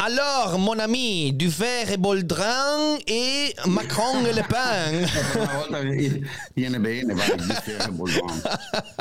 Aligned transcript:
Alors, 0.00 0.60
mon 0.60 0.78
ami, 0.78 1.32
Duvert 1.32 1.90
et 1.90 1.96
Boldrin 1.96 2.98
e 3.04 3.52
Macron 3.66 4.24
e 4.26 4.32
Le 4.32 4.44
Pen. 4.46 5.04
Viene 6.54 6.78
bene, 6.78 7.14
e 7.14 7.90
Boldrin. 7.90 8.42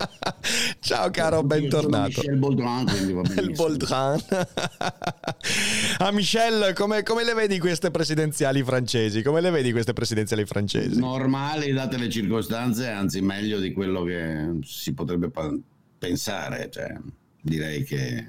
Ciao 0.82 1.12
caro, 1.12 1.44
bentornato. 1.44 2.20
Michel 2.22 2.38
Boldrin, 2.38 2.86
quindi 2.86 3.14
va 3.14 3.22
Il 3.30 3.34
benissimo. 3.36 3.68
Boldrin. 3.68 4.26
ah, 6.00 6.12
Michel, 6.12 6.74
come, 6.74 7.04
come 7.04 7.24
le 7.24 7.36
vedi 7.36 7.60
queste 7.60 7.92
presidenziali 7.92 8.64
francesi? 8.64 9.22
Come 9.22 9.40
le 9.40 9.52
vedi 9.52 9.72
queste 9.72 9.94
presidenziali 9.94 10.46
francesi? 10.46 10.98
Normali, 10.98 11.74
date 11.74 11.98
le 11.98 12.10
circostanze, 12.10 12.90
anzi 12.90 13.22
meglio 13.22 13.60
di 13.60 13.72
quello 13.72 14.02
che 14.02 14.50
si 14.64 14.96
potrebbe 14.96 15.30
pensare. 16.00 16.72
Cioè, 16.72 16.92
direi 17.40 17.84
che... 17.84 18.28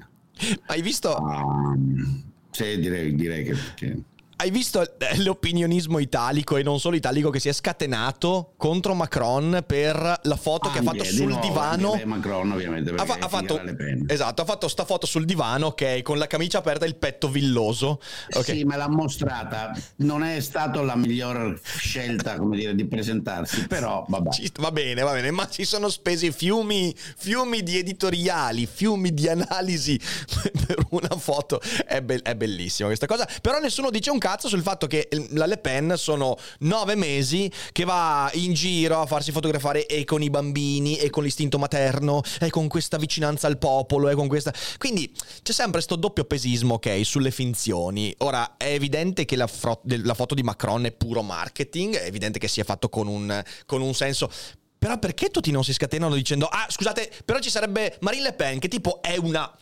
Hai 0.66 0.82
visto, 0.82 1.16
ehm, 1.18 2.27
sì, 2.58 2.78
direi, 2.80 3.14
direi 3.14 3.44
che... 3.44 3.54
che- 3.76 4.02
hai 4.40 4.52
visto 4.52 4.84
l'opinionismo 5.16 5.98
italico 5.98 6.56
e 6.56 6.62
non 6.62 6.78
solo 6.78 6.94
italico 6.94 7.28
che 7.30 7.40
si 7.40 7.48
è 7.48 7.52
scatenato 7.52 8.52
contro 8.56 8.94
Macron 8.94 9.64
per 9.66 10.20
la 10.22 10.36
foto 10.36 10.70
che 10.70 10.78
ha 10.78 10.82
fatto 10.82 11.02
sul 11.02 11.26
nuovo, 11.26 11.44
divano? 11.44 12.00
Macron 12.04 12.52
ovviamente, 12.52 12.92
Ha, 12.94 13.04
fa- 13.04 13.16
ha 13.18 13.26
fatto, 13.26 13.60
esatto, 14.06 14.42
ha 14.42 14.44
fatto 14.44 14.68
sta 14.68 14.84
foto 14.84 15.06
sul 15.06 15.24
divano, 15.24 15.66
ok, 15.66 16.02
con 16.02 16.18
la 16.18 16.28
camicia 16.28 16.58
aperta 16.58 16.84
e 16.84 16.88
il 16.88 16.94
petto 16.94 17.28
villoso. 17.28 18.00
Ok. 18.30 18.44
Sì, 18.44 18.62
me 18.62 18.76
l'ha 18.76 18.88
mostrata. 18.88 19.76
Non 19.96 20.22
è 20.22 20.38
stata 20.38 20.80
la 20.82 20.94
miglior 20.94 21.58
scelta, 21.64 22.36
come 22.36 22.56
dire, 22.58 22.76
di 22.76 22.86
presentarsi, 22.86 23.66
però 23.66 24.04
vabbè. 24.06 24.30
Ci- 24.30 24.52
va 24.60 24.70
bene, 24.70 25.02
va 25.02 25.14
bene, 25.14 25.32
ma 25.32 25.48
si 25.50 25.64
sono 25.64 25.88
spesi 25.88 26.30
fiumi, 26.30 26.94
fiumi 27.16 27.64
di 27.64 27.76
editoriali, 27.76 28.66
fiumi 28.72 29.12
di 29.12 29.28
analisi 29.28 29.98
per 30.64 30.78
una 30.90 31.16
foto. 31.16 31.60
È, 31.84 32.00
be- 32.02 32.22
è 32.22 32.36
bellissima 32.36 32.86
questa 32.86 33.06
cosa. 33.06 33.28
Però 33.42 33.58
nessuno 33.58 33.90
dice 33.90 34.10
un 34.10 34.18
cazzo 34.18 34.26
sul 34.36 34.62
fatto 34.62 34.86
che 34.86 35.08
la 35.30 35.46
Le 35.46 35.56
Pen 35.58 35.94
sono 35.96 36.36
nove 36.60 36.94
mesi 36.94 37.50
che 37.72 37.84
va 37.84 38.30
in 38.34 38.52
giro 38.52 39.00
a 39.00 39.06
farsi 39.06 39.32
fotografare 39.32 39.86
e 39.86 40.04
con 40.04 40.22
i 40.22 40.28
bambini 40.28 40.98
e 40.98 41.08
con 41.08 41.22
l'istinto 41.22 41.58
materno 41.58 42.20
e 42.40 42.50
con 42.50 42.68
questa 42.68 42.98
vicinanza 42.98 43.46
al 43.46 43.58
popolo 43.58 44.08
e 44.08 44.14
con 44.14 44.28
questa... 44.28 44.52
Quindi 44.76 45.10
c'è 45.42 45.52
sempre 45.52 45.78
questo 45.78 45.96
doppio 45.96 46.24
pesismo, 46.24 46.74
ok, 46.74 47.00
sulle 47.04 47.30
finzioni. 47.30 48.14
Ora, 48.18 48.56
è 48.56 48.72
evidente 48.72 49.24
che 49.24 49.36
la, 49.36 49.46
fro- 49.46 49.80
la 49.84 50.14
foto 50.14 50.34
di 50.34 50.42
Macron 50.42 50.84
è 50.84 50.92
puro 50.92 51.22
marketing, 51.22 51.96
è 51.96 52.06
evidente 52.06 52.38
che 52.38 52.48
sia 52.48 52.64
fatto 52.64 52.88
con 52.88 53.06
un, 53.06 53.42
con 53.64 53.80
un 53.80 53.94
senso... 53.94 54.30
Però 54.78 54.96
perché 54.96 55.30
tutti 55.30 55.50
non 55.50 55.64
si 55.64 55.72
scatenano 55.72 56.14
dicendo 56.14 56.46
ah 56.46 56.66
scusate 56.68 57.10
però 57.24 57.40
ci 57.40 57.50
sarebbe 57.50 57.96
Marine 57.98 58.22
Le 58.22 58.32
Pen 58.32 58.60
che 58.60 58.68
tipo 58.68 59.02
è 59.02 59.16
una 59.16 59.52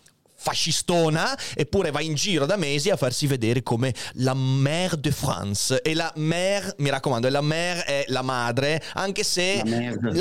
fascistona 0.46 1.36
eppure 1.56 1.90
va 1.90 2.00
in 2.00 2.14
giro 2.14 2.46
da 2.46 2.56
mesi 2.56 2.88
a 2.90 2.96
farsi 2.96 3.26
vedere 3.26 3.64
come 3.64 3.92
la 4.14 4.32
mère 4.32 4.96
de 4.96 5.10
France 5.10 5.82
e 5.82 5.92
la 5.92 6.12
mère 6.16 6.72
mi 6.78 6.88
raccomando 6.88 7.28
la 7.28 7.40
mère 7.40 7.84
è 7.84 8.04
la 8.08 8.22
madre 8.22 8.80
anche 8.94 9.24
se 9.24 9.60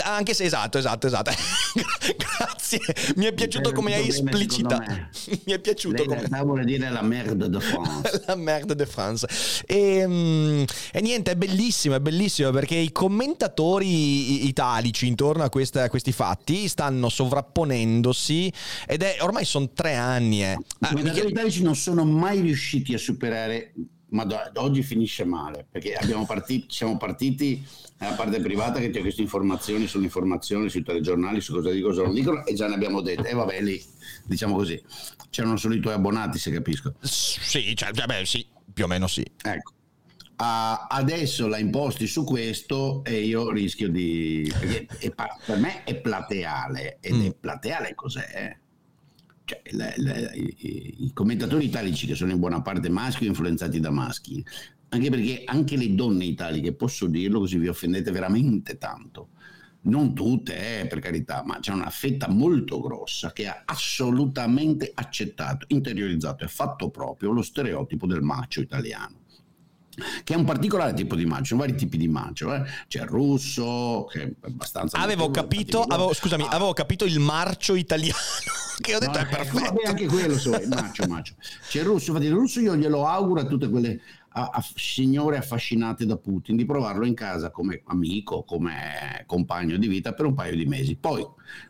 anche 0.02 0.34
se 0.34 0.46
esatto 0.46 0.80
esatto 0.80 1.06
esatto 1.06 1.30
grazie 2.18 2.80
mi 3.18 3.25
è 3.25 3.34
piaciuto 3.34 3.72
come 3.72 3.94
hai 3.94 4.08
esplicitato 4.08 4.91
mi 5.46 5.53
è 5.53 5.59
piaciuto 5.59 5.94
Lei 5.96 6.03
in 6.06 6.09
come 6.09 6.19
realtà 6.22 6.44
vuole 6.44 6.66
dire 6.66 6.90
la 6.90 7.03
merde 7.03 7.47
de 7.47 7.59
France. 7.59 8.24
la 8.25 8.35
merde 8.35 8.75
de 8.75 8.85
France. 8.85 9.28
E, 9.66 10.06
mm, 10.08 10.64
e 10.91 11.02
niente, 11.02 11.31
è 11.31 11.35
bellissimo, 11.35 11.96
è 11.96 12.00
bellissimo 12.00 12.50
perché 12.52 12.75
i 12.75 12.91
commentatori 12.91 14.47
italici 14.47 15.08
intorno 15.08 15.44
a, 15.44 15.50
questa- 15.50 15.84
a 15.84 15.90
questi 15.90 16.12
fatti 16.12 16.68
stanno 16.68 17.09
sovrapponendosi 17.09 18.52
ed 18.88 19.03
è 19.03 19.18
ormai 19.19 19.46
sono 19.46 19.69
tre 19.74 19.94
anni. 19.94 20.15
Eh. 20.18 20.52
I 20.52 20.53
Ah, 20.53 20.88
commentatori 20.90 21.03
Michele- 21.03 21.30
italici 21.30 21.64
non 21.64 21.76
sono 21.76 22.06
mai 22.06 22.42
riusciti 22.42 22.94
a 22.94 22.98
superare, 22.98 23.74
ma 24.09 24.26
oggi 24.56 24.81
finisce 24.84 25.26
male, 25.26 25.66
perché 25.70 25.94
abbiamo 25.96 26.26
partiti, 26.26 26.68
siamo 26.70 26.98
partiti 26.98 27.66
nella 27.98 28.14
parte 28.16 28.40
privata 28.40 28.80
che 28.80 28.90
c'è 28.90 29.02
queste 29.02 29.22
informazioni 29.22 29.88
sull'informazione, 29.88 30.70
sui 30.70 30.84
telegiornali, 30.84 31.42
su 31.42 31.53
cosa 31.53 31.72
dicono, 31.72 31.94
cosa 31.94 32.06
non 32.06 32.14
dicono, 32.14 32.46
e 32.46 32.53
già 32.53 32.68
ne 32.68 32.76
abbiamo 32.76 33.02
dette. 33.02 33.28
E 33.30 33.34
vabbè, 33.34 33.62
lì, 33.62 33.81
diciamo 34.26 34.56
così, 34.56 34.81
c'erano 35.30 35.58
solo 35.58 35.74
i 35.76 35.80
tuoi 35.80 35.94
abbonati, 35.96 36.38
se 36.38 36.52
capisco. 36.52 36.94
sì, 37.02 37.74
cioè, 37.76 37.92
beh, 37.92 38.26
sì, 38.26 38.46
più 38.74 38.84
o 38.86 38.88
meno 38.88 39.08
sì. 39.08 39.26
Ecco. 39.44 39.74
Ah, 40.38 40.88
adesso 40.90 41.47
la 41.47 41.58
imposti 41.59 42.08
su 42.08 42.26
questo 42.26 43.06
e 43.06 43.22
io 43.22 43.50
rischio 43.52 43.88
di... 43.90 44.52
perché 44.59 44.86
è 45.00 45.09
per 45.46 45.58
me 45.58 45.86
è 45.86 45.96
plateale, 45.96 46.97
ed 47.00 47.14
Mm. 47.16 47.26
è 47.26 47.34
plateale 47.34 47.96
cos'è? 47.96 48.58
Cioè, 49.45 49.61
le- 49.72 49.94
le- 49.97 50.31
i, 50.35 51.06
i 51.06 51.13
commentatori 51.13 51.66
italici 51.66 52.07
che 52.07 52.16
sono 52.16 52.31
in 52.31 52.39
buona 52.39 52.61
parte 52.61 52.89
maschi 52.89 53.25
o 53.25 53.28
influenzati 53.28 53.79
da 53.79 53.91
maschi, 53.91 54.44
anche 54.89 55.09
perché 55.09 55.44
anche 55.45 55.78
le 55.78 55.94
donne 55.94 56.25
italiche, 56.25 56.73
posso 56.73 57.06
dirlo 57.07 57.39
così 57.39 57.57
vi 57.57 57.67
offendete 57.67 58.11
veramente 58.11 58.78
tanto, 58.78 59.29
non 59.81 60.16
tutte 60.16 60.81
eh, 60.81 60.88
per 60.88 61.00
carità, 61.00 61.44
ma 61.45 61.59
c'è 61.59 61.72
una 61.72 61.89
fetta 61.91 62.28
molto 62.28 62.79
grossa 62.81 63.31
che 63.31 63.47
ha 63.47 63.63
assolutamente 63.66 64.91
accettato, 64.94 65.66
interiorizzato 65.69 66.44
e 66.44 66.47
fatto 66.47 66.89
proprio 66.89 67.31
lo 67.31 67.41
stereotipo 67.44 68.07
del 68.07 68.22
macio 68.22 68.61
italiano 68.61 69.23
che 70.23 70.33
è 70.33 70.38
un 70.38 70.45
particolare 70.45 70.94
tipo 70.94 71.16
di 71.16 71.28
sono 71.44 71.59
vari 71.61 71.75
tipi 71.75 71.97
di 71.97 72.07
macio, 72.07 72.53
eh. 72.53 72.63
c'è 72.88 73.01
il 73.01 73.07
russo, 73.07 74.07
che 74.11 74.23
è 74.23 74.31
abbastanza... 74.47 74.97
Avevo 75.00 75.29
capito, 75.31 75.81
avevo- 75.81 76.13
scusami, 76.13 76.44
Ah, 76.44 76.50
avevo 76.56 76.73
capito 76.73 77.06
il 77.06 77.19
marcio 77.19 77.75
italiano 77.75 78.17
che 78.81 78.95
ho 78.95 79.00
detto 79.00 79.11
No, 79.11 79.17
è 79.17 79.22
ecco, 79.22 79.35
perfetto. 79.35 79.63
vabbè, 79.73 79.88
anche 79.88 80.05
quello 80.07 80.38
so, 80.38 80.53
è 80.53 80.66
macio, 80.67 81.05
macio. 81.07 81.35
C'è 81.67 81.79
il 81.79 81.85
russo, 81.85 82.09
infatti 82.11 82.28
il 82.28 82.34
russo 82.34 82.59
io 82.59 82.75
glielo 82.75 83.05
auguro 83.07 83.41
a 83.41 83.45
tutte 83.45 83.69
quelle 83.69 84.01
a- 84.38 84.50
a- 84.53 84.66
signore 84.75 85.38
affascinate 85.38 86.05
da 86.05 86.17
Putin 86.17 86.57
di 86.57 86.66
provarlo 86.66 87.05
in 87.05 87.13
casa 87.13 87.51
come 87.51 87.81
amico, 87.85 88.44
come 88.44 89.23
compagno 89.25 89.78
di 89.78 89.88
vita 89.88 90.13
per 90.13 90.25
un 90.25 90.34
paio 90.34 90.55
di 90.55 90.66
mesi. 90.66 90.95
Poi, 90.97 91.25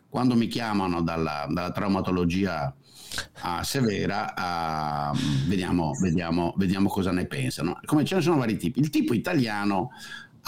quando 0.08 0.34
mi 0.34 0.48
chiamano 0.48 1.00
dalla, 1.02 1.46
dalla 1.48 1.70
traumatologia 1.70 2.74
ah, 3.40 3.62
severa, 3.62 4.34
ah, 4.34 5.12
vediamo, 5.46 5.92
vediamo, 6.00 6.54
vediamo 6.56 6.88
cosa 6.88 7.12
ne 7.12 7.26
pensano. 7.26 7.78
Come 7.84 8.04
ce 8.04 8.16
ne 8.16 8.20
sono 8.20 8.38
vari 8.38 8.56
tipi. 8.56 8.80
Il 8.80 8.90
tipo 8.90 9.14
italiano 9.14 9.90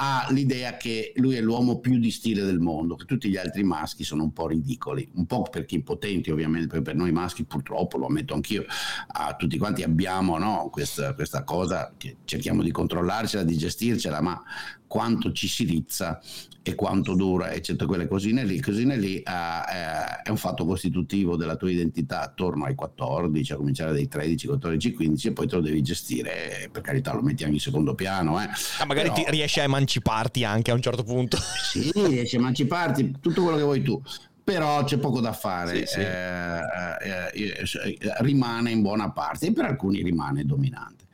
ha 0.00 0.26
l'idea 0.30 0.76
che 0.76 1.12
lui 1.16 1.34
è 1.34 1.40
l'uomo 1.40 1.80
più 1.80 1.98
di 1.98 2.10
stile 2.10 2.44
del 2.44 2.60
mondo, 2.60 2.94
che 2.94 3.04
tutti 3.04 3.28
gli 3.28 3.36
altri 3.36 3.64
maschi 3.64 4.04
sono 4.04 4.22
un 4.22 4.32
po' 4.32 4.46
ridicoli, 4.46 5.10
un 5.14 5.26
po' 5.26 5.42
perché 5.42 5.74
impotenti 5.74 6.30
ovviamente, 6.30 6.68
perché 6.68 6.82
per 6.82 6.94
noi 6.94 7.10
maschi 7.10 7.44
purtroppo, 7.44 7.98
lo 7.98 8.06
ammetto 8.06 8.34
anch'io, 8.34 8.64
ah, 9.08 9.34
tutti 9.34 9.58
quanti 9.58 9.82
abbiamo 9.82 10.38
no, 10.38 10.68
questa, 10.70 11.14
questa 11.14 11.42
cosa 11.42 11.92
che 11.96 12.18
cerchiamo 12.24 12.62
di 12.62 12.70
controllarcela, 12.70 13.42
di 13.42 13.56
gestircela, 13.56 14.20
ma 14.20 14.40
quanto 14.88 15.30
ci 15.32 15.46
si 15.46 15.64
rizza 15.64 16.20
e 16.62 16.74
quanto 16.74 17.14
dura, 17.14 17.52
eccetera, 17.52 17.86
quelle 17.86 18.08
cosine 18.08 18.44
lì, 18.44 18.60
cosine 18.60 18.96
lì 18.96 19.20
ah, 19.24 19.64
eh, 19.70 20.22
è 20.24 20.30
un 20.30 20.36
fatto 20.36 20.66
costitutivo 20.66 21.36
della 21.36 21.56
tua 21.56 21.70
identità 21.70 22.22
attorno 22.22 22.64
ai 22.64 22.74
14, 22.74 23.52
a 23.52 23.56
cominciare 23.56 23.92
dai 23.92 24.08
13, 24.08 24.46
14, 24.48 24.92
15 24.92 25.28
e 25.28 25.32
poi 25.32 25.46
te 25.46 25.54
lo 25.54 25.62
devi 25.62 25.80
gestire, 25.82 26.64
eh, 26.64 26.68
per 26.68 26.82
carità 26.82 27.14
lo 27.14 27.22
metti 27.22 27.44
anche 27.44 27.54
in 27.54 27.60
secondo 27.60 27.94
piano. 27.94 28.40
Eh. 28.42 28.48
Ah, 28.80 28.84
magari 28.86 29.10
Però- 29.10 29.22
ti 29.22 29.30
riesci 29.30 29.60
a 29.60 29.62
emanciparti 29.62 30.44
anche 30.44 30.70
a 30.70 30.74
un 30.74 30.82
certo 30.82 31.04
punto. 31.04 31.38
sì, 31.72 31.90
riesci 31.94 32.36
a 32.36 32.40
emanciparti, 32.40 33.16
tutto 33.20 33.42
quello 33.42 33.56
che 33.56 33.62
vuoi 33.62 33.82
tu. 33.82 34.02
Però 34.44 34.82
c'è 34.84 34.96
poco 34.98 35.20
da 35.20 35.32
fare, 35.34 35.86
Sì, 35.86 35.92
sì. 35.92 36.00
eh, 36.00 36.58
eh, 37.02 37.30
eh, 37.34 37.98
eh, 37.98 38.14
rimane 38.20 38.70
in 38.70 38.80
buona 38.82 39.10
parte 39.10 39.46
e 39.48 39.52
per 39.52 39.66
alcuni 39.66 40.02
rimane 40.02 40.44
dominante. 40.44 41.04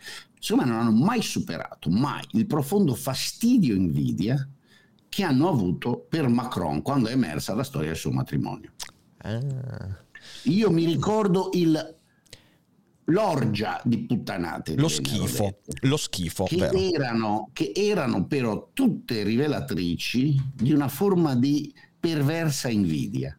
Secondo 0.45 0.67
me 0.67 0.77
non 0.77 0.87
hanno 0.87 1.05
mai 1.05 1.23
superato, 1.23 1.89
mai, 1.89 2.23
il 2.33 2.45
profondo 2.45 2.95
fastidio 2.95 3.73
e 3.73 3.79
invidia 3.79 4.47
che 5.09 5.23
hanno 5.23 5.49
avuto 5.49 6.05
per 6.07 6.29
Macron 6.29 6.83
quando 6.83 7.09
è 7.09 7.13
emersa 7.13 7.55
la 7.55 7.65
storia 7.65 7.89
del 7.89 7.97
suo 7.97 8.11
matrimonio. 8.11 8.73
Ah. 9.23 9.41
Io 10.43 10.71
mi 10.71 10.85
ricordo 10.85 11.49
il, 11.55 11.97
l'orgia 13.05 13.81
di 13.87 14.05
puttanate. 14.05 14.75
Lo 14.77 14.89
schifo, 14.89 15.45
dette 15.45 15.87
lo 15.87 15.97
schifo, 15.97 16.45
che 16.45 16.69
erano, 16.93 17.49
che 17.55 17.73
erano 17.75 18.27
però 18.27 18.69
tutte 18.75 19.23
rivelatrici 19.23 20.39
di 20.53 20.75
una 20.75 20.89
forma 20.89 21.35
di 21.35 21.75
perversa 21.99 22.69
invidia. 22.69 23.35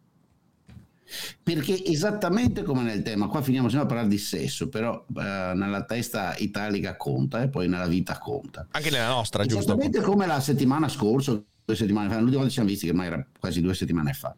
Perché 1.42 1.84
esattamente 1.84 2.62
come 2.62 2.82
nel 2.82 3.02
tema, 3.02 3.28
qua 3.28 3.42
finiamo 3.42 3.68
sempre 3.68 3.86
a 3.86 3.88
parlare 3.88 4.08
di 4.10 4.18
sesso, 4.18 4.68
però 4.68 5.04
eh, 5.08 5.52
nella 5.54 5.84
testa 5.84 6.34
italica 6.38 6.96
conta 6.96 7.42
e 7.42 7.48
poi 7.48 7.68
nella 7.68 7.86
vita 7.86 8.18
conta. 8.18 8.66
Anche 8.70 8.90
nella 8.90 9.08
nostra, 9.08 9.44
giusto? 9.44 9.58
Esattamente 9.58 10.00
come 10.00 10.26
la 10.26 10.40
settimana 10.40 10.88
scorsa, 10.88 11.40
due 11.64 11.76
settimane 11.76 12.08
fa, 12.08 12.16
l'ultima 12.16 12.38
volta 12.38 12.48
ci 12.48 12.54
siamo 12.54 12.68
visti 12.68 12.86
che 12.86 12.92
ormai 12.92 13.06
era 13.06 13.26
quasi 13.38 13.60
due 13.60 13.74
settimane 13.74 14.12
fa 14.12 14.34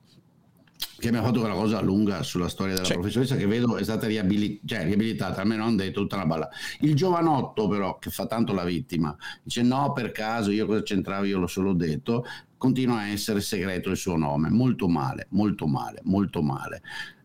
che 0.99 1.09
abbiamo 1.09 1.27
fatto 1.27 1.39
quella 1.41 1.55
cosa 1.55 1.81
lunga 1.81 2.25
sulla 2.25 2.49
storia 2.49 2.75
della 2.75 2.87
cioè. 2.87 2.97
professoressa 2.97 3.37
che 3.37 3.47
vedo 3.47 3.77
è 3.77 3.85
stata 3.85 4.09
riabilit- 4.09 4.63
cioè, 4.65 4.83
riabilitata, 4.85 5.41
almeno 5.41 5.65
hanno 5.65 5.77
detto 5.77 6.01
tutta 6.01 6.17
una 6.17 6.27
balla. 6.27 6.49
Il 6.81 6.97
giovanotto 6.97 7.69
però, 7.69 7.99
che 7.99 8.11
fa 8.11 8.27
tanto 8.27 8.53
la 8.53 8.65
vittima, 8.65 9.17
dice 9.43 9.63
no 9.63 9.93
per 9.93 10.11
caso, 10.11 10.51
io 10.51 10.67
cosa 10.67 10.83
c'entravo, 10.83 11.25
io 11.25 11.39
l'ho 11.39 11.47
solo 11.47 11.73
detto, 11.73 12.25
continua 12.59 12.99
a 12.99 13.09
essere 13.09 13.41
segreto 13.41 13.89
il 13.91 13.97
suo 13.97 14.17
nome, 14.17 14.51
molto 14.51 14.89
male, 14.89 15.29
molto 15.31 15.67
male, 15.67 16.01
molto 16.05 16.43
male. 16.43 16.83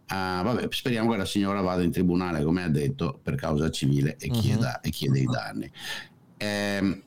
Uh, 0.10 0.44
vabbè, 0.44 0.68
speriamo 0.70 1.12
che 1.12 1.18
la 1.18 1.26
signora 1.26 1.62
vada 1.62 1.82
in 1.82 1.92
tribunale, 1.92 2.44
come 2.44 2.64
ha 2.64 2.70
detto, 2.70 3.20
per 3.22 3.36
causa 3.36 3.70
civile 3.72 4.16
e 4.18 4.30
chieda, 4.30 4.80
uh-huh. 4.82 4.88
e 4.88 4.90
chieda 4.92 5.18
i 5.18 5.26
danni. 5.26 5.72
Eh, 6.38 7.04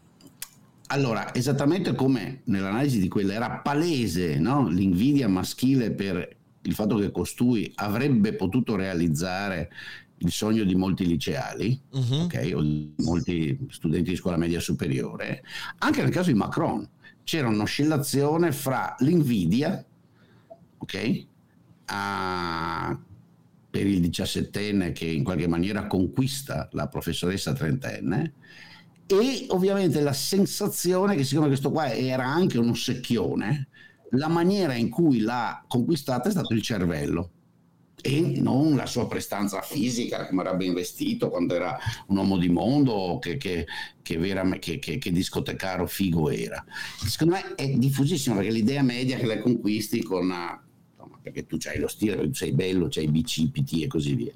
allora, 0.88 1.34
esattamente 1.34 1.94
come 1.94 2.42
nell'analisi 2.44 3.00
di 3.00 3.08
quella 3.08 3.34
era 3.34 3.58
palese 3.58 4.38
no? 4.38 4.68
l'invidia 4.68 5.28
maschile 5.28 5.92
per 5.92 6.36
il 6.62 6.74
fatto 6.74 6.96
che 6.96 7.10
costui 7.10 7.70
avrebbe 7.76 8.34
potuto 8.34 8.76
realizzare 8.76 9.70
il 10.18 10.30
sogno 10.32 10.64
di 10.64 10.74
molti 10.74 11.06
liceali, 11.06 11.78
uh-huh. 11.90 12.22
okay, 12.22 12.52
o 12.52 12.62
di 12.62 12.92
molti 12.98 13.66
studenti 13.68 14.10
di 14.10 14.16
scuola 14.16 14.36
media 14.36 14.60
superiore, 14.60 15.42
anche 15.78 16.02
nel 16.02 16.10
caso 16.10 16.30
di 16.30 16.36
Macron 16.36 16.88
c'era 17.26 17.48
un'oscillazione 17.48 18.52
fra 18.52 18.94
l'invidia, 19.00 19.84
ok, 20.78 21.26
a, 21.86 22.96
per 23.68 23.84
il 23.84 24.00
diciassettenne 24.00 24.92
che 24.92 25.06
in 25.06 25.24
qualche 25.24 25.48
maniera 25.48 25.88
conquista 25.88 26.68
la 26.70 26.86
professoressa 26.86 27.52
trentenne, 27.52 28.34
e 29.08 29.46
ovviamente 29.48 30.00
la 30.02 30.12
sensazione 30.12 31.16
che 31.16 31.24
siccome 31.24 31.48
questo 31.48 31.72
qua 31.72 31.92
era 31.92 32.24
anche 32.24 32.58
un 32.58 32.68
ossecchione, 32.68 33.68
la 34.10 34.28
maniera 34.28 34.74
in 34.74 34.88
cui 34.88 35.18
l'ha 35.18 35.64
conquistata 35.66 36.28
è 36.28 36.30
stato 36.30 36.54
il 36.54 36.62
cervello 36.62 37.30
e 38.02 38.40
non 38.40 38.76
la 38.76 38.86
sua 38.86 39.06
prestanza 39.08 39.60
fisica, 39.62 40.26
come 40.26 40.42
era 40.42 40.54
ben 40.54 40.74
vestito 40.74 41.28
quando 41.28 41.54
era 41.54 41.76
un 42.08 42.16
uomo 42.16 42.38
di 42.38 42.48
mondo, 42.48 43.18
che, 43.20 43.36
che, 43.36 43.66
che, 44.02 44.16
vera, 44.18 44.48
che, 44.58 44.78
che 44.78 45.12
discotecaro 45.12 45.86
figo 45.86 46.30
era. 46.30 46.64
Secondo 47.04 47.34
me 47.34 47.54
è 47.54 47.68
diffusissimo 47.68 48.36
perché 48.36 48.50
l'idea 48.50 48.82
media 48.82 49.16
che 49.16 49.26
la 49.26 49.40
conquisti 49.40 50.02
con 50.02 50.32
perché 51.26 51.44
tu 51.44 51.58
hai 51.64 51.80
lo 51.80 51.88
stile, 51.88 52.16
tu 52.16 52.32
sei 52.34 52.52
bello, 52.52 52.86
c'hai 52.88 53.08
bicipiti 53.08 53.82
e 53.82 53.88
così 53.88 54.14
via. 54.14 54.32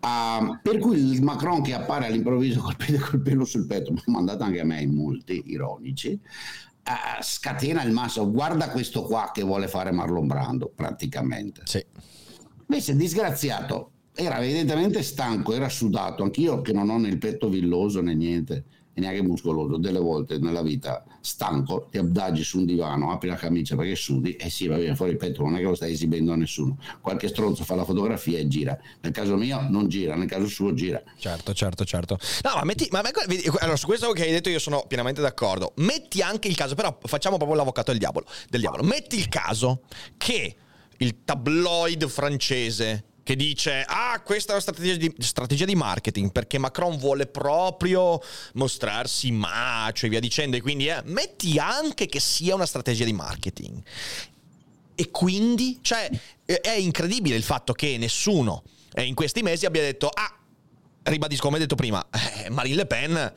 Uh, 0.00 0.58
per 0.60 0.78
cui 0.78 0.98
il 0.98 1.22
Macron 1.22 1.62
che 1.62 1.74
appare 1.74 2.06
all'improvviso 2.06 2.60
col 2.60 2.74
pelo, 2.74 2.98
col 2.98 3.20
pelo 3.20 3.44
sul 3.44 3.66
petto, 3.66 3.92
mi 3.92 4.00
ha 4.04 4.10
mandato 4.10 4.42
anche 4.42 4.58
a 4.58 4.64
me 4.64 4.80
in 4.80 4.94
molti 4.94 5.44
ironici, 5.46 6.18
uh, 6.18 7.22
scatena 7.22 7.84
il 7.84 7.92
masso, 7.92 8.28
guarda 8.28 8.70
questo 8.70 9.02
qua 9.02 9.30
che 9.32 9.42
vuole 9.42 9.68
fare 9.68 9.92
Marlon 9.92 10.26
Brando 10.26 10.72
praticamente. 10.74 11.62
Sì. 11.66 11.84
Invece 12.68 12.96
disgraziato, 12.96 13.90
era 14.14 14.42
evidentemente 14.42 15.02
stanco, 15.02 15.54
era 15.54 15.68
sudato, 15.68 16.22
anch'io 16.22 16.60
che 16.60 16.72
non 16.72 16.90
ho 16.90 16.98
né 16.98 17.08
il 17.08 17.18
petto 17.18 17.48
villoso 17.48 18.00
né 18.00 18.14
niente, 18.14 18.64
e 18.98 19.00
neanche 19.00 19.22
muscoloso, 19.22 19.76
delle 19.76 20.00
volte 20.00 20.38
nella 20.38 20.60
vita 20.60 21.04
stanco, 21.20 21.86
ti 21.90 21.98
abdaggi 21.98 22.42
su 22.42 22.58
un 22.58 22.66
divano, 22.66 23.12
apri 23.12 23.28
la 23.28 23.36
camicia 23.36 23.76
perché 23.76 23.94
sudi 23.94 24.34
e 24.34 24.50
sì, 24.50 24.66
va 24.66 24.76
bene, 24.76 24.96
fuori 24.96 25.12
il 25.12 25.16
petto, 25.16 25.42
non 25.42 25.54
è 25.54 25.58
che 25.58 25.64
lo 25.64 25.74
stai 25.74 25.92
esibendo 25.92 26.32
a 26.32 26.36
nessuno. 26.36 26.76
Qualche 27.00 27.28
stronzo 27.28 27.64
fa 27.64 27.76
la 27.76 27.84
fotografia 27.84 28.38
e 28.38 28.48
gira. 28.48 28.76
Nel 29.00 29.12
caso 29.12 29.36
mio 29.36 29.64
non 29.68 29.88
gira, 29.88 30.16
nel 30.16 30.28
caso 30.28 30.46
suo 30.46 30.74
gira. 30.74 31.00
Certo, 31.16 31.54
certo, 31.54 31.84
certo. 31.84 32.18
No, 32.42 32.56
ma 32.56 32.64
metti, 32.64 32.88
ma, 32.90 33.02
allora 33.60 33.76
su 33.76 33.86
questo 33.86 34.10
che 34.10 34.24
hai 34.24 34.32
detto 34.32 34.48
io 34.48 34.58
sono 34.58 34.84
pienamente 34.88 35.20
d'accordo. 35.20 35.72
Metti 35.76 36.20
anche 36.20 36.48
il 36.48 36.56
caso, 36.56 36.74
però 36.74 36.98
facciamo 37.04 37.36
proprio 37.36 37.56
l'avvocato 37.56 37.92
del 37.92 38.00
diavolo, 38.00 38.26
del 38.50 38.60
diavolo. 38.60 38.82
Metti 38.82 39.16
il 39.16 39.28
caso 39.28 39.82
che 40.16 40.56
il 40.98 41.24
tabloid 41.24 42.06
francese 42.08 43.04
che 43.28 43.36
dice 43.36 43.84
ah 43.86 44.20
questa 44.24 44.50
è 44.50 44.54
una 44.54 44.62
strategia 44.62 44.96
di, 44.96 45.14
strategia 45.18 45.66
di, 45.66 45.74
marketing 45.74 46.32
perché 46.32 46.56
Macron 46.56 46.96
vuole 46.96 47.26
proprio 47.26 48.22
mostrarsi 48.54 49.30
macio 49.30 50.06
e 50.06 50.08
via 50.08 50.20
dicendo 50.20 50.56
e 50.56 50.62
quindi 50.62 50.88
eh, 50.88 51.02
metti 51.04 51.58
anche 51.58 52.06
che 52.06 52.20
sia 52.20 52.54
una 52.54 52.64
strategia 52.64 53.04
di 53.04 53.12
marketing. 53.12 53.82
E 54.94 55.10
quindi 55.10 55.78
cioè 55.82 56.10
è 56.44 56.70
incredibile 56.70 57.36
il 57.36 57.42
fatto 57.42 57.74
che 57.74 57.98
nessuno 57.98 58.62
eh, 58.94 59.04
in 59.04 59.14
questi 59.14 59.42
mesi 59.42 59.66
abbia 59.66 59.82
detto 59.82 60.08
ah 60.08 60.34
ribadisco 61.02 61.42
come 61.42 61.58
detto 61.58 61.74
prima 61.74 62.04
Marine 62.48 62.76
Le 62.76 62.86
Pen 62.86 63.32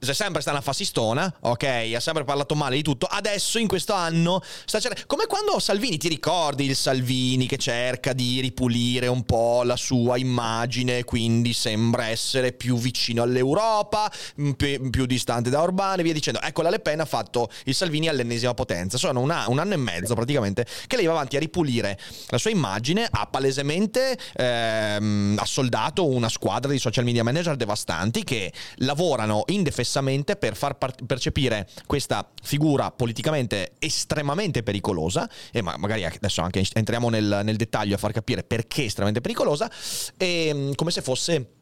è 0.00 0.12
sempre 0.12 0.40
stata 0.40 0.56
una 0.56 0.64
fascistona, 0.64 1.32
ok? 1.40 1.92
Ha 1.94 2.00
sempre 2.00 2.24
parlato 2.24 2.54
male 2.54 2.76
di 2.76 2.82
tutto. 2.82 3.06
Adesso, 3.06 3.58
in 3.58 3.66
questo 3.66 3.94
anno, 3.94 4.40
sta 4.64 4.78
cercando. 4.78 5.06
Come 5.06 5.26
quando 5.26 5.58
Salvini, 5.58 5.96
ti 5.96 6.08
ricordi 6.08 6.66
il 6.66 6.76
Salvini 6.76 7.46
che 7.46 7.56
cerca 7.56 8.12
di 8.12 8.40
ripulire 8.40 9.08
un 9.08 9.24
po' 9.24 9.62
la 9.64 9.76
sua 9.76 10.16
immagine, 10.16 11.04
quindi 11.04 11.52
sembra 11.52 12.06
essere 12.06 12.52
più 12.52 12.76
vicino 12.76 13.22
all'Europa, 13.22 14.10
più, 14.56 14.90
più 14.90 15.06
distante 15.06 15.50
da 15.50 15.62
Orbán 15.62 15.98
e 15.98 16.02
via 16.02 16.12
dicendo. 16.12 16.40
Ecco, 16.40 16.62
la 16.62 16.70
Le 16.70 16.78
Pen 16.78 17.00
ha 17.00 17.06
fatto 17.06 17.50
il 17.64 17.74
Salvini 17.74 18.08
all'ennesima 18.08 18.54
potenza. 18.54 18.98
Sono 18.98 19.20
una, 19.20 19.46
un 19.48 19.58
anno 19.58 19.74
e 19.74 19.78
mezzo 19.78 20.14
praticamente 20.14 20.64
che 20.86 20.96
lei 20.96 21.06
va 21.06 21.12
avanti 21.12 21.36
a 21.36 21.40
ripulire 21.40 21.98
la 22.28 22.38
sua 22.38 22.50
immagine. 22.50 23.08
Ha 23.10 23.26
palesemente 23.26 24.16
ehm, 24.36 25.36
assoldato 25.40 26.06
una 26.06 26.28
squadra 26.28 26.70
di 26.70 26.78
social 26.78 27.04
media 27.04 27.24
manager 27.24 27.56
devastanti 27.56 28.22
che 28.22 28.52
lavorano 28.76 29.42
indefessamente 29.46 29.86
espressamente 29.88 30.36
per 30.36 30.54
far 30.54 30.76
percepire 30.76 31.66
questa 31.86 32.28
figura 32.42 32.90
politicamente 32.90 33.72
estremamente 33.78 34.62
pericolosa, 34.62 35.28
e 35.50 35.62
ma- 35.62 35.76
magari 35.78 36.04
adesso 36.04 36.42
anche 36.42 36.62
entriamo 36.74 37.08
nel, 37.08 37.40
nel 37.42 37.56
dettaglio 37.56 37.94
a 37.94 37.98
far 37.98 38.12
capire 38.12 38.42
perché 38.42 38.84
estremamente 38.84 39.22
pericolosa, 39.22 39.70
e, 40.16 40.52
mm, 40.54 40.72
come 40.74 40.90
se 40.90 41.00
fosse 41.00 41.52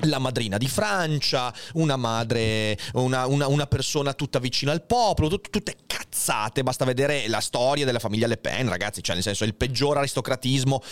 la 0.00 0.18
madrina 0.18 0.58
di 0.58 0.68
Francia, 0.68 1.52
una 1.74 1.96
madre, 1.96 2.78
una, 2.94 3.26
una, 3.26 3.46
una 3.46 3.66
persona 3.66 4.12
tutta 4.12 4.38
vicina 4.38 4.72
al 4.72 4.84
popolo, 4.84 5.28
tut, 5.28 5.50
tutte 5.50 5.76
cazzate, 5.86 6.62
basta 6.62 6.84
vedere 6.84 7.28
la 7.28 7.40
storia 7.40 7.84
della 7.84 7.98
famiglia 7.98 8.26
Le 8.26 8.36
Pen, 8.36 8.68
ragazzi, 8.68 9.02
cioè 9.02 9.14
nel 9.14 9.24
senso 9.24 9.44
il 9.44 9.54
peggior 9.54 9.98
aristocratismo 9.98 10.82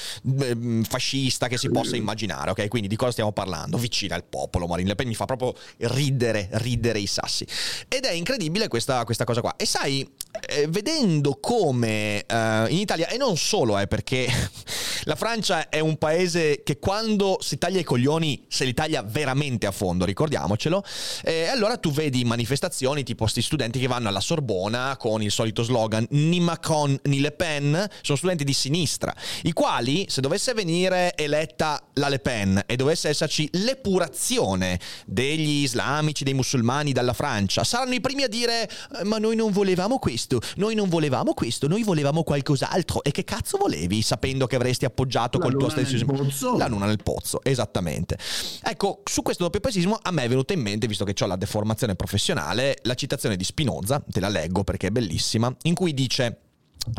eh, 0.41 0.83
fascista 0.89 1.49
che 1.49 1.59
si 1.59 1.71
possa 1.71 1.97
immaginare, 1.97 2.51
ok? 2.51 2.69
Quindi 2.69 2.89
di 2.89 2.97
cosa 2.97 3.12
stiamo 3.12 3.33
parlando? 3.33 3.77
Vicina 3.79 4.15
al 4.15 4.25
popolo, 4.25 4.67
Marine 4.67 4.89
Le 4.89 4.95
Pen 4.95 5.09
mi 5.09 5.15
fa 5.15 5.27
proprio 5.27 5.55
ridere, 5.79 6.49
ridere 6.53 6.99
i 6.99 7.06
sassi. 7.06 7.46
Ed 7.89 8.05
è 8.05 8.13
incredibile 8.13 8.69
questa, 8.69 9.05
questa 9.05 9.25
cosa 9.25 9.41
qua. 9.41 9.56
E 9.56 9.67
sai, 9.67 10.08
eh, 10.48 10.67
vedendo 10.69 11.38
come 11.41 12.24
eh, 12.26 12.67
in 12.69 12.79
Italia, 12.79 13.08
e 13.08 13.17
non 13.17 13.36
solo, 13.36 13.79
eh, 13.79 13.86
perché 13.86 14.29
la 15.05 15.17
Francia 15.17 15.69
è 15.69 15.81
un 15.81 15.96
paese 15.96 16.62
che 16.62 16.79
quando 16.79 17.38
si 17.41 17.58
taglia 17.58 17.81
i 17.81 17.84
coglioni 17.84 18.44
se 18.48 18.64
li 18.64 18.74
taglia 18.74 19.03
veramente 19.03 19.67
a 19.67 19.70
fondo, 19.70 20.05
ricordiamocelo. 20.05 20.84
E 21.22 21.46
allora 21.46 21.76
tu 21.76 21.91
vedi 21.91 22.24
manifestazioni 22.24 23.03
tipo 23.03 23.22
questi 23.22 23.43
studenti 23.43 23.79
che 23.79 23.86
vanno 23.86 24.08
alla 24.08 24.20
Sorbona 24.20 24.96
con 24.96 25.22
il 25.22 25.31
solito 25.31 25.62
slogan 25.62 26.06
ni 26.10 26.41
Macron 26.41 26.98
ni 27.05 27.20
Le 27.20 27.32
Pen, 27.32 27.88
sono 28.03 28.19
studenti 28.19 28.44
di 28.44 28.53
sinistra, 28.53 29.14
i 29.43 29.53
quali 29.53 30.06
se 30.08 30.20
dovesse 30.20 30.53
venire 30.55 31.14
eletta 31.17 31.82
la 31.94 32.08
Le 32.08 32.19
Pen 32.19 32.62
e 32.67 32.76
dovesse 32.76 33.08
esserci 33.08 33.48
l'epurazione 33.53 34.79
degli 35.06 35.62
islamici, 35.62 36.24
dei 36.24 36.34
musulmani 36.34 36.93
dalla 36.93 37.12
Francia, 37.12 37.64
saranno 37.64 37.94
i 37.94 38.00
primi 38.00 38.22
a 38.22 38.29
dire 38.29 38.69
eh, 38.98 39.05
ma 39.05 39.19
noi 39.19 39.36
non 39.36 39.53
volevamo 39.53 39.98
questo, 39.98 40.24
noi 40.57 40.75
non 40.75 40.89
volevamo 40.89 41.35
questo, 41.35 41.69
noi 41.69 41.83
volevamo 41.83 42.23
qualcos'altro. 42.23 43.03
E 43.03 43.11
che 43.11 43.25
cazzo 43.25 43.59
volevi 43.59 44.03
sapendo 44.03 44.47
che 44.47 44.57
avresti 44.57 44.85
appoggiato 44.85 45.39
la 45.39 45.45
col 45.45 45.57
tuo 45.57 45.69
stesso... 45.69 46.05
Pozzo. 46.05 46.57
La 46.57 46.67
luna 46.67 46.87
nel 46.87 47.03
pozzo, 47.03 47.41
esattamente. 47.43 48.19
Ecco, 48.63 49.03
su 49.05 49.23
questo 49.23 49.45
doppio 49.45 49.61
pesismo 49.61 49.99
a 50.01 50.11
me 50.11 50.25
è 50.25 50.29
venuta 50.29 50.53
in 50.53 50.61
mente, 50.61 50.87
visto 50.87 51.05
che 51.05 51.15
ho 51.23 51.27
la 51.27 51.37
deformazione 51.37 51.95
professionale, 51.95 52.79
la 52.83 52.95
citazione 52.95 53.37
di 53.37 53.45
Spinoza, 53.45 54.03
te 54.07 54.21
la 54.21 54.29
leggo 54.29 54.65
perché 54.65 54.89
è 54.89 54.91
bellissima, 54.91 55.55
in 55.63 55.75
cui 55.75 55.95
dice 55.95 56.39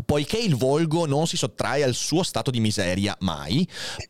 Poiché 0.04 0.36
il 0.38 0.56
volgo 0.56 1.06
non 1.06 1.28
si 1.28 1.36
sottrae 1.36 1.84
al 1.84 1.94
suo 1.94 2.24
stato 2.24 2.50
di 2.50 2.58
miseria 2.58 3.16
mai, 3.20 3.66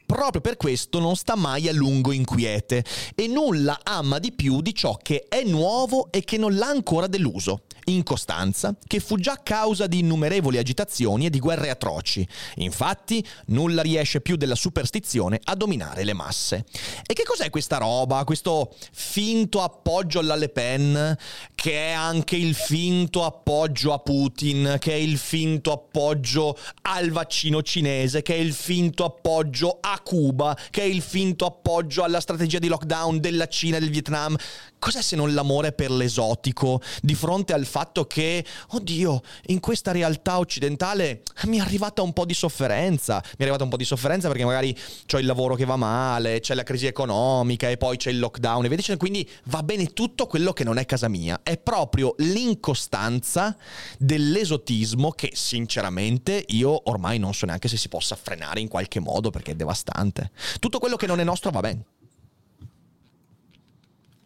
proprio 0.07 0.41
per 0.41 0.57
questo 0.57 0.99
non 1.01 1.17
sta 1.17 1.37
mai 1.37 1.69
a 1.69 1.73
lungo 1.73 2.13
inquiete 2.13 2.83
e 3.15 3.27
nulla 3.27 3.81
ama 3.83 4.19
di 4.19 4.33
più 4.33 4.63
di 4.63 4.75
ciò 4.75 4.97
che 4.97 5.27
è 5.29 5.43
nuovo 5.43 6.11
e 6.11 6.25
che 6.25 6.39
non 6.39 6.57
l'ha 6.57 6.69
ancora 6.69 7.07
deluso 7.07 7.65
incostanza 7.87 8.75
che 8.87 9.01
fu 9.01 9.17
già 9.17 9.41
causa 9.43 9.87
di 9.87 10.01
innumerevoli 10.01 10.59
agitazioni 10.59 11.27
e 11.27 11.31
di 11.31 11.39
guerre 11.39 11.71
atroci. 11.71 12.27
Infatti, 12.57 13.25
nulla 13.47 13.83
riesce 13.83 14.21
più 14.21 14.37
della 14.37 14.55
superstizione 14.55 15.41
a 15.45 15.55
dominare 15.55 16.05
le 16.05 16.13
masse. 16.13 16.65
E 17.07 17.15
che 17.15 17.23
cos'è 17.25 17.51
questa 17.51 17.79
roba, 17.79 18.25
questo 18.25 18.75
finto 18.93 19.63
appoggio 19.63 20.19
alla 20.19 20.37
Le 20.37 20.49
Pen 20.49 21.17
che 21.57 21.89
è 21.89 21.91
anche 21.91 22.37
il 22.37 22.55
finto 22.55 23.25
appoggio 23.25 23.93
a 23.93 23.99
Putin, 23.99 24.77
che 24.79 24.93
è 24.93 24.97
il 24.97 25.19
finto 25.19 25.73
appoggio 25.73 26.57
al 26.83 27.11
vaccino 27.11 27.63
cinese, 27.63 28.23
che 28.23 28.35
è 28.35 28.39
il 28.39 28.53
finto 28.53 29.05
appoggio 29.05 29.79
a 29.81 29.99
Cuba, 30.01 30.57
che 30.71 30.83
è 30.83 30.85
il 30.85 31.03
finto 31.03 31.47
appoggio 31.47 32.05
alla 32.05 32.21
strategia 32.21 32.61
di 32.61 32.69
lockdown 32.69 33.19
della 33.19 33.49
Cina 33.49 33.79
e 33.79 33.81
del 33.81 33.91
Vietnam. 33.91 34.37
Cos'è 34.79 35.03
se 35.03 35.17
non 35.17 35.35
l'amore 35.35 35.73
per 35.73 35.91
l'esotico 35.91 36.81
di 37.01 37.15
fronte 37.15 37.55
al 37.55 37.65
fatto 37.65 38.07
che, 38.07 38.45
oddio, 38.69 39.23
in 39.47 39.59
questa 39.59 39.91
realtà 39.91 40.39
occidentale 40.39 41.23
mi 41.47 41.57
è 41.57 41.61
arrivata 41.61 42.03
un 42.03 42.13
po' 42.13 42.27
di 42.27 42.35
sofferenza, 42.35 43.15
mi 43.25 43.37
è 43.39 43.43
arrivata 43.43 43.65
un 43.65 43.71
po' 43.71 43.79
di 43.79 43.85
sofferenza 43.85 44.29
perché 44.29 44.45
magari 44.45 44.77
c'ho 45.07 45.19
il 45.19 45.27
lavoro 45.27 45.55
che 45.55 45.65
va 45.65 45.77
male, 45.77 46.41
c'è 46.41 46.55
la 46.55 46.63
crisi 46.63 46.87
economica 46.87 47.69
e 47.69 47.79
poi 47.79 47.97
c'è 47.97 48.11
il 48.11 48.19
lockdown 48.19 48.67
e 48.67 48.69
vedi, 48.69 48.97
quindi 48.99 49.29
va 49.45 49.63
bene 49.63 49.87
tutto 49.87 50.27
quello 50.27 50.53
che 50.53 50.63
non 50.63 50.77
è 50.79 50.85
casa 50.85 51.09
mia. 51.09 51.41
È 51.43 51.56
proprio 51.57 52.15
l'incostanza 52.19 53.57
dell'esotismo 53.99 55.11
che 55.11 55.31
sinceramente 55.35 56.45
io 56.49 56.91
ormai 56.91 57.19
non 57.19 57.35
so 57.35 57.47
neanche 57.47 57.69
se 57.69 57.77
si 57.77 57.89
possa 57.89 58.17
frenare 58.17 58.61
in 58.61 58.69
qualche 58.69 59.01
modo 59.01 59.31
perché 59.31 59.53
è 59.53 59.57
devastante. 59.57 60.31
Tutto 60.59 60.79
quello 60.79 60.97
che 60.97 61.07
non 61.07 61.21
è 61.21 61.25
nostro 61.25 61.51
va 61.51 61.61
bene. 61.61 61.85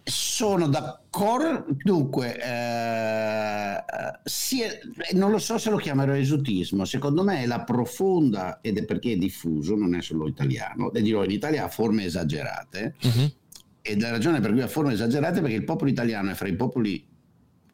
Sono 0.02 0.66
d'accordo, 0.66 1.66
dunque, 1.84 2.36
eh, 2.42 3.82
sì, 4.24 4.62
non 5.12 5.30
lo 5.30 5.38
so 5.38 5.56
se 5.56 5.70
lo 5.70 5.76
chiamerò 5.76 6.14
esotismo, 6.14 6.84
secondo 6.84 7.22
me 7.22 7.42
è 7.42 7.46
la 7.46 7.62
profonda, 7.62 8.58
ed 8.60 8.78
è 8.78 8.84
perché 8.84 9.12
è 9.12 9.16
diffuso, 9.16 9.76
non 9.76 9.94
è 9.94 10.00
solo 10.00 10.26
italiano, 10.26 10.92
e 10.92 11.02
dirò 11.02 11.22
in 11.22 11.30
Italia 11.30 11.64
ha 11.64 11.68
forme 11.68 12.04
esagerate, 12.06 12.94
uh-huh. 13.00 13.32
e 13.82 14.00
la 14.00 14.10
ragione 14.10 14.40
per 14.40 14.50
cui 14.50 14.62
ha 14.62 14.68
forme 14.68 14.94
esagerate 14.94 15.38
è 15.38 15.42
perché 15.42 15.56
il 15.56 15.64
popolo 15.64 15.90
italiano 15.90 16.30
è 16.30 16.34
fra 16.34 16.48
i 16.48 16.56
popoli 16.56 17.06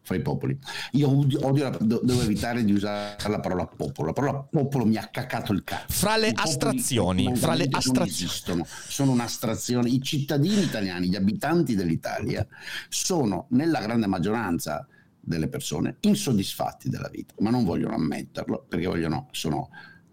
fra 0.07 0.15
i 0.15 0.23
popoli. 0.23 0.57
Io 0.93 1.11
odio, 1.11 1.69
la, 1.69 1.77
devo 1.81 2.23
evitare 2.23 2.63
di 2.65 2.73
usare 2.73 3.17
la 3.29 3.41
parola 3.41 3.67
popolo. 3.67 4.07
La 4.07 4.13
parola 4.13 4.41
popolo 4.41 4.87
mi 4.87 4.97
ha 4.97 5.09
cacato 5.09 5.53
il 5.53 5.65
cazzo. 5.65 5.87
Fra 5.89 6.17
le 6.17 6.29
I 6.29 6.33
astrazioni, 6.37 7.35
fra 7.35 7.55
le 7.55 7.67
astrazioni. 7.69 8.31
Sono, 8.31 8.65
sono 8.65 9.11
un'astrazione. 9.11 9.89
I 9.89 10.01
cittadini 10.01 10.63
italiani, 10.63 11.09
gli 11.09 11.17
abitanti 11.17 11.75
dell'Italia, 11.75 12.47
sono 12.89 13.47
nella 13.51 13.81
grande 13.81 14.07
maggioranza 14.07 14.87
delle 15.19 15.49
persone 15.49 15.97
insoddisfatti 16.01 16.89
della 16.89 17.09
vita, 17.11 17.35
ma 17.39 17.51
non 17.51 17.65
vogliono 17.65 17.97
ammetterlo 17.97 18.65
perché 18.69 18.87
vogliono, 18.87 19.27
sono, 19.33 19.71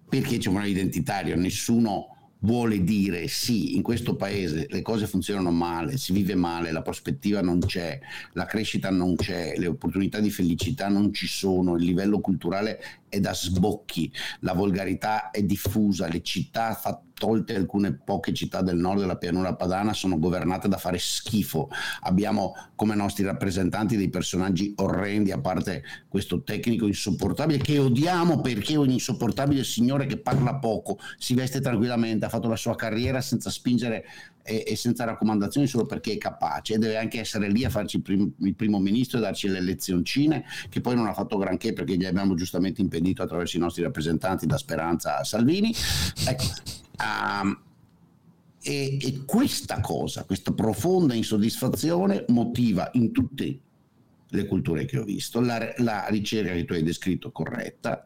perché 0.10 0.38
c'è 0.38 0.50
un 0.50 0.66
identitario, 0.66 1.36
nessuno 1.36 2.12
vuole 2.44 2.84
dire 2.84 3.28
sì, 3.28 3.76
in 3.76 3.82
questo 3.82 4.16
paese 4.16 4.68
le 4.70 4.82
cose 4.82 5.08
funzionano 5.08 5.52
male, 5.52 5.98
si 5.98 6.14
vive 6.14 6.36
male, 6.36 6.72
la 6.72 6.82
prospettiva 6.82 7.42
non 7.42 7.60
c'è, 7.60 8.00
la 8.34 8.46
crescita 8.46 8.90
non 8.90 9.16
c'è, 9.16 9.54
le 9.58 9.68
opportunità 9.68 10.20
di 10.20 10.30
felicità 10.30 10.88
non 10.88 11.14
ci 11.14 11.28
sono, 11.28 11.76
il 11.76 11.84
livello 11.84 12.20
culturale 12.20 12.82
è 13.13 13.20
da 13.20 13.34
sbocchi, 13.34 14.12
la 14.39 14.53
volgarità 14.53 15.29
è 15.29 15.43
diffusa, 15.43 16.08
le 16.08 16.24
città 16.24 16.74
tolte 17.13 17.55
alcune 17.55 17.93
poche 17.93 18.34
città 18.34 18.62
del 18.62 18.75
nord 18.75 19.00
della 19.00 19.17
pianura 19.17 19.55
padana 19.55 19.93
sono 19.93 20.20
governate 20.20 20.67
da 20.67 20.77
fare 20.77 20.98
schifo. 20.98 21.70
Abbiamo 22.01 22.53
come 22.75 22.96
nostri 22.96 23.24
rappresentanti 23.24 23.96
dei 23.96 24.10
personaggi 24.10 24.74
orrendi, 24.77 25.32
a 25.32 25.39
parte 25.39 25.84
questo 26.10 26.41
tecnico 26.43 26.88
insopportabile 26.88 27.60
che 27.60 27.77
odiamo 27.77 28.41
perché 28.41 28.74
è 28.74 28.77
un 28.77 28.89
insopportabile 28.89 29.63
signore 29.63 30.05
che 30.05 30.17
parla 30.17 30.55
poco, 30.55 30.98
si 31.17 31.34
veste 31.34 31.62
tranquillamente, 31.62 32.25
ha 32.25 32.29
fatto 32.29 32.50
la 32.50 32.55
sua 32.55 32.75
carriera 32.75 33.22
senza 33.22 33.50
spingere 33.50 34.05
e, 34.44 34.64
e, 34.68 34.76
senza 34.76 35.06
raccomandazioni 35.06 35.66
solo 35.68 35.86
perché 35.86 36.14
è 36.14 36.18
capace, 36.18 36.78
deve 36.78 36.98
anche 36.98 37.20
essere 37.20 37.50
lì 37.50 37.64
a 37.64 37.70
farci 37.70 37.98
il, 37.98 38.02
prim, 38.02 38.32
il, 38.40 38.56
primo 38.56 38.80
ministro 38.80 39.18
e 39.18 39.22
darci 39.22 39.48
le 39.48 39.62
lezioncine, 39.62 40.46
che 40.70 40.82
poi 40.82 40.96
non 40.96 41.08
ha 41.08 41.14
fatto 41.14 41.38
granché 41.38 41.74
perché 41.74 41.96
gli 41.96 42.06
abbiamo 42.06 42.36
giustamente 42.36 42.82
impedito 42.82 43.24
attraverso 43.24 43.58
i 43.58 43.60
nostri 43.60 43.82
rappresentanti 43.82 44.46
da 44.46 44.58
Speranza 44.58 45.18
a 45.18 45.24
Salvini. 45.24 45.74
Ecco, 46.28 46.44
um, 47.00 47.58
e, 48.62 48.98
e 49.02 49.26
questa 49.26 49.80
cosa, 49.82 50.24
questa 50.26 50.54
profonda 50.54 51.14
insoddisfazione 51.14 52.26
motiva 52.28 52.90
in 52.94 53.12
tutte 53.12 53.60
le 54.28 54.46
culture 54.46 54.86
che 54.86 54.98
ho 54.98 55.04
visto 55.04 55.40
la, 55.40 55.74
la 55.78 56.08
ricerca 56.10 56.54
che 56.54 56.66
tu 56.66 56.74
hai 56.74 56.84
descritto 56.84 57.32
corretta, 57.32 58.04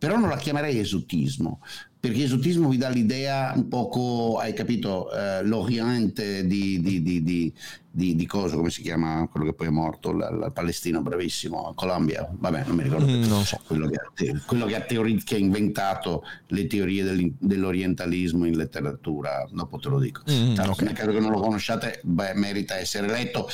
però 0.00 0.16
non 0.16 0.30
la 0.30 0.38
chiamerei 0.38 0.78
esotismo, 0.78 1.60
perché 2.00 2.22
esotismo 2.22 2.70
vi 2.70 2.78
dà 2.78 2.88
l'idea 2.88 3.52
un 3.54 3.68
poco, 3.68 4.38
hai 4.38 4.54
capito, 4.54 5.12
eh, 5.12 5.44
l'Oriente 5.44 6.46
di, 6.46 6.80
di, 6.80 7.02
di, 7.02 7.52
di, 7.90 8.26
cosa, 8.26 8.56
come 8.56 8.70
si 8.70 8.80
chiama 8.80 9.28
quello 9.30 9.44
che 9.44 9.52
poi 9.52 9.66
è 9.66 9.70
morto, 9.70 10.12
il 10.12 10.50
palestino 10.54 11.02
bravissimo, 11.02 11.74
Colombia, 11.74 12.26
vabbè 12.32 12.64
non 12.64 12.76
mi 12.76 12.84
ricordo 12.84 13.06
mm, 13.06 13.24
non 13.24 13.44
so. 13.44 13.60
quello, 13.66 13.90
che 13.90 13.96
ha, 13.96 14.40
quello 14.46 14.64
che, 14.64 14.76
ha 14.76 14.80
teori- 14.80 15.22
che, 15.22 15.34
ha 15.34 15.38
inventato 15.38 16.24
le 16.46 16.66
teorie 16.66 17.34
dell'orientalismo 17.38 18.46
in 18.46 18.56
letteratura, 18.56 19.46
dopo 19.52 19.76
te 19.76 19.90
lo 19.90 19.98
dico. 19.98 20.22
Mm, 20.30 20.54
Tanto, 20.54 20.70
okay. 20.70 20.94
Credo 20.94 21.12
che 21.12 21.20
non 21.20 21.30
lo 21.30 21.40
conosciate, 21.40 22.00
beh, 22.02 22.32
merita 22.32 22.78
essere 22.78 23.08
letto, 23.08 23.46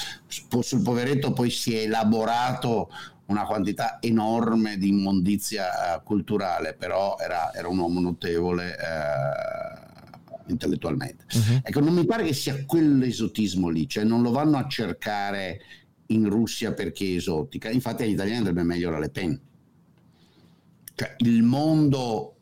sul 0.60 0.82
poveretto 0.82 1.32
poi 1.32 1.50
si 1.50 1.74
è 1.74 1.80
elaborato 1.80 2.90
una 3.26 3.44
quantità 3.44 3.98
enorme 4.00 4.76
di 4.76 4.88
immondizia 4.88 5.96
uh, 5.96 6.02
culturale, 6.02 6.74
però 6.74 7.16
era, 7.18 7.52
era, 7.52 7.68
un 7.68 7.78
uomo 7.78 8.00
notevole 8.00 8.76
uh, 8.76 10.50
intellettualmente. 10.50 11.24
Uh-huh. 11.32 11.60
Ecco, 11.62 11.80
non 11.80 11.94
mi 11.94 12.04
pare 12.04 12.24
che 12.24 12.32
sia 12.32 12.64
quell'esotismo 12.64 13.68
lì, 13.68 13.88
cioè 13.88 14.04
non 14.04 14.22
lo 14.22 14.30
vanno 14.30 14.58
a 14.58 14.68
cercare 14.68 15.60
in 16.06 16.28
Russia 16.28 16.72
perché 16.72 17.04
è 17.04 17.16
esotica, 17.16 17.68
infatti 17.70 18.04
agli 18.04 18.10
italiani 18.10 18.38
andrebbe 18.38 18.62
meglio 18.62 18.90
la 18.90 18.98
Le 18.98 19.10
Pen. 19.10 19.40
Cioè, 20.94 21.16
il 21.18 21.42
mondo 21.42 22.32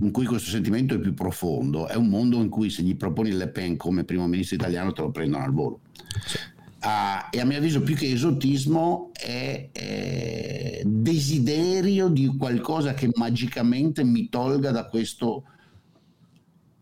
in 0.00 0.12
cui 0.12 0.24
questo 0.24 0.50
sentimento 0.50 0.94
è 0.94 0.98
più 1.00 1.12
profondo 1.12 1.88
è 1.88 1.96
un 1.96 2.06
mondo 2.06 2.40
in 2.40 2.48
cui 2.48 2.70
se 2.70 2.82
gli 2.82 2.96
proponi 2.96 3.32
Le 3.32 3.48
Pen 3.48 3.76
come 3.76 4.04
primo 4.04 4.28
ministro 4.28 4.54
italiano 4.54 4.92
te 4.92 5.00
lo 5.02 5.10
prendono 5.10 5.42
al 5.42 5.52
volo. 5.52 5.80
Sì 6.24 6.38
uh, 6.82 7.28
e 7.30 7.40
a 7.40 7.44
mio 7.44 7.58
avviso 7.58 7.82
più 7.82 7.94
che 7.94 8.10
esotismo 8.10 9.10
è, 9.12 9.70
è 9.72 10.82
desiderio 10.84 12.08
di 12.08 12.26
qualcosa 12.36 12.94
che 12.94 13.10
magicamente 13.14 14.04
mi 14.04 14.28
tolga 14.28 14.70
da 14.70 14.86
questo 14.86 15.44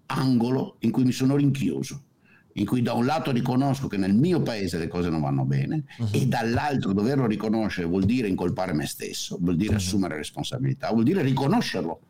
angolo 0.06 0.76
in 0.80 0.90
cui 0.90 1.04
mi 1.04 1.12
sono 1.12 1.36
rinchiuso 1.36 2.02
in 2.56 2.64
cui 2.64 2.82
da 2.82 2.94
un 2.94 3.04
lato 3.04 3.32
riconosco 3.32 3.86
che 3.86 3.96
nel 3.96 4.14
mio 4.14 4.40
paese 4.40 4.78
le 4.78 4.88
cose 4.88 5.10
non 5.10 5.20
vanno 5.20 5.44
bene 5.44 5.84
uh-huh. 5.98 6.08
e 6.12 6.26
dall'altro 6.26 6.92
doverlo 6.92 7.26
riconoscere 7.26 7.86
vuol 7.86 8.04
dire 8.04 8.28
incolpare 8.28 8.72
me 8.72 8.86
stesso, 8.86 9.36
vuol 9.40 9.56
dire 9.56 9.72
uh-huh. 9.72 9.76
assumere 9.76 10.16
responsabilità, 10.16 10.90
vuol 10.90 11.04
dire 11.04 11.22
riconoscerlo 11.22 12.00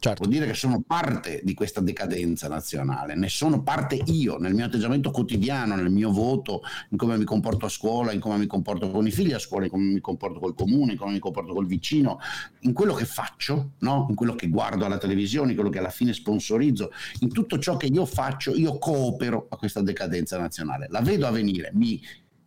Certo. 0.00 0.22
Vuol 0.22 0.34
dire 0.34 0.46
che 0.46 0.54
sono 0.54 0.80
parte 0.80 1.42
di 1.44 1.52
questa 1.52 1.82
decadenza 1.82 2.48
nazionale, 2.48 3.14
ne 3.14 3.28
sono 3.28 3.62
parte 3.62 4.00
io 4.06 4.38
nel 4.38 4.54
mio 4.54 4.64
atteggiamento 4.64 5.10
quotidiano, 5.10 5.74
nel 5.74 5.90
mio 5.90 6.10
voto, 6.10 6.62
in 6.88 6.96
come 6.96 7.18
mi 7.18 7.24
comporto 7.24 7.66
a 7.66 7.68
scuola, 7.68 8.10
in 8.12 8.18
come 8.18 8.38
mi 8.38 8.46
comporto 8.46 8.90
con 8.90 9.06
i 9.06 9.10
figli 9.10 9.34
a 9.34 9.38
scuola, 9.38 9.66
in 9.66 9.70
come 9.70 9.84
mi 9.84 10.00
comporto 10.00 10.40
col 10.40 10.54
comune, 10.54 10.92
in 10.92 10.98
come 10.98 11.12
mi 11.12 11.18
comporto 11.18 11.52
col 11.52 11.66
vicino, 11.66 12.18
in 12.60 12.72
quello 12.72 12.94
che 12.94 13.04
faccio, 13.04 13.72
no? 13.80 14.06
in 14.08 14.14
quello 14.14 14.34
che 14.34 14.48
guardo 14.48 14.86
alla 14.86 14.96
televisione, 14.96 15.50
in 15.50 15.54
quello 15.54 15.68
che 15.68 15.80
alla 15.80 15.90
fine 15.90 16.14
sponsorizzo, 16.14 16.92
in 17.18 17.30
tutto 17.30 17.58
ciò 17.58 17.76
che 17.76 17.84
io 17.84 18.06
faccio, 18.06 18.54
io 18.54 18.78
coopero 18.78 19.48
a 19.50 19.56
questa 19.58 19.82
decadenza 19.82 20.38
nazionale. 20.38 20.86
La 20.88 21.02
vedo 21.02 21.26
avvenire, 21.26 21.72
mi, 21.74 22.00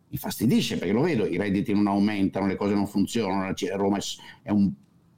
mi 0.08 0.16
fastidisce 0.16 0.76
perché 0.76 0.92
lo 0.92 1.02
vedo, 1.02 1.24
i 1.24 1.36
redditi 1.36 1.72
non 1.72 1.86
aumentano, 1.86 2.48
le 2.48 2.56
cose 2.56 2.74
non 2.74 2.88
funzionano, 2.88 3.54
Roma 3.76 3.98
è 4.42 4.50
un 4.50 4.72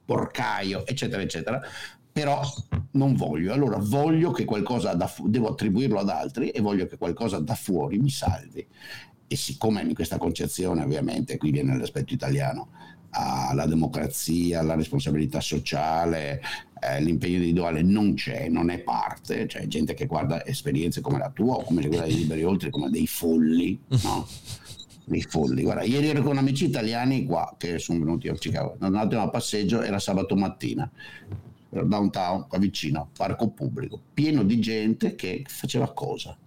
porcaio, 0.05 0.85
eccetera, 0.85 1.21
eccetera 1.21 1.61
però 2.17 2.41
non 2.93 3.13
voglio, 3.13 3.53
allora 3.53 3.77
voglio 3.77 4.31
che 4.31 4.43
qualcosa 4.43 4.95
da 4.95 5.05
fu- 5.05 5.29
devo 5.29 5.49
attribuirlo 5.49 5.99
ad 5.99 6.09
altri 6.09 6.49
e 6.49 6.61
voglio 6.61 6.87
che 6.87 6.97
qualcosa 6.97 7.37
da 7.37 7.53
fuori 7.53 7.99
mi 7.99 8.09
salvi. 8.09 8.65
E 9.27 9.35
siccome 9.35 9.83
in 9.83 9.93
questa 9.93 10.17
concezione, 10.17 10.83
ovviamente, 10.83 11.37
qui 11.37 11.51
viene 11.51 11.77
l'aspetto 11.77 12.15
italiano, 12.15 12.69
la 13.53 13.65
democrazia, 13.67 14.63
la 14.63 14.73
responsabilità 14.73 15.39
sociale, 15.41 16.41
eh, 16.79 17.01
l'impegno 17.01 17.35
individuale 17.35 17.83
non 17.83 18.15
c'è, 18.15 18.49
non 18.49 18.71
è 18.71 18.79
parte, 18.79 19.45
c'è 19.45 19.67
gente 19.67 19.93
che 19.93 20.07
guarda 20.07 20.43
esperienze 20.43 21.01
come 21.01 21.19
la 21.19 21.29
tua 21.29 21.55
o 21.55 21.63
come 21.63 21.85
quella 21.87 22.05
di 22.05 22.15
Liberi 22.15 22.43
Oltre 22.43 22.71
come 22.71 22.89
dei 22.89 23.05
folli, 23.05 23.79
no? 23.87 24.27
dei 25.05 25.21
folli. 25.21 25.61
Guarda, 25.61 25.83
ieri 25.83 26.07
ero 26.07 26.23
con 26.23 26.37
amici 26.37 26.65
italiani 26.65 27.25
qua 27.25 27.53
che 27.59 27.77
sono 27.77 27.99
venuti 27.99 28.27
a 28.27 28.33
Chicago, 28.33 28.75
andato 28.79 29.19
a 29.19 29.29
passeggio, 29.29 29.83
era 29.83 29.99
sabato 29.99 30.35
mattina 30.35 30.91
downtown, 31.83 32.47
qua 32.47 32.57
vicino, 32.57 33.09
parco 33.15 33.49
pubblico, 33.49 34.01
pieno 34.13 34.43
di 34.43 34.59
gente 34.59 35.15
che 35.15 35.43
faceva 35.47 35.91
cosa? 35.93 36.37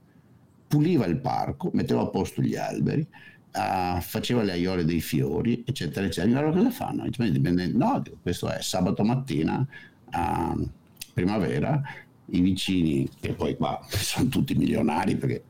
Puliva 0.67 1.07
il 1.07 1.19
parco, 1.21 1.71
metteva 1.73 2.03
a 2.03 2.07
posto 2.07 2.43
gli 2.43 2.57
alberi, 2.57 3.01
uh, 3.01 4.01
faceva 4.01 4.43
le 4.43 4.53
aiole 4.53 4.85
dei 4.85 5.01
fiori, 5.01 5.65
eccetera, 5.67 6.07
eccetera. 6.07 6.39
Allora 6.39 6.57
cosa 6.57 6.71
fanno? 6.71 7.05
No, 7.73 8.03
questo 8.23 8.49
è 8.49 8.61
sabato 8.61 9.03
mattina, 9.03 9.67
uh, 10.13 10.69
primavera, 11.13 11.83
i 12.31 12.41
vicini, 12.41 13.09
che 13.21 13.35
poi 13.35 13.57
qua 13.57 13.79
sono 13.89 14.29
tutti 14.29 14.55
milionari 14.55 15.17
perché 15.17 15.45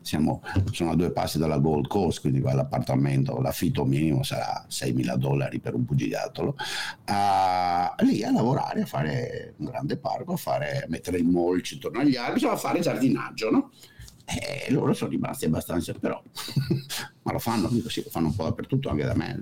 siamo, 0.00 0.42
sono 0.72 0.90
a 0.90 0.96
due 0.96 1.10
passi 1.10 1.38
dalla 1.38 1.58
Gold 1.58 1.86
Coast, 1.86 2.20
quindi 2.20 2.40
qua 2.40 2.54
l'appartamento, 2.54 3.40
l'affitto 3.40 3.84
minimo 3.84 4.22
sarà 4.22 4.64
6 4.68 4.92
mila 4.92 5.16
dollari 5.16 5.60
per 5.60 5.74
un 5.74 5.84
bugigattolo, 5.84 6.56
uh, 7.08 8.04
lì 8.04 8.22
a 8.22 8.30
lavorare, 8.32 8.82
a 8.82 8.86
fare 8.86 9.54
un 9.58 9.66
grande 9.66 9.96
parco, 9.96 10.34
a, 10.34 10.36
fare, 10.36 10.82
a 10.82 10.86
mettere 10.88 11.18
il 11.18 11.24
molci 11.24 11.74
intorno 11.74 12.00
agli 12.00 12.16
alberi, 12.16 12.34
insomma 12.34 12.54
a 12.54 12.58
fare 12.58 12.80
giardinaggio, 12.80 13.50
no? 13.50 13.70
E 14.26 14.72
loro 14.72 14.94
sono 14.94 15.10
rimasti 15.10 15.44
abbastanza, 15.44 15.92
però, 15.92 16.20
ma 17.22 17.32
lo 17.32 17.38
fanno, 17.38 17.68
dico, 17.68 17.90
sì, 17.90 18.02
lo 18.02 18.08
fanno 18.08 18.28
un 18.28 18.34
po' 18.34 18.44
dappertutto, 18.44 18.88
anche 18.88 19.04
da 19.04 19.14
me. 19.14 19.38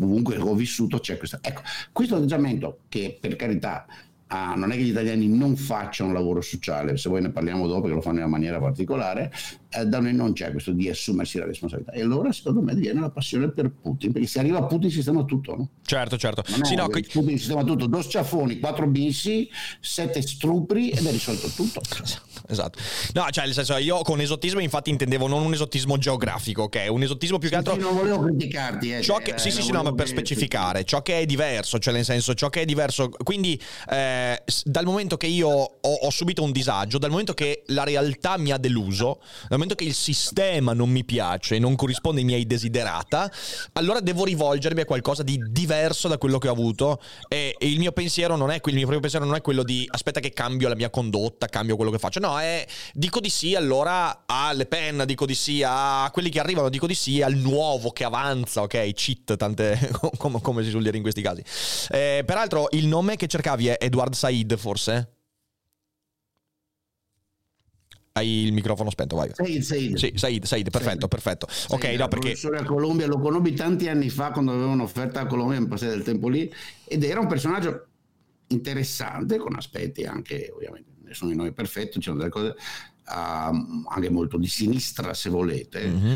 Ovunque 0.00 0.38
ho 0.38 0.54
vissuto 0.54 0.98
c'è 0.98 1.18
questo. 1.18 1.38
Ecco, 1.42 1.60
questo 1.92 2.16
atteggiamento 2.16 2.80
che 2.88 3.18
per 3.20 3.36
carità 3.36 3.84
Ah, 4.28 4.54
non 4.56 4.72
è 4.72 4.74
che 4.74 4.82
gli 4.82 4.88
italiani 4.88 5.28
non 5.28 5.54
facciano 5.54 6.08
un 6.08 6.16
lavoro 6.16 6.40
sociale, 6.40 6.96
se 6.96 7.08
voi 7.08 7.22
ne 7.22 7.30
parliamo 7.30 7.68
dopo 7.68 7.86
che 7.86 7.94
lo 7.94 8.00
fanno 8.00 8.16
in 8.16 8.22
una 8.22 8.32
maniera 8.32 8.58
particolare, 8.58 9.32
eh, 9.68 9.86
da 9.86 10.00
noi 10.00 10.14
non 10.14 10.32
c'è 10.32 10.50
questo 10.50 10.72
di 10.72 10.88
assumersi 10.88 11.38
la 11.38 11.44
responsabilità. 11.44 11.92
E 11.92 12.02
allora 12.02 12.32
secondo 12.32 12.60
me 12.60 12.74
viene 12.74 12.98
la 12.98 13.10
passione 13.10 13.50
per 13.50 13.70
Putin, 13.70 14.10
perché 14.10 14.26
se 14.26 14.40
arriva 14.40 14.58
a 14.58 14.64
Putin 14.64 14.90
sistema 14.90 15.24
tutto. 15.24 15.56
No? 15.56 15.68
Certo, 15.82 16.16
certo. 16.16 16.42
Non 16.48 16.64
sì, 16.64 16.74
no, 16.74 16.88
Putin 16.88 17.38
sistema 17.38 17.62
tutto, 17.62 17.86
due 17.86 18.02
sciafoni, 18.02 18.58
quattro 18.58 18.88
bisi, 18.88 19.48
sette 19.78 20.20
strupri 20.22 20.90
ed 20.90 21.06
è 21.06 21.10
risolto 21.12 21.46
tutto. 21.48 21.80
Esatto. 22.48 22.78
No, 23.12 23.26
cioè 23.30 23.44
nel 23.44 23.54
senso 23.54 23.76
io 23.76 24.02
con 24.02 24.20
esotismo 24.20 24.60
infatti 24.60 24.90
intendevo 24.90 25.26
non 25.26 25.42
un 25.42 25.52
esotismo 25.52 25.98
geografico, 25.98 26.64
ok? 26.64 26.86
Un 26.88 27.02
esotismo 27.02 27.38
più 27.38 27.48
che 27.48 27.56
altro... 27.56 27.74
Sì, 27.74 27.80
non 27.80 27.94
volevo 27.94 28.22
criticarti. 28.22 28.92
Eh, 28.94 29.02
ciò 29.02 29.18
che... 29.18 29.32
eh, 29.32 29.38
sì, 29.38 29.50
sì, 29.50 29.62
sì, 29.62 29.72
no, 29.72 29.82
ma 29.82 29.92
per 29.92 30.08
specificare, 30.08 30.84
ciò 30.84 31.02
che 31.02 31.20
è 31.20 31.26
diverso, 31.26 31.78
cioè 31.78 31.92
nel 31.92 32.04
senso 32.04 32.34
ciò 32.34 32.48
che 32.48 32.62
è 32.62 32.64
diverso, 32.64 33.08
quindi... 33.08 33.60
Eh, 33.90 34.42
dal 34.64 34.84
momento 34.84 35.16
che 35.16 35.26
io 35.26 35.48
ho, 35.48 35.72
ho, 35.80 36.10
subito 36.10 36.42
un 36.42 36.52
disagio, 36.52 36.98
dal 36.98 37.10
momento 37.10 37.34
che 37.34 37.62
la 37.66 37.84
realtà 37.84 38.36
mi 38.38 38.50
ha 38.50 38.58
deluso, 38.58 39.20
dal 39.48 39.58
momento 39.58 39.74
che 39.74 39.84
il 39.84 39.94
sistema 39.94 40.72
non 40.72 40.90
mi 40.90 41.04
piace, 41.04 41.58
non 41.58 41.76
corrisponde 41.76 42.20
ai 42.20 42.26
miei 42.26 42.46
desiderata, 42.46 43.30
allora 43.72 44.00
devo 44.00 44.24
rivolgermi 44.24 44.80
a 44.80 44.84
qualcosa 44.84 45.22
di 45.22 45.40
diverso 45.48 46.08
da 46.08 46.18
quello 46.18 46.38
che 46.38 46.48
ho 46.48 46.52
avuto 46.52 47.00
e, 47.28 47.54
e 47.58 47.68
il 47.68 47.78
mio 47.78 47.92
pensiero 47.92 48.36
non 48.36 48.50
è 48.50 48.60
il 48.64 48.74
mio 48.74 48.82
proprio 48.82 49.00
pensiero 49.00 49.24
non 49.24 49.36
è 49.36 49.40
quello 49.40 49.62
di 49.62 49.86
aspetta 49.90 50.20
che 50.20 50.32
cambio 50.32 50.68
la 50.68 50.74
mia 50.74 50.90
condotta, 50.90 51.46
cambio 51.46 51.76
quello 51.76 51.90
che 51.90 51.98
faccio. 51.98 52.20
No, 52.20 52.35
è 52.40 52.66
dico 52.92 53.20
di 53.20 53.30
sì 53.30 53.54
allora 53.54 54.24
a 54.26 54.52
Le 54.52 54.66
Pen, 54.66 55.04
dico 55.06 55.26
di 55.26 55.34
sì 55.34 55.62
a 55.64 56.08
quelli 56.12 56.30
che 56.30 56.40
arrivano, 56.40 56.68
dico 56.68 56.86
di 56.86 56.94
sì 56.94 57.22
al 57.22 57.34
nuovo 57.34 57.90
che 57.90 58.04
avanza, 58.04 58.62
ok? 58.62 58.92
Cheat, 58.92 59.36
tante 59.36 59.90
come, 60.18 60.40
come 60.40 60.62
si 60.62 60.70
suol 60.70 60.82
dire 60.82 60.96
in 60.96 61.02
questi 61.02 61.22
casi. 61.22 61.42
Eh, 61.90 62.22
peraltro 62.24 62.68
il 62.72 62.86
nome 62.86 63.16
che 63.16 63.26
cercavi 63.26 63.68
è 63.68 63.76
Edward 63.80 64.14
Said, 64.14 64.56
forse? 64.56 65.10
Hai 68.12 68.44
il 68.44 68.52
microfono 68.54 68.88
spento, 68.88 69.14
vai. 69.14 69.30
Said, 69.34 69.60
Said. 69.60 69.96
Sì, 69.96 70.12
Said, 70.14 70.44
Said, 70.44 70.70
perfetto, 70.70 71.00
Said. 71.00 71.08
perfetto. 71.08 71.46
Said, 71.50 71.72
ok, 71.72 71.84
no, 71.98 72.08
perché... 72.08 72.28
professore 72.28 72.58
a 72.58 72.64
Colombia, 72.64 73.06
lo 73.06 73.18
conobbi 73.18 73.52
tanti 73.52 73.88
anni 73.88 74.08
fa 74.08 74.30
quando 74.30 74.52
avevo 74.52 74.70
un'offerta 74.70 75.20
a 75.20 75.26
Colombia, 75.26 75.60
mi 75.60 75.66
passai 75.66 75.90
del 75.90 76.02
tempo 76.02 76.30
lì, 76.30 76.50
ed 76.84 77.04
era 77.04 77.20
un 77.20 77.26
personaggio 77.26 77.88
interessante, 78.48 79.36
con 79.36 79.54
aspetti 79.54 80.04
anche, 80.04 80.50
ovviamente, 80.54 80.92
nessuno 81.06 81.30
di 81.30 81.36
noi 81.36 81.48
è 81.48 81.52
perfetto, 81.52 81.98
c'erano 81.98 82.18
delle 82.18 82.30
cose 82.30 82.48
uh, 82.48 83.84
anche 83.88 84.10
molto 84.10 84.36
di 84.36 84.46
sinistra, 84.46 85.14
se 85.14 85.30
volete. 85.30 85.86
Mm-hmm. 85.86 86.14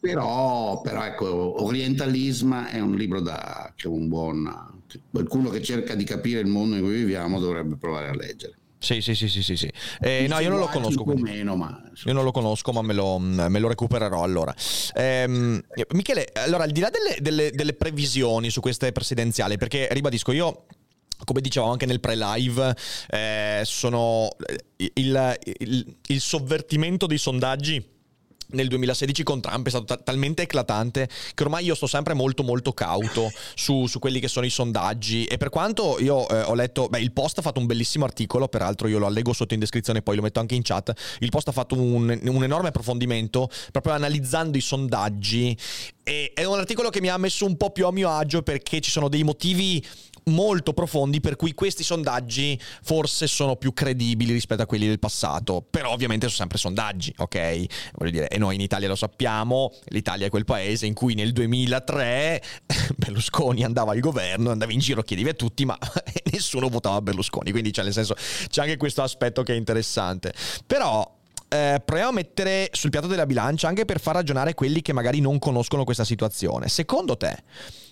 Però, 0.00 0.80
però, 0.82 1.04
ecco, 1.04 1.64
Orientalism 1.64 2.54
è 2.54 2.80
un 2.80 2.94
libro 2.94 3.20
da, 3.20 3.72
che 3.74 3.88
un 3.88 4.08
buon 4.08 4.74
qualcuno 5.10 5.50
che 5.50 5.62
cerca 5.62 5.94
di 5.94 6.04
capire 6.04 6.40
il 6.40 6.46
mondo 6.46 6.76
in 6.76 6.82
cui 6.82 6.94
viviamo 6.94 7.40
dovrebbe 7.40 7.76
provare 7.76 8.08
a 8.08 8.14
leggere. 8.14 8.58
Sì, 8.78 9.00
sì, 9.00 9.14
sì, 9.14 9.28
sì, 9.28 9.42
sì. 9.42 9.56
sì. 9.56 9.70
Eh, 10.00 10.26
no, 10.28 10.38
io 10.38 10.50
non 10.50 10.58
lo 10.58 10.66
conosco. 10.66 11.04
Meno, 11.16 11.56
ma... 11.56 11.90
Io 12.04 12.12
non 12.12 12.22
lo 12.22 12.30
conosco, 12.30 12.72
ma 12.72 12.82
me 12.82 12.92
lo, 12.92 13.18
me 13.18 13.58
lo 13.58 13.68
recupererò 13.68 14.22
allora. 14.22 14.54
Ehm, 14.94 15.60
Michele, 15.92 16.28
allora, 16.34 16.64
al 16.64 16.70
di 16.70 16.80
là 16.80 16.90
delle, 16.90 17.16
delle, 17.20 17.50
delle 17.50 17.72
previsioni 17.72 18.50
su 18.50 18.60
queste 18.60 18.92
presidenziali, 18.92 19.56
perché 19.56 19.88
ribadisco, 19.90 20.30
io 20.30 20.66
come 21.24 21.40
dicevamo 21.40 21.72
anche 21.72 21.86
nel 21.86 22.00
pre-live, 22.00 22.76
eh, 23.08 23.62
sono 23.64 24.28
il, 24.76 25.38
il, 25.58 25.96
il, 26.06 26.20
sovvertimento 26.20 27.06
dei 27.06 27.18
sondaggi 27.18 27.94
nel 28.48 28.68
2016 28.68 29.22
con 29.22 29.40
Trump 29.40 29.66
è 29.66 29.70
stato 29.70 29.96
t- 29.96 30.02
talmente 30.04 30.42
eclatante 30.42 31.08
che 31.34 31.42
ormai 31.42 31.64
io 31.64 31.74
sto 31.74 31.86
sempre 31.86 32.14
molto 32.14 32.42
molto 32.42 32.72
cauto 32.72 33.30
su, 33.54 33.86
su 33.86 33.98
quelli 33.98 34.20
che 34.20 34.28
sono 34.28 34.46
i 34.46 34.50
sondaggi. 34.50 35.24
E 35.24 35.36
per 35.36 35.48
quanto 35.48 35.96
io 35.98 36.28
eh, 36.28 36.42
ho 36.42 36.54
letto, 36.54 36.88
beh 36.88 37.00
il 37.00 37.12
Post 37.12 37.38
ha 37.38 37.42
fatto 37.42 37.58
un 37.58 37.66
bellissimo 37.66 38.04
articolo, 38.04 38.48
peraltro 38.48 38.88
io 38.88 38.98
lo 38.98 39.06
allego 39.06 39.32
sotto 39.32 39.54
in 39.54 39.60
descrizione 39.60 40.02
poi 40.02 40.16
lo 40.16 40.22
metto 40.22 40.40
anche 40.40 40.54
in 40.54 40.62
chat, 40.62 40.92
il 41.20 41.30
Post 41.30 41.48
ha 41.48 41.52
fatto 41.52 41.74
un, 41.74 42.18
un 42.22 42.44
enorme 42.44 42.68
approfondimento 42.68 43.48
proprio 43.72 43.94
analizzando 43.94 44.56
i 44.56 44.60
sondaggi 44.60 45.56
e 46.04 46.30
è 46.34 46.44
un 46.44 46.58
articolo 46.58 46.90
che 46.90 47.00
mi 47.00 47.08
ha 47.08 47.16
messo 47.16 47.46
un 47.46 47.56
po' 47.56 47.70
più 47.70 47.86
a 47.86 47.92
mio 47.92 48.10
agio 48.10 48.42
perché 48.42 48.80
ci 48.80 48.90
sono 48.90 49.08
dei 49.08 49.24
motivi 49.24 49.84
molto 50.30 50.72
profondi 50.72 51.20
per 51.20 51.36
cui 51.36 51.54
questi 51.54 51.84
sondaggi 51.84 52.58
forse 52.82 53.26
sono 53.26 53.56
più 53.56 53.72
credibili 53.72 54.32
rispetto 54.32 54.62
a 54.62 54.66
quelli 54.66 54.86
del 54.86 54.98
passato. 54.98 55.64
Però 55.68 55.90
ovviamente 55.92 56.26
sono 56.26 56.38
sempre 56.38 56.58
sondaggi, 56.58 57.12
ok? 57.16 57.64
Voglio 57.94 58.10
dire, 58.10 58.28
e 58.28 58.38
noi 58.38 58.54
in 58.56 58.60
Italia 58.60 58.88
lo 58.88 58.96
sappiamo, 58.96 59.72
l'Italia 59.86 60.26
è 60.26 60.30
quel 60.30 60.44
paese 60.44 60.86
in 60.86 60.94
cui 60.94 61.14
nel 61.14 61.32
2003 61.32 62.42
Berlusconi 62.96 63.64
andava 63.64 63.92
al 63.92 64.00
governo, 64.00 64.50
andava 64.50 64.72
in 64.72 64.78
giro, 64.78 65.02
chiedeva 65.02 65.30
a 65.30 65.34
tutti, 65.34 65.64
ma 65.64 65.78
nessuno 66.32 66.68
votava 66.68 67.00
Berlusconi. 67.00 67.50
Quindi 67.50 67.70
c'è, 67.70 67.82
nel 67.82 67.92
senso, 67.92 68.14
c'è 68.48 68.62
anche 68.62 68.76
questo 68.76 69.02
aspetto 69.02 69.42
che 69.42 69.52
è 69.52 69.56
interessante. 69.56 70.32
Però 70.66 71.14
eh, 71.48 71.80
proviamo 71.84 72.10
a 72.10 72.14
mettere 72.14 72.70
sul 72.72 72.90
piatto 72.90 73.06
della 73.06 73.26
bilancia 73.26 73.68
anche 73.68 73.84
per 73.84 74.00
far 74.00 74.14
ragionare 74.14 74.54
quelli 74.54 74.82
che 74.82 74.92
magari 74.92 75.20
non 75.20 75.38
conoscono 75.38 75.84
questa 75.84 76.04
situazione. 76.04 76.68
Secondo 76.68 77.16
te, 77.16 77.36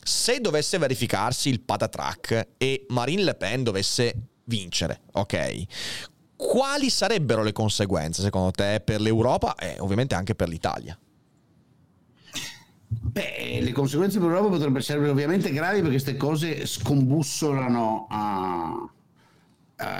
se 0.04 0.40
dovesse 0.40 0.78
verificarsi 0.78 1.48
il 1.48 1.60
patatrack 1.60 2.48
e 2.56 2.86
Marine 2.88 3.24
Le 3.24 3.34
Pen 3.34 3.62
dovesse 3.62 4.14
vincere, 4.44 5.00
ok? 5.12 5.62
Quali 6.36 6.90
sarebbero 6.90 7.42
le 7.42 7.52
conseguenze 7.52 8.22
secondo 8.22 8.50
te 8.50 8.80
per 8.84 9.00
l'Europa 9.00 9.54
e 9.54 9.76
ovviamente 9.78 10.14
anche 10.14 10.34
per 10.34 10.48
l'Italia? 10.48 10.98
Beh, 12.86 13.60
le 13.60 13.72
conseguenze 13.72 14.18
per 14.18 14.28
l'Europa 14.28 14.50
potrebbero 14.50 14.80
essere 14.80 15.08
ovviamente 15.08 15.52
gravi 15.52 15.76
perché 15.76 15.92
queste 15.92 16.16
cose 16.16 16.66
scombussolano 16.66 18.06
a, 18.08 18.90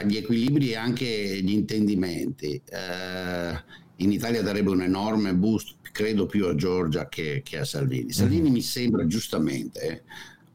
gli 0.04 0.16
equilibri 0.16 0.70
e 0.70 0.76
anche 0.76 1.06
gli 1.42 1.52
intendimenti. 1.52 2.60
Eh, 2.64 3.62
in 3.96 4.12
Italia 4.12 4.42
darebbe 4.42 4.70
un 4.70 4.82
enorme 4.82 5.34
boost, 5.34 5.76
credo 5.94 6.26
più 6.26 6.46
a 6.46 6.56
Giorgia 6.56 7.08
che, 7.08 7.42
che 7.44 7.58
a 7.58 7.64
Salvini. 7.64 8.10
Salvini 8.10 8.42
mm-hmm. 8.42 8.52
mi 8.52 8.62
sembra 8.62 9.06
giustamente 9.06 10.02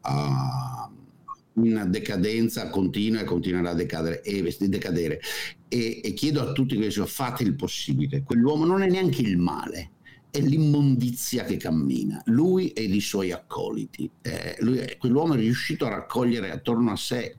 uh, 0.04 1.62
una 1.62 1.86
decadenza 1.86 2.68
continua 2.68 3.22
e 3.22 3.24
continuerà 3.24 3.70
a 3.70 3.74
decadere 3.74 4.22
e, 4.22 4.54
decadere. 4.68 5.22
E, 5.70 6.02
e 6.04 6.14
chiedo 6.14 6.42
a 6.42 6.52
tutti 6.52 6.78
che 6.78 6.92
fate 6.92 7.44
il 7.44 7.56
possibile. 7.56 8.22
Quell'uomo 8.24 8.66
non 8.66 8.82
è 8.82 8.90
neanche 8.90 9.22
il 9.22 9.38
male 9.38 9.92
è 10.32 10.42
l'immondizia 10.42 11.44
che 11.44 11.58
cammina, 11.58 12.22
lui 12.26 12.70
e 12.74 12.84
i 12.84 13.00
suoi 13.00 13.32
accoliti. 13.32 14.08
Eh, 14.22 14.58
lui, 14.60 14.80
quell'uomo 15.00 15.34
è 15.34 15.38
riuscito 15.38 15.88
a 15.88 15.90
raccogliere 15.90 16.52
attorno 16.52 16.92
a 16.92 16.96
sé 16.96 17.34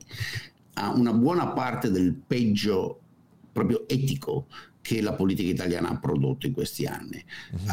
a 0.73 0.91
una 0.91 1.13
buona 1.13 1.49
parte 1.49 1.91
del 1.91 2.13
peggio 2.13 2.99
proprio 3.51 3.87
etico 3.87 4.47
che 4.81 5.01
la 5.01 5.13
politica 5.13 5.49
italiana 5.49 5.89
ha 5.89 5.99
prodotto 5.99 6.47
in 6.47 6.53
questi 6.53 6.85
anni, 6.85 7.23
uh-huh. 7.51 7.71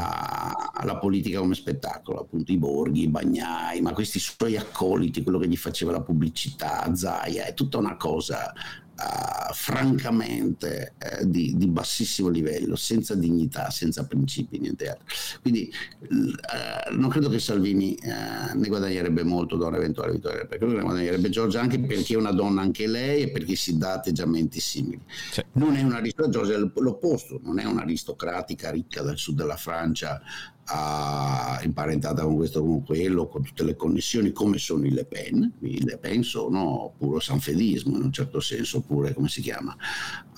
alla 0.74 0.98
politica 0.98 1.40
come 1.40 1.54
spettacolo, 1.54 2.20
appunto 2.20 2.52
i 2.52 2.58
Borghi, 2.58 3.02
i 3.02 3.08
Bagnai, 3.08 3.80
ma 3.80 3.92
questi 3.92 4.18
suoi 4.18 4.56
accoliti, 4.56 5.22
quello 5.22 5.38
che 5.38 5.48
gli 5.48 5.56
faceva 5.56 5.92
la 5.92 6.02
pubblicità, 6.02 6.94
Zaia, 6.94 7.46
è 7.46 7.54
tutta 7.54 7.78
una 7.78 7.96
cosa 7.96 8.52
uh, 8.98 9.52
francamente 9.52 10.94
uh, 10.98 11.24
di, 11.24 11.54
di, 11.56 11.68
bassissimo 11.68 12.28
livello, 12.28 12.76
senza 12.76 13.14
dignità, 13.14 13.70
senza 13.70 14.06
principi, 14.06 14.58
niente 14.58 14.90
altro. 14.90 15.04
Quindi 15.40 15.72
uh, 16.00 16.96
non 16.96 17.08
credo 17.08 17.28
che 17.28 17.38
Salvini 17.38 17.96
ne 18.00 18.68
guadagnerebbe 18.68 19.22
molto 19.22 19.56
da 19.56 19.66
un'eventuale 19.66 20.12
vittoria, 20.12 20.44
perché 20.46 20.66
ne 20.66 20.82
guadagnerebbe 20.82 21.30
Giorgia 21.30 21.60
anche 21.60 21.80
perché 21.80 22.14
è 22.14 22.16
una 22.16 22.32
donna 22.32 22.60
anche 22.60 22.86
lei 22.86 23.22
e 23.22 23.30
perché 23.30 23.54
si 23.54 23.78
dà 23.78 23.94
atteggiamenti 23.94 24.60
simili. 24.60 25.00
Sì. 25.30 25.44
Non 25.52 25.76
è 25.76 25.82
una 25.82 26.00
Giorgia 26.28 26.54
è 26.54 26.58
l'opposto, 26.58 27.40
non 27.42 27.58
è 27.58 27.64
un'aristocratica 27.64 28.70
ricca 28.70 29.02
del 29.02 29.18
sud 29.18 29.36
della 29.36 29.56
Francia 29.56 30.20
a, 30.70 31.60
imparentata 31.62 32.22
con 32.22 32.36
questo 32.36 32.62
con 32.62 32.84
quello, 32.84 33.28
con 33.28 33.42
tutte 33.42 33.64
le 33.64 33.76
connessioni, 33.76 34.32
come 34.32 34.58
sono 34.58 34.86
i 34.86 34.90
Le 34.90 35.04
Pen. 35.04 35.52
I 35.60 35.84
Le 35.84 35.98
Pen 35.98 36.22
sono 36.22 36.94
puro 36.96 37.20
sanfedismo, 37.20 37.96
in 37.96 38.02
un 38.02 38.12
certo 38.12 38.40
senso, 38.40 38.80
pure 38.80 39.14
come 39.14 39.28
si 39.28 39.40
chiama, 39.40 39.76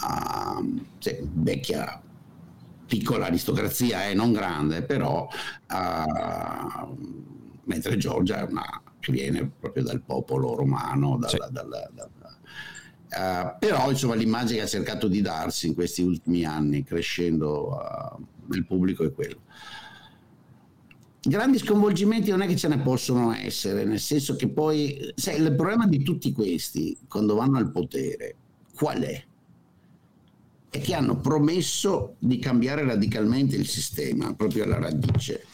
uh, 0.02 0.80
cioè, 0.98 1.20
vecchia 1.22 2.02
piccola 2.86 3.26
aristocrazia, 3.26 4.04
è 4.04 4.10
eh, 4.10 4.14
non 4.14 4.32
grande, 4.32 4.82
però 4.82 5.28
uh, 5.28 6.96
mentre 7.64 7.96
Giorgia 7.96 8.40
è 8.40 8.50
una 8.50 8.82
che 8.98 9.12
viene 9.12 9.50
proprio 9.58 9.84
dal 9.84 10.02
popolo 10.02 10.54
romano, 10.54 11.16
dalla, 11.16 11.28
sì. 11.28 11.52
dalla, 11.52 11.90
dalla, 11.92 12.10
Uh, 13.10 13.58
però 13.58 13.90
insomma 13.90 14.14
l'immagine 14.14 14.58
che 14.58 14.64
ha 14.64 14.68
cercato 14.68 15.08
di 15.08 15.20
darsi 15.20 15.66
in 15.66 15.74
questi 15.74 16.00
ultimi 16.00 16.44
anni 16.44 16.84
crescendo 16.84 17.70
uh, 17.70 18.24
nel 18.46 18.64
pubblico 18.64 19.02
è 19.02 19.12
quello. 19.12 19.40
Grandi 21.22 21.58
sconvolgimenti 21.58 22.30
non 22.30 22.40
è 22.40 22.46
che 22.46 22.56
ce 22.56 22.68
ne 22.68 22.78
possono 22.78 23.32
essere, 23.32 23.84
nel 23.84 24.00
senso 24.00 24.36
che 24.36 24.48
poi 24.48 25.12
sai, 25.14 25.40
il 25.40 25.54
problema 25.54 25.86
di 25.86 26.02
tutti 26.02 26.32
questi 26.32 26.96
quando 27.06 27.34
vanno 27.34 27.58
al 27.58 27.70
potere 27.70 28.36
qual 28.74 29.02
è? 29.02 29.22
È 30.70 30.80
che 30.80 30.94
hanno 30.94 31.20
promesso 31.20 32.14
di 32.18 32.38
cambiare 32.38 32.84
radicalmente 32.84 33.56
il 33.56 33.66
sistema, 33.66 34.32
proprio 34.32 34.64
alla 34.64 34.78
radice, 34.78 35.44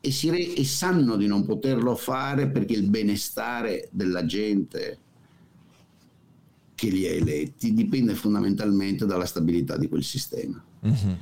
e, 0.00 0.12
re- 0.30 0.54
e 0.54 0.64
sanno 0.64 1.16
di 1.16 1.26
non 1.26 1.44
poterlo 1.44 1.94
fare 1.96 2.48
perché 2.48 2.72
il 2.72 2.88
benestare 2.88 3.88
della 3.90 4.24
gente 4.24 4.98
che 6.74 6.88
li 6.88 7.06
ha 7.06 7.10
eletti 7.10 7.74
dipende 7.74 8.14
fondamentalmente 8.14 9.04
dalla 9.04 9.26
stabilità 9.26 9.76
di 9.76 9.88
quel 9.88 10.02
sistema. 10.02 10.62
Mm-hmm. 10.86 11.14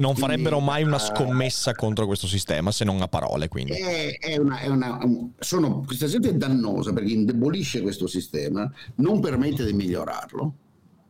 Non 0.00 0.16
farebbero 0.16 0.60
mai 0.60 0.82
una 0.82 0.98
scommessa 0.98 1.74
contro 1.74 2.06
questo 2.06 2.26
sistema 2.26 2.72
se 2.72 2.84
non 2.84 3.02
a 3.02 3.08
parole, 3.08 3.48
quindi. 3.48 3.72
È, 3.72 4.18
è 4.18 4.38
una, 4.38 4.58
è 4.58 4.66
una, 4.68 4.98
sono, 5.38 5.82
questa 5.84 6.06
gente 6.06 6.30
è 6.30 6.34
dannosa 6.34 6.94
perché 6.94 7.12
indebolisce 7.12 7.82
questo 7.82 8.06
sistema, 8.06 8.70
non 8.96 9.20
permette 9.20 9.64
di 9.64 9.74
migliorarlo, 9.74 10.54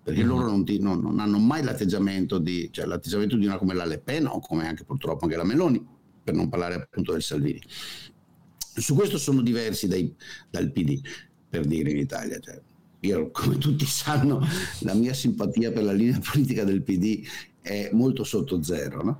perché 0.02 0.20
mm-hmm. 0.20 0.28
loro 0.28 0.46
non, 0.46 0.64
ti, 0.64 0.80
non, 0.80 1.00
non, 1.00 1.20
hanno 1.20 1.38
mai 1.38 1.62
l'atteggiamento 1.62 2.38
di, 2.38 2.68
cioè 2.72 2.84
l'atteggiamento 2.86 3.36
di 3.36 3.46
una 3.46 3.58
come 3.58 3.74
la 3.74 3.84
Le 3.84 4.00
Pen 4.00 4.26
o 4.26 4.40
come 4.40 4.66
anche 4.66 4.84
purtroppo 4.84 5.24
anche 5.24 5.36
la 5.36 5.44
Meloni, 5.44 5.80
per 6.24 6.34
non 6.34 6.48
parlare 6.48 6.74
appunto 6.74 7.12
del 7.12 7.22
Salvini. 7.22 7.60
Su 8.74 8.94
questo 8.96 9.18
sono 9.18 9.40
diversi 9.40 9.86
dai, 9.86 10.12
dal 10.50 10.72
PD 10.72 11.00
per 11.48 11.64
dire 11.64 11.90
in 11.90 11.98
Italia. 11.98 12.40
Cioè, 12.40 12.60
io, 13.00 13.30
come 13.30 13.56
tutti 13.56 13.86
sanno, 13.86 14.44
la 14.80 14.94
mia 14.94 15.14
simpatia 15.14 15.70
per 15.70 15.84
la 15.84 15.92
linea 15.92 16.18
politica 16.18 16.64
del 16.64 16.82
PD 16.82 17.24
è 17.62 17.90
molto 17.92 18.24
sotto 18.24 18.62
zero, 18.62 19.02
no? 19.02 19.18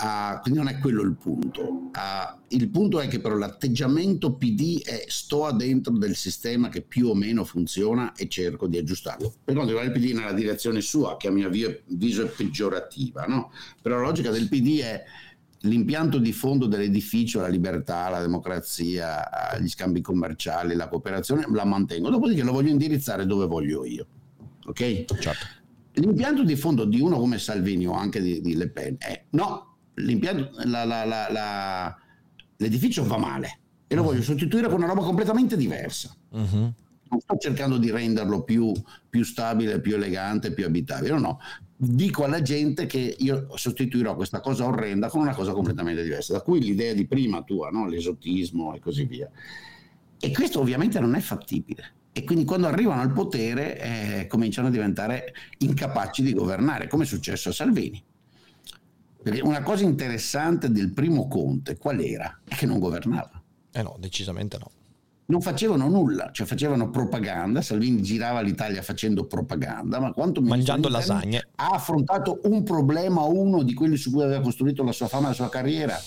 uh, 0.00 0.40
quindi 0.42 0.58
non 0.58 0.68
è 0.68 0.78
quello 0.78 1.02
il 1.02 1.14
punto. 1.14 1.62
Uh, 1.62 2.38
il 2.48 2.68
punto 2.68 3.00
è 3.00 3.08
che 3.08 3.20
però 3.20 3.36
l'atteggiamento 3.36 4.34
PD 4.34 4.82
è 4.82 5.04
sto 5.08 5.50
dentro 5.52 5.96
del 5.96 6.14
sistema 6.14 6.68
che 6.68 6.82
più 6.82 7.08
o 7.08 7.14
meno 7.14 7.44
funziona 7.44 8.14
e 8.14 8.28
cerco 8.28 8.66
di 8.66 8.78
aggiustarlo. 8.78 9.34
Per 9.44 9.54
quanto 9.54 9.72
riguarda 9.72 9.92
il 9.92 10.00
PD 10.00 10.16
nella 10.16 10.32
direzione 10.32 10.80
sua, 10.80 11.16
che 11.16 11.28
a 11.28 11.30
mio 11.30 11.48
avviso 11.48 12.22
è 12.22 12.28
peggiorativa, 12.28 13.24
no? 13.26 13.52
però 13.80 13.96
la 13.96 14.02
logica 14.02 14.30
del 14.30 14.48
PD 14.48 14.80
è 14.80 15.04
l'impianto 15.64 16.18
di 16.18 16.32
fondo 16.32 16.66
dell'edificio, 16.66 17.40
la 17.40 17.48
libertà, 17.48 18.08
la 18.08 18.20
democrazia, 18.20 19.28
gli 19.60 19.68
scambi 19.68 20.00
commerciali, 20.00 20.74
la 20.74 20.88
cooperazione, 20.88 21.44
la 21.52 21.64
mantengo, 21.64 22.08
dopodiché 22.08 22.42
lo 22.42 22.52
voglio 22.52 22.70
indirizzare 22.70 23.26
dove 23.26 23.46
voglio 23.46 23.84
io. 23.84 24.06
Ok? 24.64 25.04
Certo. 25.18 25.58
L'impianto 26.00 26.44
di 26.44 26.56
fondo 26.56 26.84
di 26.84 27.00
uno 27.00 27.18
come 27.18 27.38
Salvini 27.38 27.86
o 27.86 27.92
anche 27.92 28.20
di, 28.20 28.40
di 28.40 28.56
Le 28.56 28.70
Pen 28.70 28.96
è 28.98 29.24
no, 29.30 29.76
la, 29.94 30.84
la, 30.84 31.04
la, 31.04 31.96
l'edificio 32.56 33.04
va 33.04 33.18
male 33.18 33.60
e 33.86 33.94
lo 33.94 34.00
uh-huh. 34.00 34.08
voglio 34.08 34.22
sostituire 34.22 34.68
con 34.68 34.78
una 34.78 34.86
roba 34.86 35.02
completamente 35.02 35.56
diversa. 35.56 36.14
Uh-huh. 36.30 36.72
Non 37.10 37.20
sto 37.20 37.36
cercando 37.38 37.76
di 37.76 37.90
renderlo 37.90 38.44
più, 38.44 38.72
più 39.08 39.24
stabile, 39.24 39.80
più 39.80 39.94
elegante, 39.94 40.52
più 40.52 40.64
abitabile, 40.64 41.12
no, 41.14 41.18
no 41.18 41.38
dico 41.82 42.24
alla 42.24 42.42
gente 42.42 42.84
che 42.84 43.16
io 43.18 43.56
sostituirò 43.56 44.14
questa 44.14 44.40
cosa 44.40 44.66
orrenda 44.66 45.08
con 45.08 45.22
una 45.22 45.34
cosa 45.34 45.52
completamente 45.52 46.02
diversa, 46.02 46.34
da 46.34 46.42
cui 46.42 46.60
l'idea 46.60 46.92
di 46.92 47.06
prima 47.06 47.42
tua, 47.42 47.70
no? 47.70 47.88
l'esotismo 47.88 48.74
e 48.74 48.80
così 48.80 49.04
via. 49.04 49.30
E 50.18 50.32
questo 50.32 50.60
ovviamente 50.60 51.00
non 51.00 51.14
è 51.14 51.20
fattibile. 51.20 51.94
E 52.12 52.24
quindi 52.24 52.44
quando 52.44 52.66
arrivano 52.66 53.00
al 53.00 53.12
potere 53.12 53.78
eh, 53.78 54.26
cominciano 54.26 54.68
a 54.68 54.70
diventare 54.70 55.32
incapaci 55.58 56.22
di 56.22 56.32
governare, 56.32 56.88
come 56.88 57.04
è 57.04 57.06
successo 57.06 57.50
a 57.50 57.52
Salvini. 57.52 58.02
Perché 59.22 59.40
una 59.40 59.62
cosa 59.62 59.84
interessante 59.84 60.70
del 60.70 60.92
primo 60.92 61.28
Conte 61.28 61.76
qual 61.76 62.00
era? 62.00 62.40
È 62.44 62.54
che 62.54 62.66
non 62.66 62.78
governava. 62.78 63.42
Eh 63.72 63.82
no, 63.82 63.96
decisamente 63.98 64.58
no 64.58 64.70
non 65.30 65.40
facevano 65.40 65.88
nulla, 65.88 66.30
cioè 66.32 66.46
facevano 66.46 66.90
propaganda, 66.90 67.62
Salvini 67.62 68.02
girava 68.02 68.40
l'Italia 68.40 68.82
facendo 68.82 69.24
propaganda, 69.24 70.00
ma 70.00 70.12
quanto 70.12 70.42
mangiando 70.42 70.88
lasagne 70.88 71.48
ha 71.54 71.68
affrontato 71.70 72.40
un 72.44 72.62
problema 72.64 73.22
uno 73.22 73.62
di 73.62 73.72
quelli 73.72 73.96
su 73.96 74.10
cui 74.10 74.22
aveva 74.22 74.40
costruito 74.40 74.82
la 74.82 74.92
sua 74.92 75.06
fama 75.06 75.26
e 75.26 75.28
la 75.28 75.34
sua 75.34 75.48
carriera? 75.48 75.98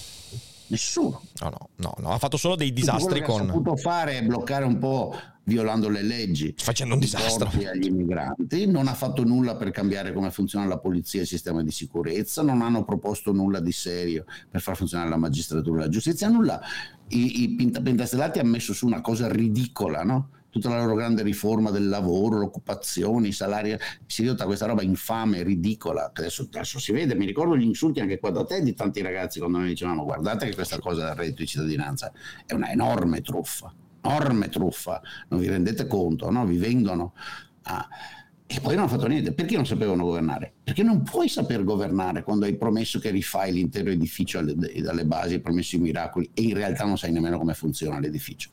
Nessuno. 0.68 1.22
No, 1.40 1.50
no, 1.50 1.70
no, 1.76 1.96
no. 2.00 2.12
ha 2.12 2.18
fatto 2.18 2.38
solo 2.38 2.56
dei 2.56 2.74
disastri 2.74 3.22
con... 3.22 3.42
ha 3.42 3.46
potuto 3.52 3.76
fare 3.76 4.18
è 4.18 4.24
bloccare 4.24 4.66
un 4.66 4.78
po' 4.78 5.16
violando 5.46 5.90
le 5.90 6.02
leggi. 6.02 6.54
Facendo 6.58 6.94
un 6.94 7.00
disastro. 7.00 7.50
agli 7.50 7.86
immigranti, 7.86 8.66
non 8.66 8.88
ha 8.88 8.94
fatto 8.94 9.24
nulla 9.24 9.56
per 9.56 9.72
cambiare 9.72 10.14
come 10.14 10.32
funziona 10.32 10.66
la 10.66 10.78
polizia 10.78 11.20
e 11.20 11.24
il 11.24 11.28
sistema 11.28 11.62
di 11.62 11.72
sicurezza, 11.72 12.42
non 12.42 12.62
hanno 12.62 12.84
proposto 12.84 13.32
nulla 13.32 13.60
di 13.60 13.72
serio 13.72 14.26
per 14.50 14.62
far 14.62 14.76
funzionare 14.76 15.10
la 15.10 15.18
magistratura 15.18 15.82
e 15.82 15.84
la 15.86 15.90
giustizia, 15.90 16.30
nulla. 16.30 16.62
I, 17.10 17.62
i 17.62 17.70
pentastellati 17.70 18.40
hanno 18.40 18.50
messo 18.50 18.74
su 18.74 18.86
una 18.86 19.02
cosa 19.02 19.32
ridicola, 19.32 20.04
no? 20.04 20.30
Tutta 20.54 20.70
la 20.70 20.78
loro 20.78 20.94
grande 20.94 21.24
riforma 21.24 21.72
del 21.72 21.90
lavoro, 21.90 22.38
l'occupazione, 22.38 23.30
i 23.30 23.32
salari, 23.32 23.76
si 24.06 24.22
è 24.22 24.26
ridotta 24.26 24.46
questa 24.46 24.68
roba 24.68 24.84
infame, 24.84 25.42
ridicola, 25.42 26.12
adesso, 26.14 26.44
adesso, 26.44 26.78
si 26.78 26.92
vede, 26.92 27.16
mi 27.16 27.26
ricordo 27.26 27.58
gli 27.58 27.64
insulti 27.64 28.02
anche 28.02 28.20
qua 28.20 28.30
da 28.30 28.46
te 28.46 28.62
di 28.62 28.76
tanti 28.76 29.02
ragazzi 29.02 29.40
quando 29.40 29.58
noi 29.58 29.70
dicevamo 29.70 30.04
guardate 30.04 30.46
che 30.46 30.54
questa 30.54 30.78
cosa 30.78 31.06
del 31.06 31.16
reddito 31.16 31.42
di 31.42 31.48
cittadinanza 31.48 32.12
è 32.46 32.54
una 32.54 32.70
enorme 32.70 33.22
truffa, 33.22 33.74
enorme 34.04 34.50
truffa, 34.50 35.02
non 35.30 35.40
vi 35.40 35.48
rendete 35.48 35.88
conto, 35.88 36.30
no? 36.30 36.46
vi 36.46 36.58
vendono... 36.58 37.16
Ah, 37.64 37.88
e 38.46 38.60
poi 38.60 38.76
non 38.76 38.84
hanno 38.84 38.94
fatto 38.94 39.08
niente. 39.08 39.34
Perché 39.34 39.56
non 39.56 39.66
sapevano 39.66 40.04
governare? 40.04 40.54
Perché 40.64 40.84
non 40.84 41.02
puoi 41.02 41.28
saper 41.28 41.64
governare 41.64 42.22
quando 42.22 42.46
hai 42.46 42.56
promesso 42.56 43.00
che 43.00 43.10
rifai 43.10 43.52
l'intero 43.54 43.90
edificio 43.90 44.44
dalle 44.44 45.06
basi, 45.06 45.36
hai 45.36 45.42
promesso 45.42 45.78
i 45.78 45.80
miracoli 45.80 46.30
e 46.36 46.44
in 46.44 46.54
realtà 46.54 46.86
non 46.86 46.98
sai 46.98 47.12
nemmeno 47.12 47.40
come 47.40 47.56
funziona 47.56 47.98
l'edificio. 48.00 48.52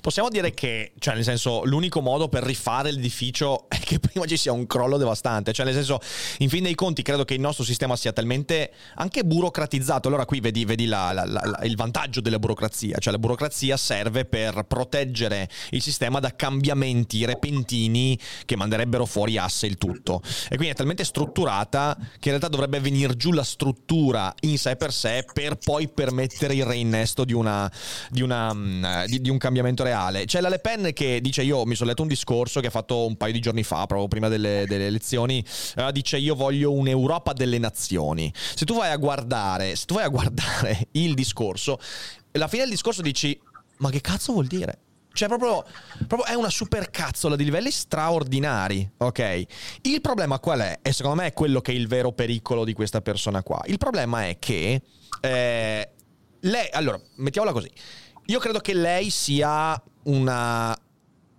Possiamo 0.00 0.28
dire 0.28 0.52
che, 0.52 0.92
cioè, 0.98 1.14
nel 1.14 1.24
senso, 1.24 1.64
l'unico 1.64 2.00
modo 2.00 2.28
per 2.28 2.42
rifare 2.42 2.90
l'edificio 2.90 3.68
è 3.70 3.78
che 3.78 3.98
prima 3.98 4.26
ci 4.26 4.36
sia 4.36 4.52
un 4.52 4.66
crollo 4.66 4.96
devastante. 4.96 5.52
Cioè, 5.52 5.64
nel 5.64 5.74
senso, 5.74 6.00
in 6.38 6.48
fin 6.48 6.62
dei 6.62 6.74
conti, 6.74 7.02
credo 7.02 7.24
che 7.24 7.34
il 7.34 7.40
nostro 7.40 7.64
sistema 7.64 7.96
sia 7.96 8.12
talmente 8.12 8.72
anche 8.96 9.24
burocratizzato. 9.24 10.08
Allora, 10.08 10.24
qui 10.24 10.40
vedi, 10.40 10.64
vedi 10.64 10.86
la, 10.86 11.12
la, 11.12 11.24
la, 11.24 11.60
il 11.64 11.76
vantaggio 11.76 12.20
della 12.20 12.38
burocrazia. 12.38 12.98
Cioè, 12.98 13.12
la 13.12 13.18
burocrazia 13.18 13.76
serve 13.76 14.24
per 14.24 14.64
proteggere 14.64 15.48
il 15.70 15.82
sistema 15.82 16.20
da 16.20 16.34
cambiamenti 16.34 17.24
repentini 17.24 18.18
che 18.44 18.56
manderebbero 18.56 19.06
fuori 19.06 19.38
asse 19.38 19.66
il 19.66 19.78
tutto. 19.78 20.20
E 20.44 20.56
quindi 20.56 20.68
è 20.68 20.74
talmente 20.74 21.04
strutturata 21.04 21.96
che 21.98 22.28
in 22.28 22.38
realtà 22.38 22.48
dovrebbe 22.48 22.80
venire 22.80 23.16
giù 23.16 23.32
la 23.32 23.44
struttura 23.44 24.34
in 24.40 24.58
sé 24.58 24.76
per 24.76 24.92
sé 24.92 25.24
per 25.32 25.56
poi 25.56 25.88
permettere 25.88 26.54
il 26.54 26.64
reinnesto 26.64 27.24
di, 27.24 27.32
una, 27.32 27.70
di, 28.10 28.22
una, 28.22 28.52
mm, 28.52 29.04
di, 29.06 29.20
di 29.20 29.30
un 29.30 29.38
cambiamento 29.38 29.71
cambiamento 29.72 29.82
reale. 29.82 30.24
C'è 30.26 30.40
la 30.40 30.48
Le 30.48 30.58
Pen 30.58 30.90
che 30.92 31.20
dice: 31.20 31.42
Io 31.42 31.64
mi 31.64 31.74
sono 31.74 31.90
letto 31.90 32.02
un 32.02 32.08
discorso 32.08 32.60
che 32.60 32.68
ha 32.68 32.70
fatto 32.70 33.06
un 33.06 33.16
paio 33.16 33.32
di 33.32 33.40
giorni 33.40 33.62
fa, 33.62 33.86
proprio 33.86 34.08
prima 34.08 34.28
delle, 34.28 34.64
delle 34.66 34.86
elezioni. 34.86 35.44
Uh, 35.76 35.90
dice: 35.90 36.18
Io 36.18 36.34
voglio 36.34 36.72
un'Europa 36.72 37.32
delle 37.32 37.58
nazioni. 37.58 38.32
Se 38.34 38.64
tu 38.64 38.74
vai 38.74 38.90
a 38.90 38.96
guardare, 38.96 39.74
se 39.76 39.86
tu 39.86 39.94
vai 39.94 40.04
a 40.04 40.08
guardare 40.08 40.88
il 40.92 41.14
discorso, 41.14 41.78
alla 42.32 42.48
fine 42.48 42.62
del 42.62 42.70
discorso 42.70 43.02
dici: 43.02 43.38
Ma 43.78 43.90
che 43.90 44.00
cazzo 44.00 44.32
vuol 44.32 44.46
dire? 44.46 44.78
Cioè, 45.14 45.28
proprio, 45.28 45.62
proprio, 46.06 46.24
è 46.24 46.32
una 46.32 46.48
supercazzola 46.48 47.36
di 47.36 47.44
livelli 47.44 47.70
straordinari, 47.70 48.90
ok? 48.96 49.44
Il 49.82 50.00
problema 50.00 50.38
qual 50.38 50.60
è? 50.60 50.78
E 50.80 50.92
secondo 50.94 51.20
me 51.20 51.28
è 51.28 51.32
quello 51.34 51.60
che 51.60 51.70
è 51.72 51.74
il 51.74 51.86
vero 51.86 52.12
pericolo 52.12 52.64
di 52.64 52.72
questa 52.72 53.02
persona 53.02 53.42
qua. 53.42 53.60
Il 53.66 53.76
problema 53.76 54.26
è 54.26 54.38
che 54.38 54.80
eh, 55.20 55.90
lei, 56.40 56.68
allora, 56.72 56.98
mettiamola 57.16 57.52
così. 57.52 57.70
Io 58.26 58.38
credo 58.38 58.60
che 58.60 58.74
lei 58.74 59.10
sia 59.10 59.80
una 60.04 60.76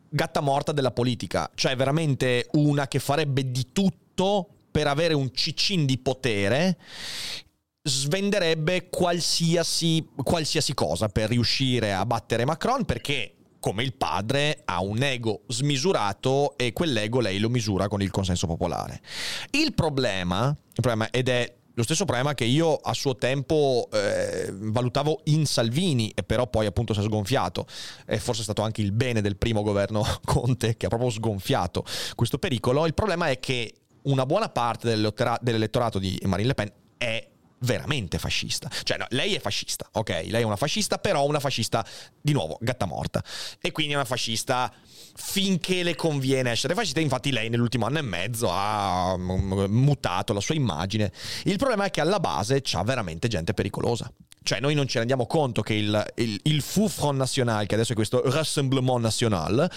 gatta 0.10 0.41
morta 0.41 0.72
della 0.72 0.91
politica, 0.91 1.50
cioè 1.56 1.76
veramente 1.76 2.48
una 2.54 2.88
che 2.88 3.00
farebbe 3.00 3.50
di 3.50 3.72
tutto 3.72 4.48
per 4.69 4.88
avere 4.88 5.13
un 5.13 5.34
cicin 5.34 5.86
di 5.86 5.98
potere 5.98 6.78
svenderebbe 7.84 8.89
qualsiasi, 8.89 10.08
qualsiasi, 10.15 10.74
cosa 10.74 11.10
per 11.10 11.30
riuscire 11.30 11.93
a 11.93 12.06
battere 12.06 12.46
Macron 12.46 12.86
perché 12.86 13.36
come 13.60 13.84
il 13.84 13.93
padre 13.93 14.62
ha 14.65 14.82
un 14.82 15.02
ego 15.02 15.43
smisurato 15.48 16.58
e 16.58 16.74
quell'ego 16.74 17.19
lei 17.22 17.39
lo 17.39 17.50
misura 17.50 17.88
con 17.88 18.02
il 18.02 18.12
consenso 18.12 18.46
popolare. 18.46 19.02
Il 19.52 19.74
problema, 19.74 20.50
il 20.50 20.82
problema 20.82 21.10
ed 21.10 21.30
è 21.30 21.54
lo 21.76 21.84
stesso 21.84 22.06
problema 22.06 22.34
che 22.36 22.46
io 22.46 22.76
a 22.76 22.94
suo 22.94 23.16
tempo 23.16 23.90
eh, 23.92 24.52
valutavo 24.52 25.22
in 25.26 25.46
Salvini 25.46 26.12
e 26.14 26.24
però 26.24 26.48
poi 26.48 26.68
appunto 26.68 26.94
si 26.94 27.00
è 27.00 27.04
sgonfiato 27.04 27.66
e 28.06 28.20
forse 28.20 28.42
è 28.42 28.44
stato 28.44 28.62
anche 28.62 28.82
il 28.82 28.92
bene 28.92 29.22
del 29.22 29.38
primo 29.38 29.64
governo 29.64 30.06
Conte 30.24 30.78
che 30.78 30.86
ha 30.86 30.90
proprio 30.90 31.10
sgonfiato 31.10 31.84
questo 32.16 32.38
pericolo. 32.38 32.86
Il 32.86 32.94
problema 32.94 33.30
è 33.30 33.40
che 33.40 33.74
una 34.04 34.26
buona 34.26 34.50
parte 34.50 34.88
dell'elettorato 34.90 35.98
di 35.98 36.20
Marine 36.26 36.48
Le 36.50 36.54
Pen 36.54 36.72
è 36.98 37.28
veramente 37.63 38.17
fascista. 38.17 38.69
Cioè, 38.84 38.97
no, 38.97 39.06
lei 39.10 39.36
è 39.36 39.39
fascista, 39.39 39.88
ok? 39.91 40.10
Lei 40.28 40.41
è 40.41 40.43
una 40.43 40.56
fascista, 40.56 40.97
però 40.97 41.26
una 41.26 41.39
fascista, 41.39 41.86
di 42.21 42.32
nuovo, 42.32 42.58
gatta 42.62 42.86
morta. 42.86 43.23
E 43.60 43.71
quindi 43.71 43.93
è 43.93 43.95
una 43.95 44.06
fascista 44.06 44.71
finché 45.15 45.84
le 45.84 45.95
conviene 45.95 46.52
essere 46.52 46.73
fascista. 46.73 46.99
Infatti, 46.99 47.32
lei 47.32 47.49
nell'ultimo 47.49 47.86
anno 47.86 47.99
e 47.99 48.04
mezzo 48.04 48.49
ha 48.49 49.17
mutato 49.17 50.34
la 50.34 50.39
sua 50.39 50.56
immagine. 50.56 51.12
Il 51.43 51.58
problema 51.58 51.86
è 51.86 51.89
che 51.89 52.02
alla 52.02 52.19
base 52.19 52.62
c'ha 52.62 52.84
veramente 52.84 53.28
gente 53.28 53.54
pericolosa. 53.54 54.12
Cioè, 54.43 54.60
noi 54.60 54.76
non 54.76 54.88
ci 54.88 54.97
rendiamo 54.97 55.26
conto 55.26 55.62
che 55.62 55.73
il, 55.73 56.13
il, 56.15 56.38
il 56.43 56.62
Fou 56.62 56.89
Front 56.89 57.17
National, 57.17 57.65
che 57.65 57.76
adesso 57.76 57.93
è 57.93 57.95
questo 57.95 58.21
Rassemblement 58.30 58.99
National, 58.99 59.69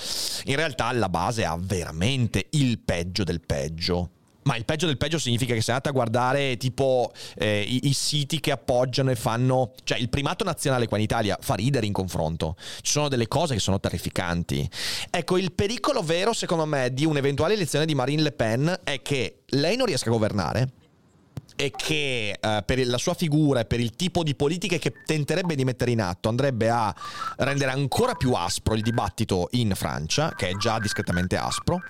in 0.45 0.57
realtà 0.57 0.87
alla 0.87 1.09
base 1.09 1.45
ha 1.45 1.57
veramente 1.57 2.47
il 2.51 2.81
peggio 2.81 3.23
del 3.23 3.41
peggio. 3.41 4.11
Ma 4.47 4.57
il 4.57 4.65
peggio 4.65 4.87
del 4.87 4.97
peggio 4.97 5.19
significa 5.19 5.55
che 5.55 5.61
se 5.61 5.73
andate 5.73 5.89
a 5.89 5.93
guardare 5.93 6.57
tipo 6.57 7.13
eh, 7.35 7.61
i, 7.61 7.89
i, 7.89 7.93
siti 7.93 8.39
che 8.41 8.53
appoggiano 8.53 9.11
e 9.11 9.17
fanno... 9.17 9.73
Cioè 9.83 9.99
il 9.99 10.09
primato 10.09 10.45
nazionale 10.45 10.87
qua 10.87 10.97
in 10.97 11.03
Italia 11.03 11.37
fa 11.41 11.55
ridere 11.55 11.85
in 11.85 11.93
confronto. 11.93 12.57
Ci 12.81 12.93
sono 12.93 13.09
delle 13.09 13.27
cose 13.27 13.55
che 13.55 13.61
sono 13.61 13.81
terrificanti. 13.81 14.69
Ecco, 15.11 15.37
il 15.37 15.53
pericolo 15.53 16.01
vero 16.03 16.33
secondo 16.33 16.65
me 16.65 16.93
di 16.93 17.05
un'eventuale 17.05 17.55
elezione 17.55 17.87
di 17.87 17.95
Marine 17.95 18.23
Le 18.23 18.33
Pen 18.33 18.81
è 18.85 19.03
che 19.03 19.43
lei 19.47 19.77
non 19.77 19.87
riesca 19.87 20.11
a 20.11 20.13
governare 20.13 20.71
e 21.57 21.73
che 21.75 22.39
eh, 22.39 22.63
per 22.65 22.87
la 22.87 22.99
sua 22.99 23.15
figura 23.15 23.61
e 23.61 23.65
per 23.65 23.81
il 23.81 23.97
tipo 23.97 24.23
di 24.23 24.37
politiche 24.37 24.79
che 24.79 24.93
tenterebbe 25.05 25.57
di 25.57 25.65
mettere 25.65 25.91
in 25.91 26.03
atto 26.03 26.29
andrebbe 26.29 26.69
a 26.69 26.95
rendere 27.39 27.73
ancora 27.73 28.15
più 28.15 28.33
aspro 28.35 28.75
il 28.75 28.83
dibattito 28.83 29.49
in 29.53 29.73
Francia, 29.75 30.35
che 30.37 30.51
è 30.51 30.55
già 30.55 30.79
discretamente 30.79 31.37
aspro. 31.37 31.81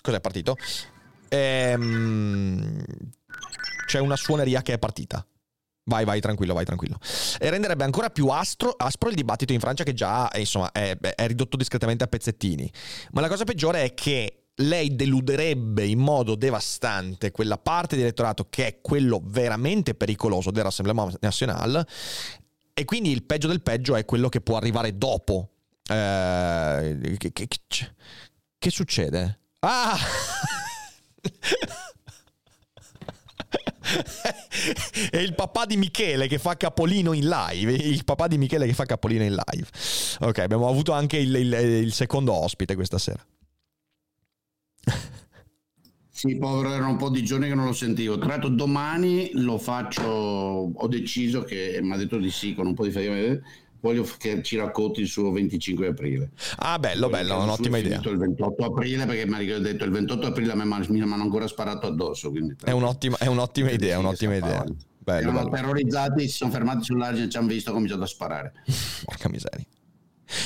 Cos'è 0.00 0.20
partito? 0.20 0.56
Ehm, 1.30 2.82
c'è 3.86 3.98
una 3.98 4.16
suoneria 4.16 4.62
che 4.62 4.74
è 4.74 4.78
partita. 4.78 5.24
Vai, 5.84 6.04
vai, 6.04 6.20
tranquillo, 6.20 6.54
vai, 6.54 6.64
tranquillo. 6.64 6.98
E 7.38 7.50
renderebbe 7.50 7.84
ancora 7.84 8.10
più 8.10 8.28
astro, 8.28 8.74
aspro 8.76 9.08
il 9.08 9.14
dibattito 9.14 9.52
in 9.52 9.60
Francia 9.60 9.82
che 9.82 9.94
già 9.94 10.30
insomma, 10.36 10.70
è, 10.72 10.96
è 10.96 11.26
ridotto 11.26 11.56
discretamente 11.56 12.04
a 12.04 12.06
pezzettini. 12.06 12.70
Ma 13.12 13.20
la 13.20 13.28
cosa 13.28 13.44
peggiore 13.44 13.82
è 13.82 13.94
che 13.94 14.44
lei 14.56 14.94
deluderebbe 14.94 15.86
in 15.86 15.98
modo 15.98 16.34
devastante 16.34 17.30
quella 17.30 17.56
parte 17.56 17.96
di 17.96 18.02
elettorato 18.02 18.48
che 18.50 18.66
è 18.66 18.80
quello 18.80 19.22
veramente 19.24 19.94
pericoloso 19.94 20.50
dell'Assemblea 20.50 21.10
Nazionale 21.20 21.86
e 22.74 22.84
quindi 22.84 23.10
il 23.10 23.24
peggio 23.24 23.48
del 23.48 23.62
peggio 23.62 23.96
è 23.96 24.04
quello 24.04 24.28
che 24.28 24.40
può 24.40 24.56
arrivare 24.56 24.96
dopo. 24.96 25.50
Eh, 25.90 27.16
che, 27.18 27.32
che, 27.32 27.48
che 28.58 28.70
succede? 28.70 29.40
Ah! 29.60 29.98
è 35.10 35.16
il 35.16 35.34
papà 35.34 35.66
di 35.66 35.76
Michele 35.76 36.28
che 36.28 36.38
fa 36.38 36.56
capolino 36.56 37.12
in 37.12 37.28
live. 37.28 37.72
Il 37.72 38.04
papà 38.04 38.28
di 38.28 38.38
Michele 38.38 38.66
che 38.66 38.74
fa 38.74 38.84
capolino 38.84 39.24
in 39.24 39.34
live. 39.34 39.66
Ok, 40.20 40.38
abbiamo 40.38 40.68
avuto 40.68 40.92
anche 40.92 41.16
il, 41.18 41.34
il, 41.34 41.52
il 41.52 41.92
secondo 41.92 42.32
ospite 42.32 42.74
questa 42.74 42.98
sera. 42.98 43.24
Sì, 46.20 46.36
povero, 46.36 46.74
erano 46.74 46.90
un 46.90 46.96
po' 46.98 47.08
di 47.08 47.24
giorni 47.24 47.48
che 47.48 47.54
non 47.54 47.64
lo 47.64 47.72
sentivo. 47.72 48.18
Tra 48.18 48.28
l'altro 48.28 48.50
domani 48.50 49.30
lo 49.32 49.56
faccio, 49.56 50.02
ho 50.04 50.86
deciso 50.86 51.44
che, 51.44 51.78
mi 51.80 51.92
ha 51.92 51.96
detto 51.96 52.18
di 52.18 52.30
sì, 52.30 52.54
con 52.54 52.66
un 52.66 52.74
po' 52.74 52.84
di 52.84 52.90
fatica, 52.90 53.40
voglio 53.80 54.06
che 54.18 54.42
ci 54.42 54.56
racconti 54.56 55.00
il 55.00 55.08
suo 55.08 55.30
25 55.30 55.86
aprile. 55.88 56.30
Ah, 56.58 56.78
bello, 56.78 57.08
bello, 57.08 57.42
un'ottima 57.42 57.78
idea. 57.78 58.00
Il 58.04 58.18
28 58.18 58.64
aprile, 58.64 59.06
perché 59.06 59.26
mi 59.26 59.50
ha 59.50 59.58
detto 59.58 59.84
il 59.84 59.90
28 59.90 60.26
aprile 60.26 60.52
a 60.52 60.54
me 60.54 60.64
mi 60.64 61.00
hanno 61.00 61.14
ancora 61.14 61.46
sparato 61.46 61.86
addosso. 61.86 62.32
È 62.62 62.70
un'ottima, 62.70 63.16
è 63.18 63.26
un'ottima 63.26 63.70
idea, 63.70 63.98
un'ottima 63.98 64.36
idea. 64.36 64.64
Bello, 65.02 65.32
bello. 65.32 65.48
terrorizzati, 65.48 66.28
si 66.28 66.36
sono 66.36 66.50
fermati 66.50 66.84
sull'argine, 66.84 67.28
ci 67.28 67.36
hanno 67.36 67.48
visto, 67.48 67.70
ho 67.70 67.72
cominciato 67.72 68.02
a 68.02 68.06
sparare. 68.06 68.52
Porca 69.04 69.28
miseria. 69.28 69.64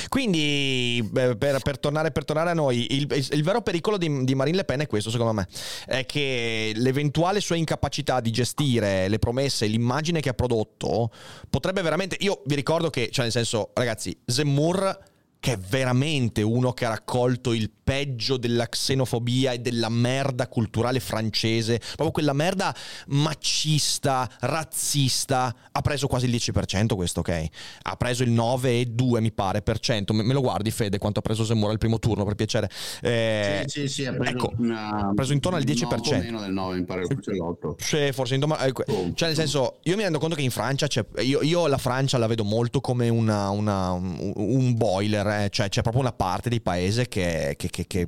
Quindi, 0.09 1.07
per, 1.11 1.37
per, 1.37 1.79
tornare, 1.79 2.11
per 2.11 2.25
tornare, 2.25 2.51
a 2.51 2.53
noi, 2.53 2.87
il, 2.95 3.27
il 3.31 3.43
vero 3.43 3.61
pericolo 3.61 3.97
di, 3.97 4.23
di, 4.23 4.35
Marine 4.35 4.57
Le 4.57 4.65
Pen 4.65 4.81
è 4.81 4.87
questo, 4.87 5.09
secondo 5.09 5.33
me, 5.33 5.47
è 5.85 6.05
che 6.05 6.71
l'eventuale 6.75 7.39
sua 7.39 7.55
incapacità 7.55 8.19
di 8.19 8.31
gestire 8.31 9.07
le 9.07 9.19
promesse, 9.19 9.67
l'immagine 9.67 10.19
che 10.19 10.29
ha 10.29 10.33
prodotto, 10.33 11.11
potrebbe 11.49 11.81
veramente... 11.81 12.17
Io 12.19 12.41
vi 12.45 12.55
ricordo 12.55 12.89
che, 12.89 13.09
cioè 13.11 13.23
nel 13.23 13.33
senso, 13.33 13.71
ragazzi, 13.73 14.17
Zemmour 14.25 15.13
che 15.45 15.51
è 15.53 15.57
veramente 15.59 16.41
uno 16.41 16.73
che 16.73 16.85
ha 16.85 16.89
raccolto 16.89 17.53
il 17.53 17.69
peggio 17.69 18.37
della 18.37 18.67
xenofobia 18.67 19.51
e 19.51 19.59
della 19.59 19.89
merda 19.89 20.47
culturale 20.47 20.99
francese, 20.99 21.77
proprio 21.77 22.09
quella 22.09 22.33
merda 22.33 22.73
macista, 23.09 24.27
razzista, 24.39 25.55
ha 25.71 25.81
preso 25.81 26.07
quasi 26.07 26.25
il 26.25 26.33
10% 26.33 26.95
questo, 26.95 27.19
ok? 27.19 27.45
Ha 27.83 27.95
preso 27.95 28.23
il 28.23 28.31
9,2 28.31 29.21
mi 29.21 29.31
pare 29.31 29.61
per 29.61 29.77
cento. 29.77 30.15
Me, 30.15 30.33
lo 30.33 30.41
guardi 30.41 30.71
Fede 30.71 30.97
quanto 30.97 31.19
ha 31.19 31.21
preso 31.21 31.45
Zemmour 31.45 31.69
al 31.69 31.77
primo 31.77 31.99
turno 31.99 32.25
per 32.25 32.33
piacere? 32.33 32.67
Eh, 33.03 33.65
sì, 33.67 33.81
sì, 33.81 33.87
sì, 33.87 34.05
ha 34.07 34.13
preso, 34.13 34.31
ecco, 34.31 34.51
una, 34.57 35.09
ha 35.09 35.13
preso 35.13 35.33
intorno 35.33 35.59
al 35.59 35.63
10%. 35.63 35.85
No, 35.85 36.17
meno 36.23 36.41
del 36.41 36.53
9 36.53 36.75
mi 36.75 36.85
pare, 36.85 37.05
forse 37.05 37.33
l'8. 37.33 37.75
Sì, 37.77 38.11
forse 38.13 38.33
intorno, 38.33 38.57
eh, 38.57 38.71
oh, 38.73 39.13
cioè 39.13 39.27
nel 39.27 39.37
senso, 39.37 39.77
io 39.83 39.95
mi 39.95 40.01
rendo 40.01 40.17
conto 40.17 40.33
che 40.33 40.41
in 40.41 40.49
Francia 40.49 40.87
c'è, 40.87 41.05
io, 41.19 41.43
io 41.43 41.67
la 41.67 41.77
Francia 41.77 42.17
la 42.17 42.25
vedo 42.25 42.43
molto 42.43 42.81
come 42.81 43.09
una, 43.09 43.49
una, 43.49 43.91
un, 43.91 44.33
un 44.33 44.73
boiler? 44.73 45.33
Cioè 45.49 45.69
c'è 45.69 45.81
proprio 45.81 46.01
una 46.01 46.13
parte 46.13 46.49
di 46.49 46.61
paese 46.61 47.07
che, 47.07 47.55
che, 47.57 47.69
che, 47.69 47.85
che 47.87 48.07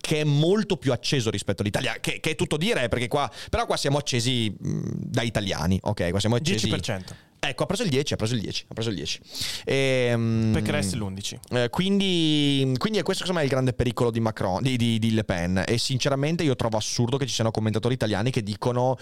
che 0.00 0.20
è 0.20 0.24
molto 0.24 0.78
più 0.78 0.92
acceso 0.92 1.28
rispetto 1.28 1.60
all'Italia, 1.60 1.98
che, 2.00 2.18
che, 2.20 2.30
è 2.30 2.34
tutto 2.34 2.56
dire, 2.56 2.88
perché 2.88 3.08
qua, 3.08 3.30
però 3.50 3.66
qua 3.66 3.76
siamo 3.76 3.98
accesi 3.98 4.54
mh, 4.58 4.80
da 4.94 5.20
italiani, 5.20 5.78
ok? 5.82 6.08
Qua 6.08 6.18
siamo 6.18 6.36
accesi... 6.36 6.66
10%. 6.66 7.02
Ecco, 7.40 7.62
ha 7.62 7.66
preso 7.66 7.84
il 7.84 7.90
10, 7.90 8.14
ha 8.14 8.16
preso 8.16 8.34
il 8.34 8.40
10, 8.40 8.64
ha 8.68 8.74
preso 8.74 8.90
il 8.90 8.96
10. 8.96 9.20
E, 9.64 10.12
um, 10.12 10.50
perché 10.52 10.72
resti 10.72 10.96
l'11. 10.96 11.38
Eh, 11.50 11.70
quindi, 11.70 12.74
quindi, 12.78 12.98
è 12.98 13.02
questo 13.02 13.24
secondo 13.24 13.40
me 13.40 13.44
il 13.46 13.52
grande 13.52 13.72
pericolo 13.72 14.10
di, 14.10 14.18
Macron, 14.18 14.60
di, 14.60 14.76
di, 14.76 14.98
di, 14.98 15.12
Le 15.12 15.22
Pen 15.22 15.62
e 15.66 15.78
sinceramente 15.78 16.42
io 16.42 16.56
trovo 16.56 16.76
assurdo 16.76 17.16
che 17.16 17.26
ci 17.26 17.34
siano 17.34 17.52
commentatori 17.52 17.94
italiani 17.94 18.30
che 18.30 18.42
dicono 18.42 18.96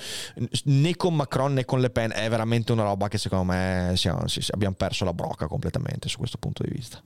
né 0.64 0.96
con 0.96 1.14
Macron 1.14 1.54
né 1.54 1.64
con 1.64 1.80
Le 1.80 1.90
Pen, 1.90 2.12
è 2.14 2.28
veramente 2.28 2.72
una 2.72 2.82
roba 2.82 3.08
che 3.08 3.16
secondo 3.16 3.44
me 3.44 3.94
siamo, 3.96 4.28
sì, 4.28 4.44
abbiamo 4.50 4.74
perso 4.74 5.04
la 5.04 5.14
brocca 5.14 5.46
completamente 5.46 6.08
su 6.08 6.18
questo 6.18 6.36
punto 6.36 6.62
di 6.62 6.70
vista. 6.70 7.02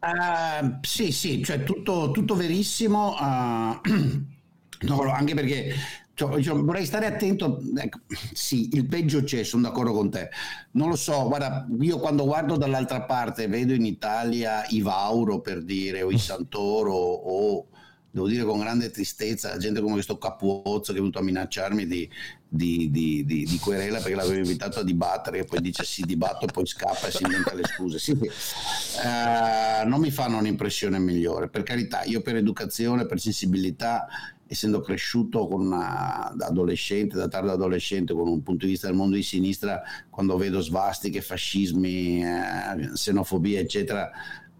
Uh, 0.00 0.78
sì, 0.80 1.12
sì, 1.12 1.44
cioè 1.44 1.62
tutto, 1.62 2.10
tutto 2.10 2.34
verissimo, 2.34 3.14
uh, 3.14 3.80
no, 4.80 5.12
anche 5.12 5.34
perché 5.34 5.74
cioè, 6.20 6.36
diciamo, 6.36 6.62
vorrei 6.64 6.84
stare 6.84 7.06
attento, 7.06 7.62
ecco, 7.74 8.00
sì, 8.34 8.68
il 8.74 8.86
peggio 8.86 9.22
c'è, 9.22 9.42
sono 9.42 9.62
d'accordo 9.62 9.92
con 9.92 10.10
te, 10.10 10.28
non 10.72 10.90
lo 10.90 10.96
so, 10.96 11.26
guarda, 11.28 11.66
io 11.80 11.98
quando 11.98 12.26
guardo 12.26 12.58
dall'altra 12.58 13.02
parte 13.02 13.48
vedo 13.48 13.72
in 13.72 13.86
Italia 13.86 14.66
i 14.68 14.82
Vauro 14.82 15.40
per 15.40 15.62
dire, 15.62 16.02
o 16.02 16.10
i 16.10 16.18
Santoro, 16.18 16.92
o 16.92 17.68
devo 18.10 18.28
dire 18.28 18.44
con 18.44 18.58
grande 18.58 18.90
tristezza, 18.90 19.56
gente 19.56 19.80
come 19.80 19.94
questo 19.94 20.18
Capuozzo 20.18 20.92
che 20.92 20.98
è 20.98 21.00
venuto 21.00 21.20
a 21.20 21.22
minacciarmi 21.22 21.86
di, 21.86 22.10
di, 22.46 22.90
di, 22.90 23.24
di, 23.24 23.58
querela 23.58 23.98
perché 23.98 24.16
l'avevo 24.16 24.40
invitato 24.40 24.80
a 24.80 24.82
dibattere 24.82 25.38
e 25.38 25.44
poi 25.44 25.60
dice 25.60 25.84
sì 25.84 26.02
dibatto 26.02 26.44
e 26.44 26.52
poi 26.52 26.66
scappa 26.66 27.06
e 27.06 27.12
si 27.12 27.22
inventa 27.22 27.54
le 27.54 27.62
scuse. 27.64 27.98
Sì, 27.98 28.14
sì. 28.20 28.98
Uh, 28.98 29.88
non 29.88 30.00
mi 30.00 30.10
fanno 30.10 30.36
un'impressione 30.36 30.98
migliore, 30.98 31.48
per 31.48 31.62
carità, 31.62 32.02
io 32.02 32.20
per 32.20 32.36
educazione, 32.36 33.06
per 33.06 33.20
sensibilità, 33.20 34.06
essendo 34.50 34.80
cresciuto 34.80 35.46
con 35.46 35.60
una, 35.60 36.32
da 36.34 36.46
adolescente, 36.46 37.16
da 37.16 37.28
tardo 37.28 37.52
adolescente, 37.52 38.12
con 38.12 38.26
un 38.26 38.42
punto 38.42 38.64
di 38.64 38.72
vista 38.72 38.88
del 38.88 38.96
mondo 38.96 39.14
di 39.14 39.22
sinistra, 39.22 39.80
quando 40.10 40.36
vedo 40.36 40.60
svastiche, 40.60 41.20
fascismi, 41.20 42.24
eh, 42.24 42.90
xenofobia, 42.92 43.60
eccetera, 43.60 44.10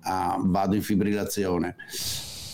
uh, 0.04 0.46
vado 0.46 0.76
in 0.76 0.82
fibrillazione 0.82 1.74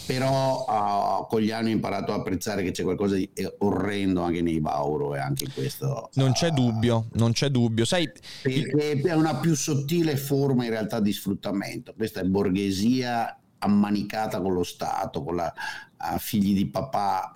però 0.06 0.64
uh, 0.64 1.26
con 1.26 1.40
gli 1.40 1.50
anni 1.50 1.70
ho 1.70 1.74
imparato 1.74 2.12
a 2.12 2.14
apprezzare 2.14 2.62
che 2.62 2.70
c'è 2.70 2.84
qualcosa 2.84 3.16
di 3.16 3.28
orrendo 3.58 4.22
anche 4.22 4.40
nei 4.40 4.60
Bauro 4.60 5.16
e 5.16 5.18
anche 5.18 5.46
in 5.46 5.52
questo. 5.52 6.10
Non 6.14 6.30
c'è 6.30 6.50
uh, 6.50 6.54
dubbio, 6.54 7.08
non 7.14 7.32
c'è 7.32 7.48
dubbio. 7.48 7.84
Sai, 7.84 8.08
perché 8.40 9.00
è 9.00 9.14
una 9.14 9.34
più 9.38 9.56
sottile 9.56 10.16
forma 10.16 10.62
in 10.62 10.70
realtà 10.70 11.00
di 11.00 11.12
sfruttamento. 11.12 11.92
Questa 11.92 12.20
è 12.20 12.22
borghesia 12.22 13.36
ammanicata 13.66 14.40
con 14.40 14.54
lo 14.54 14.64
Stato, 14.64 15.22
con 15.22 15.36
la 15.36 15.52
uh, 15.98 16.18
figli 16.18 16.54
di 16.54 16.66
papà 16.66 17.30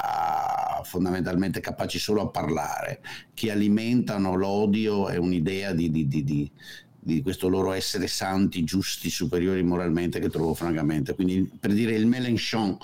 fondamentalmente 0.83 1.61
capaci 1.61 1.99
solo 1.99 2.23
a 2.23 2.29
parlare, 2.29 3.01
che 3.35 3.51
alimentano 3.51 4.35
l'odio 4.35 5.09
e 5.09 5.19
un'idea 5.19 5.73
di, 5.73 5.91
di, 5.91 6.09
di, 6.09 6.51
di 6.99 7.23
questo 7.23 7.49
loro 7.49 7.73
essere 7.73 8.07
santi, 8.07 8.65
giusti, 8.65 9.11
superiori 9.11 9.63
moralmente 9.63 10.21
che 10.21 10.31
trovo 10.31 10.55
francamente. 10.55 11.15
Quindi 11.15 11.51
per 11.59 11.73
dire 11.73 11.95
il 11.95 12.07
Mélenchon 12.07 12.79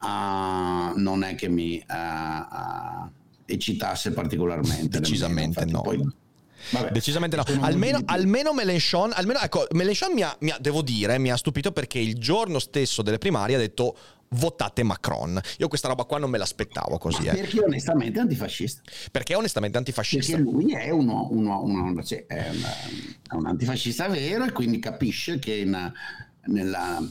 uh, 0.00 0.98
non 0.98 1.22
è 1.22 1.34
che 1.34 1.48
mi 1.48 1.84
uh, 1.88 1.94
uh, 1.94 3.10
eccitasse 3.44 4.12
particolarmente. 4.12 4.98
Decisamente 4.98 5.64
no. 5.66 5.82
Poi, 5.82 6.24
Vabbè, 6.70 6.90
Decisamente 6.90 7.36
no. 7.36 7.44
Almeno, 7.60 8.00
almeno 8.06 8.52
Mélenchon, 8.52 9.12
almeno, 9.14 9.40
ecco, 9.40 9.66
Mélenchon 9.72 10.12
mi 10.12 10.22
ha, 10.22 10.36
mi 10.40 10.50
ha, 10.50 10.58
devo 10.60 10.82
dire, 10.82 11.18
mi 11.18 11.30
ha 11.30 11.36
stupito 11.36 11.72
perché 11.72 11.98
il 11.98 12.18
giorno 12.18 12.58
stesso 12.58 13.02
delle 13.02 13.18
primarie 13.18 13.56
ha 13.56 13.58
detto 13.58 13.96
votate 14.30 14.82
Macron. 14.82 15.40
Io 15.58 15.68
questa 15.68 15.88
roba 15.88 16.04
qua 16.04 16.18
non 16.18 16.30
me 16.30 16.38
l'aspettavo 16.38 16.98
così. 16.98 17.26
Eh. 17.26 17.34
Perché 17.34 17.60
onestamente 17.60 18.18
è 18.18 18.22
antifascista. 18.22 18.82
Perché 19.10 19.34
è 19.34 19.36
onestamente 19.36 19.78
antifascista. 19.78 20.36
Perché 20.36 20.50
lui 20.50 20.72
è, 20.72 20.90
uno, 20.90 21.28
uno, 21.30 21.62
uno, 21.62 22.02
cioè, 22.02 22.26
è, 22.26 22.48
un, 22.50 23.38
un, 23.38 23.46
antifascista 23.46 24.08
vero 24.08 24.44
e 24.44 24.52
quindi 24.52 24.78
capisce 24.78 25.38
che 25.38 25.54
in, 25.54 25.92
nella, 26.46 27.02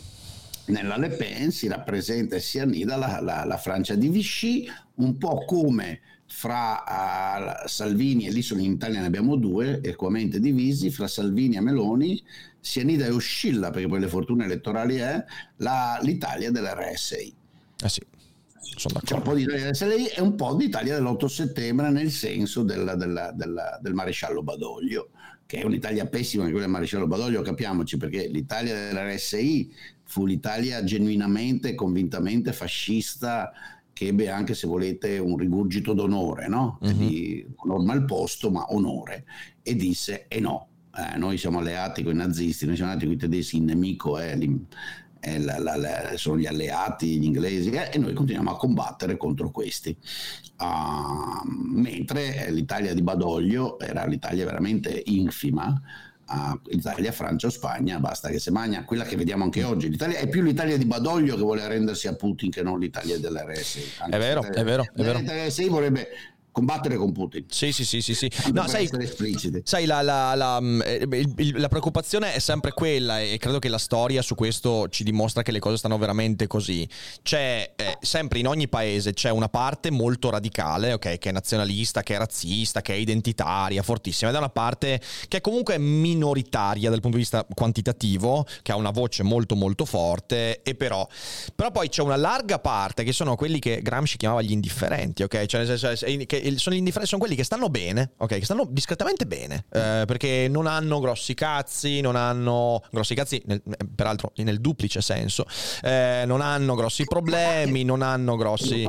nella, 0.66 0.98
Le 0.98 1.10
Pen 1.10 1.52
si 1.52 1.68
rappresenta 1.68 2.36
e 2.36 2.40
si 2.40 2.60
annida 2.60 2.96
la, 2.98 3.20
la, 3.22 3.46
la 3.46 3.58
Francia 3.58 3.96
di 3.96 4.10
Vichy, 4.10 4.68
un 4.96 5.18
po' 5.18 5.46
come 5.46 6.02
fra 6.36 7.64
uh, 7.64 7.68
Salvini 7.68 8.28
e 8.28 8.32
l'isola 8.32 8.60
in 8.60 8.74
Italia 8.74 9.00
ne 9.00 9.06
abbiamo 9.06 9.38
due, 9.38 9.80
equamente 9.82 10.42
divisi, 10.42 10.92
fra 10.92 11.08
Salvini 11.08 11.56
e 11.56 11.62
Meloni 11.62 12.22
si 12.60 12.82
annida 12.82 13.06
e 13.06 13.12
oscilla, 13.12 13.70
perché 13.70 13.88
poi 13.88 14.02
le 14.02 14.10
fortune 14.10 14.44
elettorali 14.44 14.98
è, 14.98 15.24
la, 15.58 15.98
l'Italia 16.02 16.52
dell'RSI. 16.52 17.34
Eh 17.82 17.90
sì. 17.90 18.02
C'è 18.76 19.16
un 19.16 19.22
po' 19.22 19.34
di 19.34 19.44
Italia 19.44 19.72
dell'RSI 19.72 20.08
e 20.08 20.22
un 20.22 20.36
po' 20.36 20.56
di 20.56 20.66
Italia 20.66 20.96
dell'8 20.96 21.26
settembre 21.26 21.90
nel 21.90 22.12
senso 22.12 22.64
del, 22.64 22.96
del, 22.98 23.32
del, 23.34 23.80
del 23.82 23.94
maresciallo 23.94 24.44
Badoglio, 24.44 25.12
che 25.46 25.60
è 25.60 25.64
un'Italia 25.64 26.06
pessima 26.06 26.44
quella 26.44 26.60
del 26.60 26.70
maresciallo 26.70 27.08
Badoglio, 27.08 27.44
capiamoci, 27.44 27.96
perché 27.96 28.28
l'Italia 28.28 28.74
dell'RSI 28.74 29.74
fu 30.04 30.26
l'Italia 30.26 30.84
genuinamente, 30.84 31.76
convintamente 31.76 32.52
fascista 32.52 33.54
che 33.96 34.08
ebbe 34.08 34.30
anche, 34.30 34.56
se 34.56 34.68
volete, 34.68 35.20
un 35.20 35.38
rigurgito 35.38 35.94
d'onore, 35.94 36.50
no? 36.50 36.80
Uh-huh. 36.82 36.92
Di 36.92 37.48
norma 37.64 37.94
al 37.94 38.04
posto, 38.04 38.52
ma 38.52 38.66
onore, 38.74 39.24
e 39.64 39.74
disse, 39.74 40.26
e 40.28 40.36
eh 40.36 40.40
no, 40.42 40.68
eh, 40.98 41.18
noi 41.18 41.38
siamo 41.38 41.60
alleati 41.60 42.04
con 42.04 42.12
i 42.12 42.18
nazisti, 42.18 42.66
noi 42.66 42.76
siamo 42.76 42.92
alleati 42.92 43.08
con 43.08 43.16
i 43.16 43.20
tedeschi, 43.20 43.56
il 43.56 43.64
nemico 43.64 44.18
è, 44.18 44.38
è 45.22 45.40
la, 45.40 45.60
la, 45.60 45.78
la, 45.78 46.18
sono 46.18 46.38
gli 46.38 46.46
alleati, 46.46 47.18
gli 47.18 47.24
inglesi, 47.24 47.70
eh, 47.70 47.92
e 47.94 47.98
noi 47.98 48.14
continuiamo 48.14 48.52
a 48.52 48.58
combattere 48.58 49.16
contro 49.16 49.50
questi. 49.50 49.96
Uh, 50.60 51.50
mentre 51.50 52.52
l'Italia 52.52 52.94
di 52.94 53.02
Badoglio 53.02 53.80
era 53.80 54.06
l'Italia 54.06 54.44
veramente 54.44 55.04
infima, 55.06 55.82
a 56.26 56.60
Italia, 56.70 57.12
Francia 57.12 57.48
o 57.48 57.50
Spagna, 57.50 58.00
basta 58.00 58.30
che 58.30 58.40
se 58.40 58.52
magna 58.52 58.84
quella 58.86 59.04
che 59.04 59.16
vediamo 59.16 59.44
anche 59.44 59.64
oggi. 59.64 59.90
L'Italia 59.90 60.18
è 60.18 60.28
più 60.28 60.42
l'Italia 60.42 60.78
di 60.78 60.86
Badoglio 60.86 61.36
che 61.36 61.42
vuole 61.42 61.62
arrendersi 61.62 62.08
a 62.08 62.16
Putin 62.16 62.50
che 62.50 62.64
non 62.64 62.80
l'Italia 62.80 63.20
dell'RSI. 63.20 63.82
È 64.10 64.18
vero, 64.18 64.44
è 64.44 64.64
vero, 64.64 64.84
è 64.84 65.02
vero. 65.04 65.20
L'RSI 65.20 65.68
vorrebbe 65.68 66.08
combattere 66.56 66.96
con 66.96 67.12
Putin. 67.12 67.48
Sì, 67.50 67.74
sì, 67.74 67.84
sì, 67.84 68.00
sì. 68.00 68.14
sì. 68.14 68.32
No, 68.54 68.66
sai, 68.66 68.90
sai 69.64 69.86
la, 69.86 70.02
la, 70.02 70.34
la, 70.36 70.62
mm, 70.62 70.82
eh, 70.86 71.52
la, 71.56 71.68
preoccupazione 71.68 72.34
è 72.34 72.40
sempre 72.40 72.72
quella 72.72 73.20
e 73.20 73.38
credo 73.38 73.60
che 73.60 73.68
la 73.68 73.78
storia 73.78 74.22
su 74.22 74.36
questo 74.36 74.88
ci 74.88 75.04
dimostra 75.04 75.42
che 75.42 75.52
le 75.52 75.60
cose 75.60 75.76
stanno 75.76 75.98
veramente 75.98 76.48
così. 76.48 76.88
C'è 77.22 77.74
eh, 77.76 77.98
sempre 78.00 78.40
in 78.40 78.48
ogni 78.48 78.70
paese 78.70 79.12
c'è 79.12 79.32
una 79.32 79.50
parte 79.50 79.92
molto 79.92 80.30
radicale, 80.30 80.94
ok, 80.94 81.18
che 81.18 81.30
è 81.30 81.32
nazionalista, 81.34 82.04
che 82.04 82.16
è 82.16 82.18
razzista, 82.18 82.82
che 82.82 82.94
è 82.94 82.96
identitaria, 82.96 83.84
fortissima, 83.84 84.30
ed 84.30 84.36
è 84.38 84.40
una 84.40 84.48
parte 84.48 85.02
che 85.28 85.38
è 85.38 85.42
comunque 85.42 85.78
minoritaria 85.78 86.90
dal 86.90 87.02
punto 87.02 87.18
di 87.18 87.24
vista 87.24 87.46
quantitativo, 87.54 88.46
che 88.62 88.72
ha 88.72 88.78
una 88.78 88.92
voce 88.92 89.24
molto 89.24 89.56
molto 89.58 89.84
forte, 89.84 90.62
e 90.62 90.74
però, 90.76 91.06
però 91.54 91.70
poi 91.72 91.90
c'è 91.90 92.02
una 92.02 92.16
larga 92.16 92.60
parte 92.60 93.04
che 93.04 93.12
sono 93.12 93.36
quelli 93.36 93.60
che 93.60 93.82
Gramsci 93.82 94.16
chiamava 94.16 94.42
gli 94.42 94.52
indifferenti, 94.52 95.24
ok? 95.24 95.46
Cioè 95.48 95.66
nel 95.66 95.78
senso 95.78 96.06
che 96.26 96.44
sono 96.58 96.76
sono 97.04 97.22
quelli 97.22 97.36
che 97.36 97.44
stanno 97.44 97.70
bene, 97.70 98.12
ok? 98.18 98.38
Che 98.38 98.44
stanno 98.46 98.68
discretamente 98.70 99.26
bene, 99.26 99.66
eh, 99.72 100.04
perché 100.06 100.48
non 100.50 100.68
hanno 100.68 101.00
grossi 101.00 101.34
cazzi, 101.34 102.02
non 102.02 102.16
hanno 102.16 102.84
grossi 102.92 103.16
cazzi, 103.16 103.42
nel, 103.46 103.62
peraltro 103.96 104.32
nel 104.38 104.60
duplice 104.60 105.02
senso, 105.02 105.46
eh, 105.82 106.24
non 106.26 106.42
hanno 106.42 106.76
grossi 106.76 107.04
problemi, 107.06 107.84
non 107.84 108.02
hanno 108.02 108.36
grossi, 108.36 108.88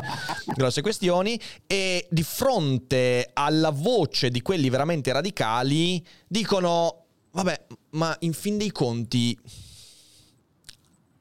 grosse 0.55 0.83
questioni 0.83 1.41
e 1.67 2.07
di 2.11 2.23
fronte 2.23 3.31
alla 3.33 3.71
voce 3.71 4.31
di 4.31 4.43
quelli 4.43 4.71
veramente 4.71 5.13
radicali 5.13 6.05
dicono, 6.27 7.07
vabbè, 7.33 7.67
ma 7.91 8.15
in 8.21 8.33
fin 8.33 8.59
dei 8.59 8.71
conti 8.71 9.39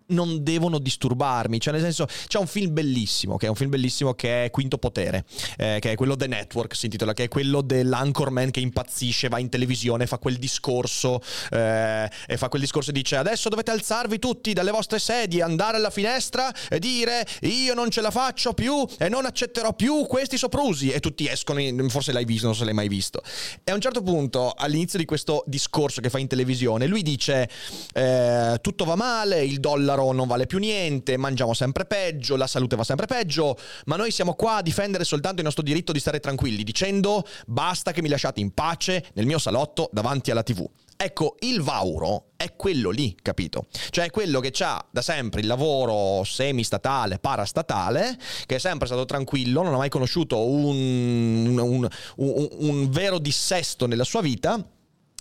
non 0.07 0.43
devono 0.43 0.79
disturbarmi. 0.79 1.59
Cioè, 1.59 1.73
nel 1.73 1.81
senso, 1.81 2.07
c'è 2.27 2.37
un 2.39 2.47
film 2.47 2.73
bellissimo, 2.73 3.37
che 3.37 3.47
è 3.47 3.49
un 3.49 3.55
film 3.55 3.69
bellissimo 3.69 4.13
che 4.13 4.45
è 4.45 4.51
Quinto 4.51 4.77
Potere, 4.77 5.25
eh, 5.57 5.77
che 5.79 5.91
è 5.91 5.95
quello 5.95 6.15
The 6.15 6.27
Network, 6.27 6.75
si 6.75 6.85
intitola, 6.85 7.13
che 7.13 7.23
è 7.23 7.27
quello 7.27 7.61
dell'anchorman 7.61 8.51
che 8.51 8.59
impazzisce, 8.59 9.29
va 9.29 9.39
in 9.39 9.49
televisione, 9.49 10.07
fa 10.07 10.17
quel 10.17 10.37
discorso 10.37 11.21
eh, 11.51 12.09
e 12.27 12.37
fa 12.37 12.49
quel 12.49 12.61
discorso 12.61 12.89
e 12.89 12.93
dice 12.93 13.15
adesso 13.15 13.49
dovete 13.49 13.71
alzarvi 13.71 14.19
tutti 14.19 14.53
dalle 14.53 14.71
vostre 14.71 14.99
sedie, 14.99 15.41
andare 15.41 15.77
alla 15.77 15.89
finestra 15.89 16.53
e 16.69 16.79
dire 16.79 17.25
io 17.41 17.73
non 17.73 17.89
ce 17.89 18.01
la 18.01 18.11
faccio 18.11 18.53
più 18.53 18.85
e 18.97 19.09
non 19.09 19.25
accetterò 19.25 19.73
più 19.73 20.05
questi 20.05 20.37
soprusi 20.37 20.91
e 20.91 20.99
tutti 20.99 21.27
escono, 21.27 21.59
in, 21.59 21.89
forse 21.89 22.11
l'hai 22.11 22.25
visto, 22.25 22.45
non 22.45 22.55
se 22.55 22.65
l'hai 22.65 22.73
mai 22.73 22.87
visto. 22.87 23.21
E 23.63 23.71
a 23.71 23.75
un 23.75 23.81
certo 23.81 24.01
punto, 24.01 24.53
all'inizio 24.55 24.99
di 24.99 25.05
questo 25.05 25.43
discorso 25.47 26.01
che 26.01 26.09
fa 26.09 26.19
in 26.19 26.27
televisione, 26.27 26.87
lui 26.87 27.01
dice 27.01 27.49
eh, 27.93 28.57
tutto 28.61 28.85
va 28.85 28.95
male, 28.95 29.43
il 29.43 29.59
dollaro 29.59 29.94
dollaro 29.95 30.11
non 30.11 30.27
vale 30.27 30.45
più 30.45 30.59
niente, 30.59 31.17
mangiamo 31.17 31.53
sempre 31.53 31.85
peggio, 31.85 32.35
la 32.35 32.47
salute 32.47 32.75
va 32.75 32.83
sempre 32.83 33.05
peggio, 33.05 33.57
ma 33.85 33.95
noi 33.95 34.11
siamo 34.11 34.33
qua 34.33 34.57
a 34.57 34.61
difendere 34.61 35.03
soltanto 35.03 35.37
il 35.37 35.45
nostro 35.45 35.63
diritto 35.63 35.91
di 35.91 35.99
stare 35.99 36.19
tranquilli, 36.19 36.63
dicendo 36.63 37.25
basta 37.47 37.91
che 37.91 38.01
mi 38.01 38.09
lasciate 38.09 38.39
in 38.39 38.51
pace 38.51 39.05
nel 39.13 39.25
mio 39.25 39.39
salotto 39.39 39.89
davanti 39.91 40.31
alla 40.31 40.43
TV. 40.43 40.67
Ecco, 40.97 41.35
il 41.39 41.61
Vauro 41.61 42.27
è 42.37 42.55
quello 42.55 42.89
lì, 42.89 43.17
capito? 43.21 43.67
Cioè 43.89 44.05
è 44.05 44.09
quello 44.09 44.39
che 44.39 44.53
ha 44.63 44.85
da 44.89 45.01
sempre 45.01 45.41
il 45.41 45.47
lavoro 45.47 46.23
semi-statale, 46.23 47.19
parastatale, 47.19 48.17
che 48.45 48.55
è 48.55 48.59
sempre 48.59 48.87
stato 48.87 49.03
tranquillo, 49.03 49.61
non 49.61 49.73
ha 49.73 49.77
mai 49.77 49.89
conosciuto 49.89 50.39
un, 50.45 51.47
un, 51.57 51.87
un, 52.15 52.47
un 52.49 52.89
vero 52.89 53.19
dissesto 53.19 53.87
nella 53.87 54.05
sua 54.05 54.21
vita 54.21 54.65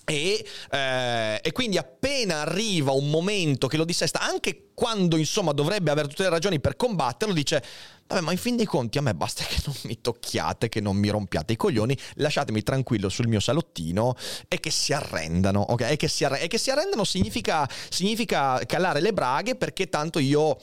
e, 0.05 0.45
eh, 0.71 1.41
e, 1.43 1.53
quindi 1.53 1.79
appena 1.79 2.41
arriva 2.43 2.93
un 2.93 3.09
momento 3.09 3.67
che 3.67 3.79
lo 3.79 3.85
dissesta, 3.85 4.21
anche 4.21 4.71
quando 4.75 5.17
insomma 5.17 5.53
dovrebbe 5.53 5.91
avere 5.91 6.09
tutte 6.09 6.25
le 6.25 6.29
ragioni 6.29 6.61
per 6.61 6.77
combatterlo, 6.77 7.33
dice: 7.33 7.63
Vabbè, 8.07 8.21
ma 8.21 8.33
in 8.33 8.39
fin 8.39 8.57
dei 8.57 8.67
conti 8.67 8.99
a 8.99 9.01
me 9.01 9.15
basta 9.15 9.45
che 9.45 9.57
non 9.65 9.75
mi 9.85 10.01
tocchiate, 10.01 10.69
che 10.69 10.81
non 10.81 10.97
mi 10.97 11.09
rompiate 11.09 11.55
i 11.55 11.57
coglioni, 11.57 11.97
lasciatemi 12.17 12.63
tranquillo 12.63 13.09
sul 13.09 13.29
mio 13.29 13.41
salottino 13.41 14.15
e 14.47 14.61
che 14.61 14.71
si 14.71 14.93
arrendano, 14.93 15.61
ok? 15.61 15.93
E 15.93 15.97
che 15.97 16.09
si, 16.09 16.25
arre- 16.25 16.41
e 16.41 16.49
che 16.49 16.59
si 16.59 16.71
arrendano 16.71 17.05
significa, 17.05 17.69
significa 17.89 18.61
calare 18.67 19.01
le 19.01 19.15
braghe 19.15 19.57
perché 19.57 19.89
tanto 19.89 20.19
io 20.19 20.59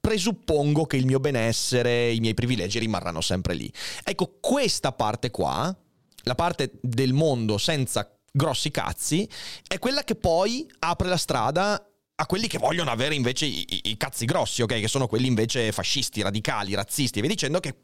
presuppongo 0.00 0.86
che 0.86 0.96
il 0.96 1.04
mio 1.04 1.20
benessere, 1.20 2.10
i 2.10 2.20
miei 2.20 2.34
privilegi 2.34 2.78
rimarranno 2.78 3.20
sempre 3.20 3.52
lì. 3.52 3.70
Ecco, 4.02 4.38
questa 4.40 4.92
parte 4.92 5.30
qua, 5.30 5.76
la 6.22 6.34
parte 6.34 6.70
del 6.80 7.12
mondo 7.12 7.58
senza 7.58 8.17
grossi 8.32 8.70
cazzi, 8.70 9.28
è 9.66 9.78
quella 9.78 10.02
che 10.04 10.14
poi 10.14 10.68
apre 10.80 11.08
la 11.08 11.16
strada 11.16 11.82
a 12.20 12.26
quelli 12.26 12.48
che 12.48 12.58
vogliono 12.58 12.90
avere 12.90 13.14
invece 13.14 13.46
i, 13.46 13.64
i, 13.68 13.80
i, 13.90 13.96
cazzi 13.96 14.24
grossi, 14.24 14.62
ok? 14.62 14.80
Che 14.80 14.88
sono 14.88 15.06
quelli 15.06 15.28
invece 15.28 15.70
fascisti, 15.70 16.20
radicali, 16.20 16.74
razzisti, 16.74 17.18
e 17.18 17.20
via 17.20 17.30
dicendo, 17.30 17.60
che 17.60 17.74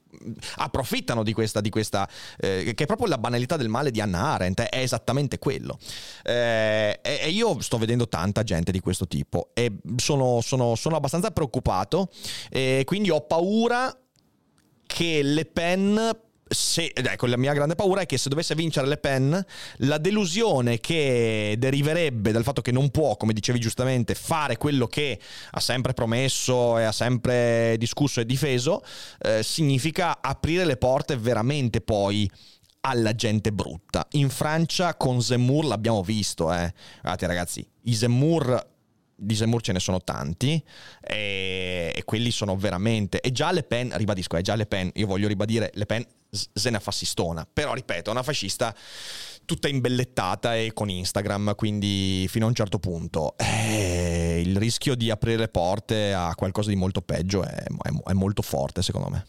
approfittano 0.56 1.22
di 1.22 1.32
questa, 1.32 1.60
di 1.60 1.70
questa 1.70 2.08
eh, 2.38 2.72
che 2.74 2.82
è 2.82 2.86
proprio 2.86 3.06
la 3.06 3.18
banalità 3.18 3.56
del 3.56 3.68
male 3.68 3.92
di 3.92 4.00
Anna 4.00 4.32
Arendt, 4.32 4.60
è 4.62 4.80
esattamente 4.80 5.38
quello. 5.38 5.78
Eh, 6.24 6.98
e, 7.00 7.18
e, 7.22 7.30
io 7.30 7.60
sto 7.60 7.78
vedendo 7.78 8.08
tanta 8.08 8.42
gente 8.42 8.72
di 8.72 8.80
questo 8.80 9.06
tipo 9.06 9.50
e 9.54 9.70
sono, 9.96 10.40
sono, 10.40 10.74
sono 10.74 10.96
abbastanza 10.96 11.30
preoccupato 11.30 12.10
e 12.50 12.82
quindi 12.84 13.10
ho 13.10 13.20
paura 13.20 13.96
che 14.84 15.22
Le 15.22 15.44
Pen 15.44 16.18
se, 16.46 16.92
ecco, 16.94 17.26
la 17.26 17.36
mia 17.36 17.52
grande 17.52 17.74
paura 17.74 18.02
è 18.02 18.06
che 18.06 18.18
se 18.18 18.28
dovesse 18.28 18.54
vincere 18.54 18.86
Le 18.86 18.98
Pen, 18.98 19.44
la 19.78 19.98
delusione 19.98 20.78
che 20.78 21.56
deriverebbe 21.58 22.32
dal 22.32 22.42
fatto 22.42 22.60
che 22.60 22.72
non 22.72 22.90
può, 22.90 23.16
come 23.16 23.32
dicevi 23.32 23.58
giustamente, 23.58 24.14
fare 24.14 24.56
quello 24.56 24.86
che 24.86 25.18
ha 25.50 25.60
sempre 25.60 25.94
promesso 25.94 26.78
e 26.78 26.84
ha 26.84 26.92
sempre 26.92 27.76
discusso 27.78 28.20
e 28.20 28.26
difeso, 28.26 28.82
eh, 29.20 29.42
significa 29.42 30.18
aprire 30.20 30.64
le 30.64 30.76
porte 30.76 31.16
veramente 31.16 31.80
poi 31.80 32.30
alla 32.82 33.14
gente 33.14 33.50
brutta. 33.50 34.06
In 34.12 34.28
Francia 34.28 34.94
con 34.94 35.22
Zemmour 35.22 35.64
l'abbiamo 35.64 36.02
visto, 36.02 36.52
eh. 36.52 36.72
Guardate 37.00 37.26
ragazzi, 37.26 37.66
i 37.84 37.94
Zemmour 37.94 38.72
di 39.16 39.34
Zemmour 39.34 39.62
ce 39.62 39.72
ne 39.72 39.80
sono 39.80 40.02
tanti 40.02 40.62
e, 41.00 41.92
e, 41.94 42.04
quelli 42.04 42.30
sono 42.30 42.56
veramente 42.56 43.20
e 43.20 43.32
già 43.32 43.52
Le 43.52 43.62
Pen, 43.62 43.96
ribadisco, 43.96 44.36
è 44.36 44.40
già 44.40 44.54
Le 44.54 44.66
Pen, 44.66 44.90
io 44.94 45.06
voglio 45.06 45.28
ribadire 45.28 45.70
Le 45.74 45.86
Pen 45.86 46.04
se 46.30 46.70
ne 46.70 46.80
fascistona, 46.80 47.46
però 47.50 47.74
ripeto, 47.74 48.10
è 48.10 48.12
una 48.12 48.22
fascista 48.22 48.74
tutta 49.44 49.68
imbellettata 49.68 50.56
e 50.56 50.72
con 50.72 50.88
Instagram, 50.88 51.54
quindi 51.54 52.26
fino 52.28 52.46
a 52.46 52.48
un 52.48 52.54
certo 52.54 52.78
punto 52.78 53.36
eh, 53.36 54.42
il 54.44 54.56
rischio 54.56 54.94
di 54.94 55.10
aprire 55.10 55.48
porte 55.48 56.12
a 56.12 56.34
qualcosa 56.34 56.70
di 56.70 56.76
molto 56.76 57.02
peggio 57.02 57.42
è, 57.44 57.64
è, 57.64 57.90
è 58.06 58.12
molto 58.12 58.42
forte 58.42 58.82
secondo 58.82 59.10
me. 59.10 59.26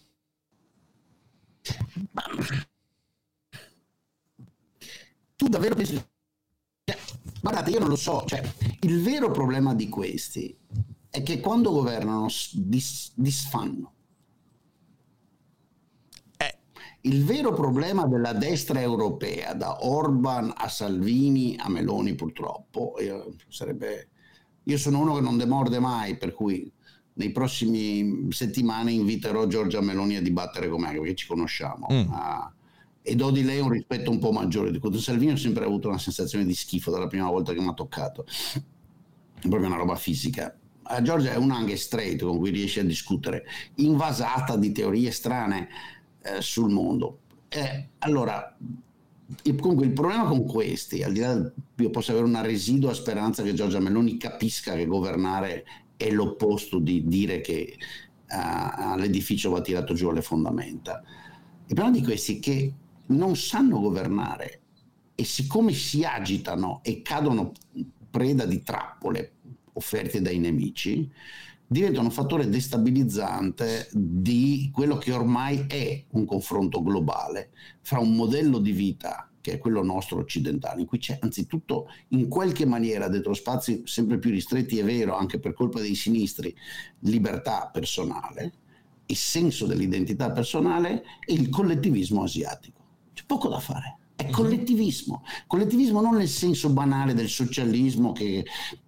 Tu 5.35 5.47
davvero 5.47 5.75
pensi... 5.75 6.13
Guardate, 7.45 7.69
io 7.69 7.79
non 7.79 7.89
lo 7.89 7.95
so, 7.95 8.23
cioè, 8.25 8.41
il 8.81 9.03
vero 9.03 9.29
problema 9.29 9.75
di 9.75 9.87
questi 9.87 10.57
è 11.11 11.21
che 11.21 11.39
quando 11.39 11.71
governano 11.71 12.27
dis, 12.53 13.11
disfanno. 13.13 13.93
Eh. 16.37 16.57
Il 17.01 17.23
vero 17.23 17.53
problema 17.53 18.07
della 18.07 18.33
destra 18.33 18.81
europea, 18.81 19.53
da 19.53 19.85
Orban 19.85 20.51
a 20.57 20.67
Salvini 20.69 21.55
a 21.59 21.69
Meloni 21.69 22.15
purtroppo, 22.15 22.95
io, 22.99 23.35
sarebbe, 23.47 24.09
io 24.63 24.77
sono 24.79 25.01
uno 25.01 25.13
che 25.13 25.21
non 25.21 25.37
demorde 25.37 25.77
mai, 25.77 26.17
per 26.17 26.33
cui 26.33 26.71
nei 27.13 27.31
prossimi 27.31 28.25
settimane 28.31 28.91
inviterò 28.91 29.45
Giorgia 29.45 29.81
Meloni 29.81 30.15
a 30.15 30.21
dibattere 30.23 30.67
con 30.67 30.81
me, 30.81 30.91
perché 30.93 31.13
ci 31.13 31.27
conosciamo. 31.27 31.85
Mm. 31.91 32.09
Uh, 32.09 32.53
e 33.07 33.13
do 33.13 33.29
di 33.29 33.43
lei 33.43 33.59
un 33.59 33.69
rispetto 33.69 34.09
un 34.09 34.17
po' 34.17 34.31
maggiore 34.31 34.71
di 34.71 34.79
quello. 34.79 34.97
Salvini 34.97 35.33
ho 35.33 35.37
sempre 35.37 35.63
avuto 35.63 35.89
una 35.89 35.99
sensazione 35.99 36.43
di 36.43 36.55
schifo 36.55 36.89
dalla 36.89 37.05
prima 37.05 37.29
volta 37.29 37.53
che 37.53 37.61
mi 37.61 37.67
ha 37.67 37.73
toccato. 37.73 38.25
È 38.25 39.47
proprio 39.47 39.67
una 39.67 39.77
roba 39.77 39.95
fisica. 39.95 40.57
A 40.81 41.01
Giorgia 41.03 41.33
è 41.33 41.35
un 41.35 41.51
anche 41.51 41.77
straight 41.77 42.23
con 42.23 42.39
cui 42.39 42.49
riesce 42.49 42.79
a 42.79 42.83
discutere, 42.83 43.45
invasata 43.75 44.57
di 44.57 44.71
teorie 44.71 45.11
strane 45.11 45.67
eh, 46.23 46.41
sul 46.41 46.71
mondo. 46.71 47.19
Eh, 47.47 47.89
allora, 47.99 48.57
il, 49.43 49.59
comunque 49.59 49.85
il 49.85 49.93
problema 49.93 50.25
con 50.25 50.43
questi, 50.47 51.03
al 51.03 51.13
di 51.13 51.19
là, 51.19 51.51
io 51.75 51.89
posso 51.91 52.09
avere 52.09 52.25
una 52.25 52.41
residua 52.41 52.95
speranza 52.95 53.43
che 53.43 53.53
Giorgia 53.53 53.79
Meloni 53.79 54.17
capisca 54.17 54.73
che 54.73 54.87
governare 54.87 55.63
è 55.95 56.09
l'opposto 56.09 56.79
di 56.79 57.05
dire 57.05 57.39
che 57.41 57.77
uh, 58.29 58.97
l'edificio 58.97 59.51
va 59.51 59.61
tirato 59.61 59.93
giù 59.93 60.07
alle 60.07 60.23
fondamenta. 60.23 61.03
Il 61.67 61.73
problema 61.75 61.97
di 61.97 62.03
questi 62.03 62.37
è 62.37 62.39
che 62.39 62.73
non 63.07 63.35
sanno 63.35 63.79
governare 63.79 64.61
e 65.15 65.23
siccome 65.23 65.73
si 65.73 66.03
agitano 66.03 66.81
e 66.83 67.01
cadono 67.01 67.51
preda 68.09 68.45
di 68.45 68.61
trappole 68.63 69.33
offerte 69.73 70.21
dai 70.21 70.39
nemici, 70.39 71.09
diventano 71.67 72.05
un 72.05 72.11
fattore 72.11 72.47
destabilizzante 72.47 73.89
di 73.91 74.69
quello 74.73 74.97
che 74.97 75.11
ormai 75.11 75.65
è 75.67 76.03
un 76.11 76.25
confronto 76.25 76.81
globale 76.83 77.51
fra 77.81 77.99
un 77.99 78.15
modello 78.15 78.59
di 78.59 78.71
vita 78.71 79.29
che 79.41 79.53
è 79.53 79.57
quello 79.59 79.83
nostro 79.83 80.17
occidentale, 80.17 80.81
in 80.81 80.87
cui 80.87 80.97
c'è 80.97 81.19
anzitutto 81.21 81.87
in 82.09 82.27
qualche 82.27 82.65
maniera 82.65 83.07
dentro 83.07 83.35
spazi 83.35 83.83
sempre 83.85 84.17
più 84.17 84.31
ristretti, 84.31 84.79
è 84.79 84.83
vero, 84.83 85.15
anche 85.15 85.39
per 85.39 85.53
colpa 85.53 85.79
dei 85.79 85.93
sinistri, 85.93 86.55
libertà 87.01 87.69
personale 87.71 88.53
e 89.05 89.13
senso 89.13 89.67
dell'identità 89.67 90.31
personale 90.31 91.03
e 91.23 91.33
il 91.33 91.49
collettivismo 91.49 92.23
asiatico. 92.23 92.74
C'è 93.15 93.23
poco 93.25 93.47
da 93.47 93.59
fare. 93.59 93.99
È 94.15 94.25
mhm. 94.25 94.31
collettivismo. 94.31 95.23
Collettivismo 95.47 96.01
non 96.01 96.15
nel 96.15 96.27
senso 96.27 96.69
banale 96.69 97.13
del 97.13 97.29
socialismo 97.29 98.11
che 98.11 98.45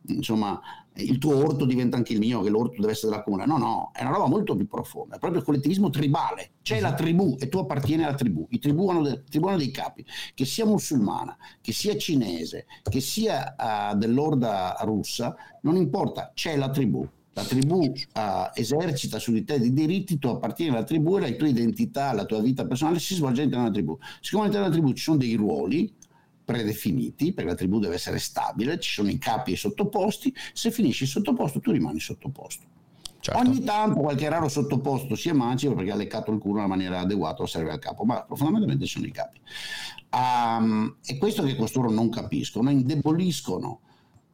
insomma 0.07 0.61
il 0.95 1.17
tuo 1.17 1.37
orto 1.37 1.65
diventa 1.65 1.95
anche 1.95 2.13
il 2.13 2.19
mio, 2.19 2.41
che 2.41 2.49
l'orto 2.49 2.81
deve 2.81 2.91
essere 2.91 3.11
della 3.11 3.23
comune. 3.23 3.45
No, 3.45 3.57
no, 3.57 3.91
è 3.93 4.01
una 4.01 4.11
roba 4.11 4.27
molto 4.27 4.55
più 4.55 4.67
profonda, 4.67 5.15
è 5.15 5.19
proprio 5.19 5.39
il 5.39 5.45
collettivismo 5.45 5.89
tribale. 5.89 6.51
C'è 6.61 6.81
la 6.81 6.89
mhm. 6.89 6.95
tribù 6.95 7.35
e 7.39 7.47
tu 7.47 7.59
appartieni 7.59 8.03
alla 8.03 8.15
tribù. 8.15 8.45
I 8.49 8.59
tribù 8.59 8.89
hanno, 8.89 9.03
de- 9.03 9.23
tribù 9.23 9.47
hanno 9.47 9.57
dei 9.57 9.71
capi, 9.71 10.05
che 10.33 10.43
sia 10.45 10.65
musulmana, 10.65 11.37
che 11.61 11.71
sia 11.71 11.95
cinese, 11.97 12.65
che 12.83 12.99
sia 12.99 13.55
uh, 13.57 13.95
dell'orda 13.95 14.75
russa, 14.81 15.35
non 15.61 15.77
importa, 15.77 16.31
c'è 16.33 16.57
la 16.57 16.69
tribù 16.69 17.07
la 17.37 17.43
tribù 17.43 17.81
uh, 17.83 17.91
esercita 18.55 19.19
su 19.19 19.31
di 19.31 19.43
te 19.43 19.59
dei 19.59 19.71
diritti, 19.71 20.17
tu 20.17 20.27
appartieni 20.27 20.71
alla 20.71 20.83
tribù 20.83 21.17
e 21.17 21.21
la 21.21 21.31
tua 21.35 21.47
identità, 21.47 22.11
la 22.11 22.25
tua 22.25 22.41
vita 22.41 22.65
personale 22.65 22.97
si 22.97 23.13
svolge 23.13 23.41
all'interno 23.41 23.69
della 23.69 23.75
tribù. 23.75 23.97
Siccome 24.21 24.45
all'interno 24.45 24.69
della 24.69 24.81
tribù 24.81 24.97
ci 24.97 25.03
sono 25.03 25.17
dei 25.17 25.35
ruoli 25.35 25.93
predefiniti, 26.43 27.33
perché 27.33 27.51
la 27.51 27.55
tribù 27.55 27.77
deve 27.77 27.93
essere 27.93 28.17
stabile, 28.17 28.79
ci 28.79 28.91
sono 28.91 29.09
i 29.09 29.19
capi 29.19 29.51
e 29.51 29.53
i 29.53 29.57
sottoposti, 29.57 30.33
se 30.51 30.71
finisci 30.71 31.05
sottoposto 31.05 31.59
tu 31.59 31.69
rimani 31.69 31.99
sottoposto. 31.99 32.65
Certo. 33.19 33.39
Ogni 33.39 33.63
tanto 33.63 33.99
qualche 33.99 34.29
raro 34.29 34.47
sottoposto 34.47 35.13
si 35.15 35.29
emancipa 35.29 35.75
perché 35.75 35.91
ha 35.91 35.95
leccato 35.95 36.31
il 36.31 36.39
culo 36.39 36.59
in 36.59 36.65
una 36.65 36.67
maniera 36.67 36.99
adeguata 37.01 37.43
o 37.43 37.45
serve 37.45 37.71
al 37.71 37.79
capo, 37.79 38.03
ma 38.03 38.25
fondamentalmente 38.27 38.87
sono 38.87 39.05
i 39.05 39.11
capi. 39.11 39.39
Um, 40.11 40.95
è 41.05 41.17
questo 41.17 41.43
che 41.43 41.55
costoro 41.55 41.91
non 41.91 42.09
capiscono, 42.09 42.71
indeboliscono 42.71 43.81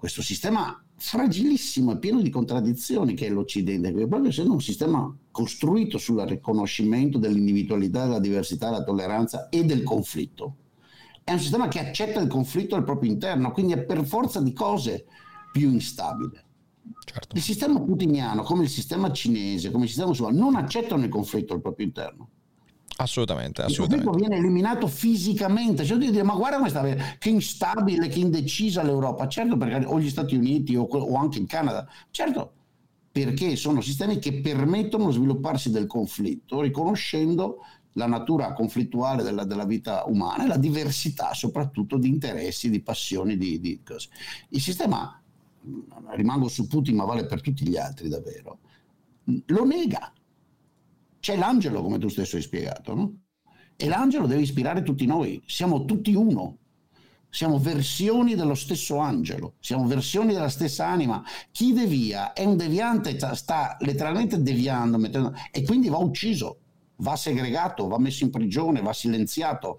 questo 0.04 0.22
sistema 0.22 0.84
fragilissimo 0.98 1.94
e 1.94 1.98
pieno 1.98 2.20
di 2.20 2.30
contraddizioni 2.30 3.14
che 3.14 3.28
è 3.28 3.30
l'Occidente, 3.30 3.94
che 3.94 4.06
proprio 4.06 4.32
essendo 4.32 4.52
un 4.52 4.60
sistema 4.60 5.18
costruito 5.32 5.98
sul 5.98 6.20
riconoscimento 6.24 7.18
dell'individualità, 7.18 8.04
della 8.04 8.20
diversità, 8.20 8.70
della 8.70 8.84
tolleranza 8.84 9.48
e 9.48 9.64
del 9.64 9.82
conflitto. 9.84 10.58
È 11.24 11.32
un 11.32 11.40
sistema 11.40 11.70
che 11.70 11.80
accetta 11.80 12.20
il 12.20 12.28
conflitto 12.28 12.76
al 12.76 12.84
proprio 12.84 13.12
interno, 13.12 13.52
quindi 13.52 13.72
è 13.72 13.82
per 13.82 14.06
forza 14.06 14.42
di 14.42 14.52
cose 14.52 15.06
più 15.54 15.72
instabile. 15.72 16.44
Certo. 17.06 17.38
Il 17.38 17.42
sistema 17.42 17.80
putiniano, 17.80 18.44
come 18.44 18.64
il 18.64 18.70
sistema 18.70 19.10
cinese, 19.10 19.72
come 19.72 19.84
il 19.84 19.90
sistema 19.90 20.10
musulmano, 20.10 20.38
non 20.38 20.56
accettano 20.56 21.06
il 21.06 21.10
conflitto 21.10 21.54
al 21.54 21.62
proprio 21.62 21.86
interno. 21.86 22.30
Assolutamente, 22.98 23.62
assolutamente. 23.64 24.10
Il 24.10 24.16
viene 24.16 24.38
eliminato 24.38 24.88
fisicamente. 24.88 25.84
Cioè, 25.84 25.98
dire, 25.98 26.24
ma 26.24 26.36
guarda 26.36 26.60
questa, 26.60 26.84
che 27.18 27.30
instabile, 27.30 28.08
che 28.08 28.20
indecisa 28.20 28.84
l'Europa. 28.84 29.28
Certo, 29.28 29.58
perché 29.58 29.86
o 29.86 30.00
gli 30.00 30.10
Stati 30.10 30.36
Uniti 30.36 30.76
o, 30.76 30.84
o 30.84 31.16
anche 31.16 31.40
il 31.40 31.48
Canada. 31.48 31.88
Certo, 32.12 32.52
perché 33.12 33.56
sono 33.56 33.82
sistemi 33.82 34.20
che 34.20 34.42
permettono 34.42 35.06
lo 35.06 35.12
svilupparsi 35.12 35.72
del 35.72 35.88
conflitto, 35.88 36.62
riconoscendo 36.62 37.60
la 37.94 38.08
natura 38.08 38.54
conflittuale 38.54 39.24
della, 39.24 39.44
della, 39.44 39.66
vita 39.66 40.04
umana 40.06 40.46
e 40.46 40.48
la 40.48 40.58
diversità 40.58 41.34
soprattutto 41.34 41.98
di 41.98 42.08
interessi, 42.08 42.70
di 42.70 42.82
passioni, 42.82 43.38
di, 43.38 43.60
di 43.60 43.82
cose. 43.84 44.10
Il 44.50 44.62
sistema, 44.62 45.22
rimango 46.12 46.48
su 46.48 46.68
Putin 46.68 46.96
ma 46.96 47.06
vale 47.06 47.26
per 47.26 47.42
tutti 47.42 47.68
gli 47.68 47.78
altri 47.78 48.10
davvero, 48.10 48.60
lo 49.46 49.64
nega 49.64 50.12
c'è 51.24 51.38
l'angelo, 51.38 51.82
come 51.82 52.00
tu 52.00 52.10
stesso 52.10 52.36
hai 52.36 52.42
spiegato, 52.42 52.94
no? 52.94 53.14
E 53.78 53.88
l'angelo 53.88 54.28
deve 54.28 54.42
ispirare 54.42 54.84
tutti 54.84 55.06
noi, 55.06 55.42
siamo 55.46 55.86
tutti 55.86 56.14
uno, 56.14 56.58
siamo 57.30 57.58
versioni 57.60 58.36
dello 58.36 58.56
stesso 58.56 58.98
angelo, 58.98 59.54
siamo 59.62 59.88
versioni 59.88 60.34
della 60.34 60.50
stessa 60.50 60.86
anima. 60.86 61.24
Chi 61.50 61.72
devia 61.72 62.34
è 62.34 62.44
un 62.44 62.58
deviante, 62.58 63.18
sta 63.36 63.78
letteralmente 63.80 64.42
deviando 64.42 64.98
mettendo, 64.98 65.34
e 65.50 65.64
quindi 65.64 65.88
va 65.88 65.96
ucciso, 65.96 66.58
va 66.98 67.16
segregato, 67.16 67.88
va 67.88 67.98
messo 67.98 68.26
in 68.26 68.30
prigione, 68.30 68.82
va 68.82 68.92
silenziato. 68.92 69.78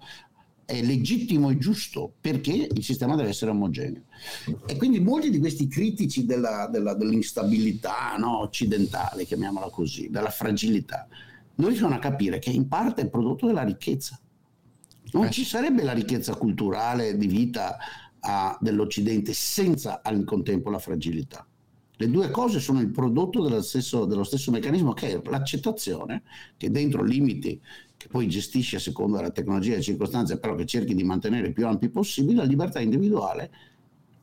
È 0.65 0.81
legittimo 0.81 1.51
e 1.51 1.59
giusto 1.59 2.11
perché 2.19 2.67
il 2.71 2.83
sistema 2.83 3.15
deve 3.15 3.29
essere 3.29 3.51
omogeneo. 3.51 4.05
E 4.65 4.77
quindi 4.77 4.99
molti 4.99 5.29
di 5.29 5.37
questi 5.37 5.67
critici 5.67 6.25
della, 6.25 6.67
della, 6.71 6.95
dell'instabilità 6.95 8.15
no, 8.17 8.39
occidentale, 8.39 9.25
chiamiamola 9.25 9.69
così, 9.69 10.09
della 10.09 10.31
fragilità, 10.31 11.07
non 11.55 11.69
riescono 11.69 11.95
a 11.95 11.99
capire 11.99 12.39
che 12.39 12.49
in 12.49 12.67
parte 12.67 13.03
è 13.03 13.09
prodotto 13.09 13.47
della 13.47 13.63
ricchezza. 13.63 14.19
Non 15.11 15.25
eh. 15.25 15.31
ci 15.31 15.43
sarebbe 15.43 15.83
la 15.83 15.93
ricchezza 15.93 16.35
culturale 16.35 17.15
di 17.17 17.27
vita 17.27 17.77
uh, 18.19 18.57
dell'Occidente 18.59 19.33
senza 19.33 20.01
al 20.03 20.23
contempo 20.23 20.69
la 20.69 20.79
fragilità. 20.79 21.45
Le 21.97 22.09
due 22.09 22.29
cose 22.29 22.59
sono 22.59 22.81
il 22.81 22.91
prodotto 22.91 23.41
dello 23.41 23.61
stesso, 23.61 24.05
dello 24.05 24.25
stesso 24.25 24.51
meccanismo 24.51 24.91
che 24.91 25.13
è 25.13 25.21
l'accettazione, 25.23 26.23
che 26.57 26.69
dentro 26.69 27.03
limiti 27.03 27.61
che 27.95 28.07
poi 28.09 28.27
gestisce 28.27 28.75
a 28.75 28.79
seconda 28.79 29.17
della 29.17 29.31
tecnologia 29.31 29.69
e 29.69 29.71
delle 29.71 29.83
circostanze, 29.83 30.37
però 30.37 30.55
che 30.55 30.65
cerchi 30.65 30.93
di 30.93 31.03
mantenere 31.03 31.53
più 31.53 31.65
ampi 31.65 31.89
possibile, 31.89 32.37
la 32.37 32.43
libertà 32.43 32.81
individuale 32.81 33.51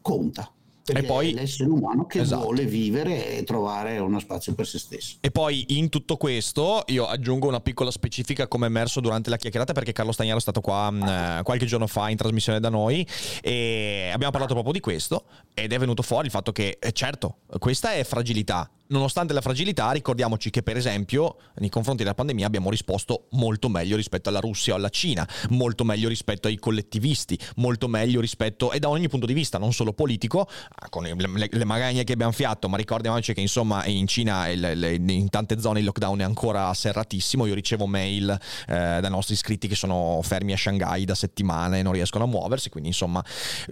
conta 0.02 0.52
e 0.86 1.02
poi 1.04 1.32
l'essere 1.32 1.68
umano 1.68 2.06
che 2.06 2.20
esatto. 2.20 2.42
vuole 2.42 2.64
vivere 2.64 3.38
e 3.38 3.44
trovare 3.44 3.98
uno 3.98 4.18
spazio 4.18 4.54
per 4.54 4.66
se 4.66 4.78
stesso. 4.78 5.16
E 5.20 5.30
poi 5.30 5.78
in 5.78 5.88
tutto 5.88 6.16
questo 6.16 6.82
io 6.86 7.06
aggiungo 7.06 7.46
una 7.46 7.60
piccola 7.60 7.90
specifica 7.90 8.48
come 8.48 8.66
emerso 8.66 9.00
durante 9.00 9.30
la 9.30 9.36
chiacchierata 9.36 9.72
perché 9.72 9.92
Carlo 9.92 10.12
Stagnaro 10.12 10.38
è 10.38 10.40
stato 10.40 10.60
qua 10.60 10.90
mh, 10.90 10.96
mm, 10.96 11.40
qualche 11.42 11.66
giorno 11.66 11.86
fa 11.86 12.08
in 12.08 12.16
trasmissione 12.16 12.60
da 12.60 12.68
noi 12.68 13.06
e 13.40 14.10
abbiamo 14.12 14.32
parlato 14.32 14.54
proprio 14.54 14.72
di 14.72 14.80
questo 14.80 15.24
ed 15.54 15.72
è 15.72 15.78
venuto 15.78 16.02
fuori 16.02 16.26
il 16.26 16.32
fatto 16.32 16.52
che 16.52 16.78
eh, 16.80 16.92
certo 16.92 17.36
questa 17.58 17.92
è 17.92 18.04
fragilità 18.04 18.68
nonostante 18.92 19.32
la 19.32 19.40
fragilità, 19.40 19.90
ricordiamoci 19.90 20.50
che 20.50 20.62
per 20.62 20.76
esempio 20.76 21.36
nei 21.56 21.68
confronti 21.68 22.02
della 22.02 22.14
pandemia 22.14 22.46
abbiamo 22.46 22.70
risposto 22.70 23.26
molto 23.30 23.68
meglio 23.68 23.96
rispetto 23.96 24.28
alla 24.28 24.38
Russia 24.38 24.74
o 24.74 24.76
alla 24.76 24.90
Cina, 24.90 25.28
molto 25.50 25.84
meglio 25.84 26.08
rispetto 26.08 26.46
ai 26.46 26.58
collettivisti, 26.58 27.38
molto 27.56 27.88
meglio 27.88 28.20
rispetto, 28.20 28.70
e 28.70 28.78
da 28.78 28.88
ogni 28.88 29.08
punto 29.08 29.26
di 29.26 29.32
vista, 29.32 29.58
non 29.58 29.72
solo 29.72 29.92
politico, 29.92 30.40
ah, 30.40 30.88
con 30.88 31.02
le, 31.02 31.48
le, 31.50 31.64
magagne 31.64 32.04
che 32.04 32.12
abbiamo 32.12 32.32
fiato, 32.32 32.68
ma 32.68 32.76
ricordiamoci 32.76 33.32
che 33.34 33.40
insomma 33.40 33.84
in 33.86 34.06
Cina 34.06 34.48
in 34.48 35.28
tante 35.30 35.58
zone 35.58 35.80
il 35.80 35.84
lockdown 35.86 36.20
è 36.20 36.24
ancora 36.24 36.72
serratissimo, 36.74 37.46
io 37.46 37.54
ricevo 37.54 37.86
mail 37.86 38.30
eh, 38.68 38.98
dai 39.00 39.10
nostri 39.10 39.34
iscritti 39.34 39.68
che 39.68 39.74
sono 39.74 40.20
fermi 40.22 40.52
a 40.52 40.56
Shanghai 40.56 41.04
da 41.04 41.14
settimane 41.14 41.78
e 41.78 41.82
non 41.82 41.92
riescono 41.92 42.24
a 42.24 42.26
muoversi, 42.26 42.68
quindi 42.68 42.90
insomma, 42.90 43.24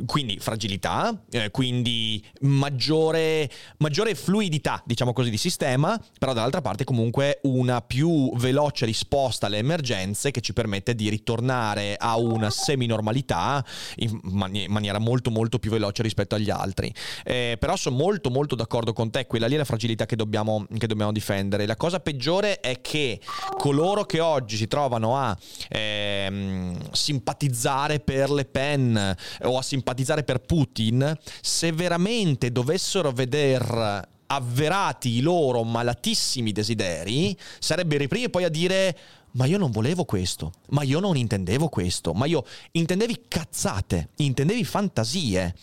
quindi 0.07 0.39
fragilità, 0.39 1.23
eh, 1.31 1.51
quindi 1.51 2.25
maggiore, 2.41 3.51
maggiore 3.79 4.15
fluidità, 4.15 4.83
diciamo 4.85 5.10
diciamo 5.11 5.13
così, 5.13 5.31
di 5.31 5.37
sistema, 5.37 6.01
però 6.19 6.33
dall'altra 6.33 6.61
parte 6.61 6.85
comunque 6.85 7.41
una 7.43 7.81
più 7.83 8.35
veloce 8.37 8.87
risposta 8.87 9.47
alle 9.47 9.59
emergenze 9.59 10.31
che 10.31 10.41
ci 10.41 10.53
permette 10.53 10.95
di 10.95 11.09
ritornare 11.09 11.97
a 11.99 12.17
una 12.17 12.51
semi-normalità 12.51 13.65
in 13.97 14.21
maniera 14.23 14.99
molto 14.99 15.31
molto 15.31 15.59
più 15.59 15.71
veloce 15.71 16.03
rispetto 16.03 16.35
agli 16.35 16.51
altri. 16.51 16.93
Eh, 17.25 17.57
però 17.59 17.77
sono 17.77 17.97
molto 17.97 18.31
molto 18.31 18.55
d'accordo 18.55 18.93
con 18.93 19.11
te, 19.11 19.27
quella 19.27 19.47
lì 19.47 19.55
è 19.55 19.59
la 19.59 19.65
fragilità 19.65 20.07
che 20.07 20.17
dobbiamo, 20.17 20.67
che 20.79 20.87
dobbiamo 20.87 21.13
difendere. 21.13 21.67
La 21.67 21.77
cosa 21.77 22.01
peggiore 22.01 22.61
è 22.61 22.81
che 22.81 23.21
coloro 23.57 24.05
che 24.05 24.21
oggi 24.21 24.57
si 24.57 24.67
trovano 24.67 25.17
a 25.17 25.37
ehm, 25.69 26.91
simpatizzare 26.93 28.01
per 28.01 28.31
Le 28.31 28.45
Pen 28.45 29.17
o 29.43 29.59
a 29.59 29.63
simpatizzare 29.63 30.23
per 30.23 30.41
Putin, 30.41 31.17
se 31.41 31.73
veramente 31.73 32.51
dovessero 32.53 33.13
veder 33.13 34.19
avverati 34.31 35.17
i 35.17 35.21
loro 35.21 35.65
malatissimi 35.65 36.53
desideri, 36.53 37.37
sarebbero 37.59 38.05
i 38.05 38.09
primi 38.09 38.31
poi 38.31 38.45
a 38.45 38.49
dire 38.49 38.99
ma 39.33 39.45
io 39.45 39.59
non 39.59 39.71
volevo 39.71 40.05
questo, 40.05 40.53
ma 40.71 40.83
io 40.83 40.99
non 40.99 41.17
intendevo 41.17 41.69
questo, 41.69 42.13
ma 42.15 42.27
io 42.27 42.45
intendevi 42.73 43.27
cazzate, 43.29 44.09
intendevi 44.17 44.65
fantasie. 44.65 45.55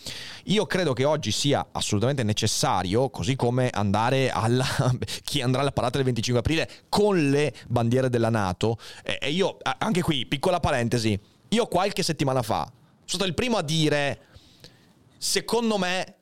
Io 0.44 0.64
credo 0.64 0.94
che 0.94 1.04
oggi 1.04 1.30
sia 1.30 1.66
assolutamente 1.72 2.22
necessario, 2.22 3.10
così 3.10 3.36
come 3.36 3.68
andare 3.68 4.30
alla 4.30 4.64
chi 5.22 5.42
andrà 5.42 5.60
alla 5.60 5.72
parata 5.72 5.96
del 5.96 6.06
25 6.06 6.40
aprile 6.40 6.70
con 6.88 7.28
le 7.28 7.54
bandiere 7.66 8.08
della 8.08 8.30
Nato, 8.30 8.78
e 9.02 9.30
io 9.30 9.58
anche 9.78 10.00
qui 10.00 10.24
piccola 10.24 10.60
parentesi, 10.60 11.18
io 11.50 11.66
qualche 11.66 12.02
settimana 12.02 12.40
fa 12.40 12.70
sono 13.08 13.22
stato 13.22 13.24
il 13.24 13.34
primo 13.34 13.56
a 13.56 13.62
dire 13.62 14.20
secondo 15.16 15.78
me 15.78 16.14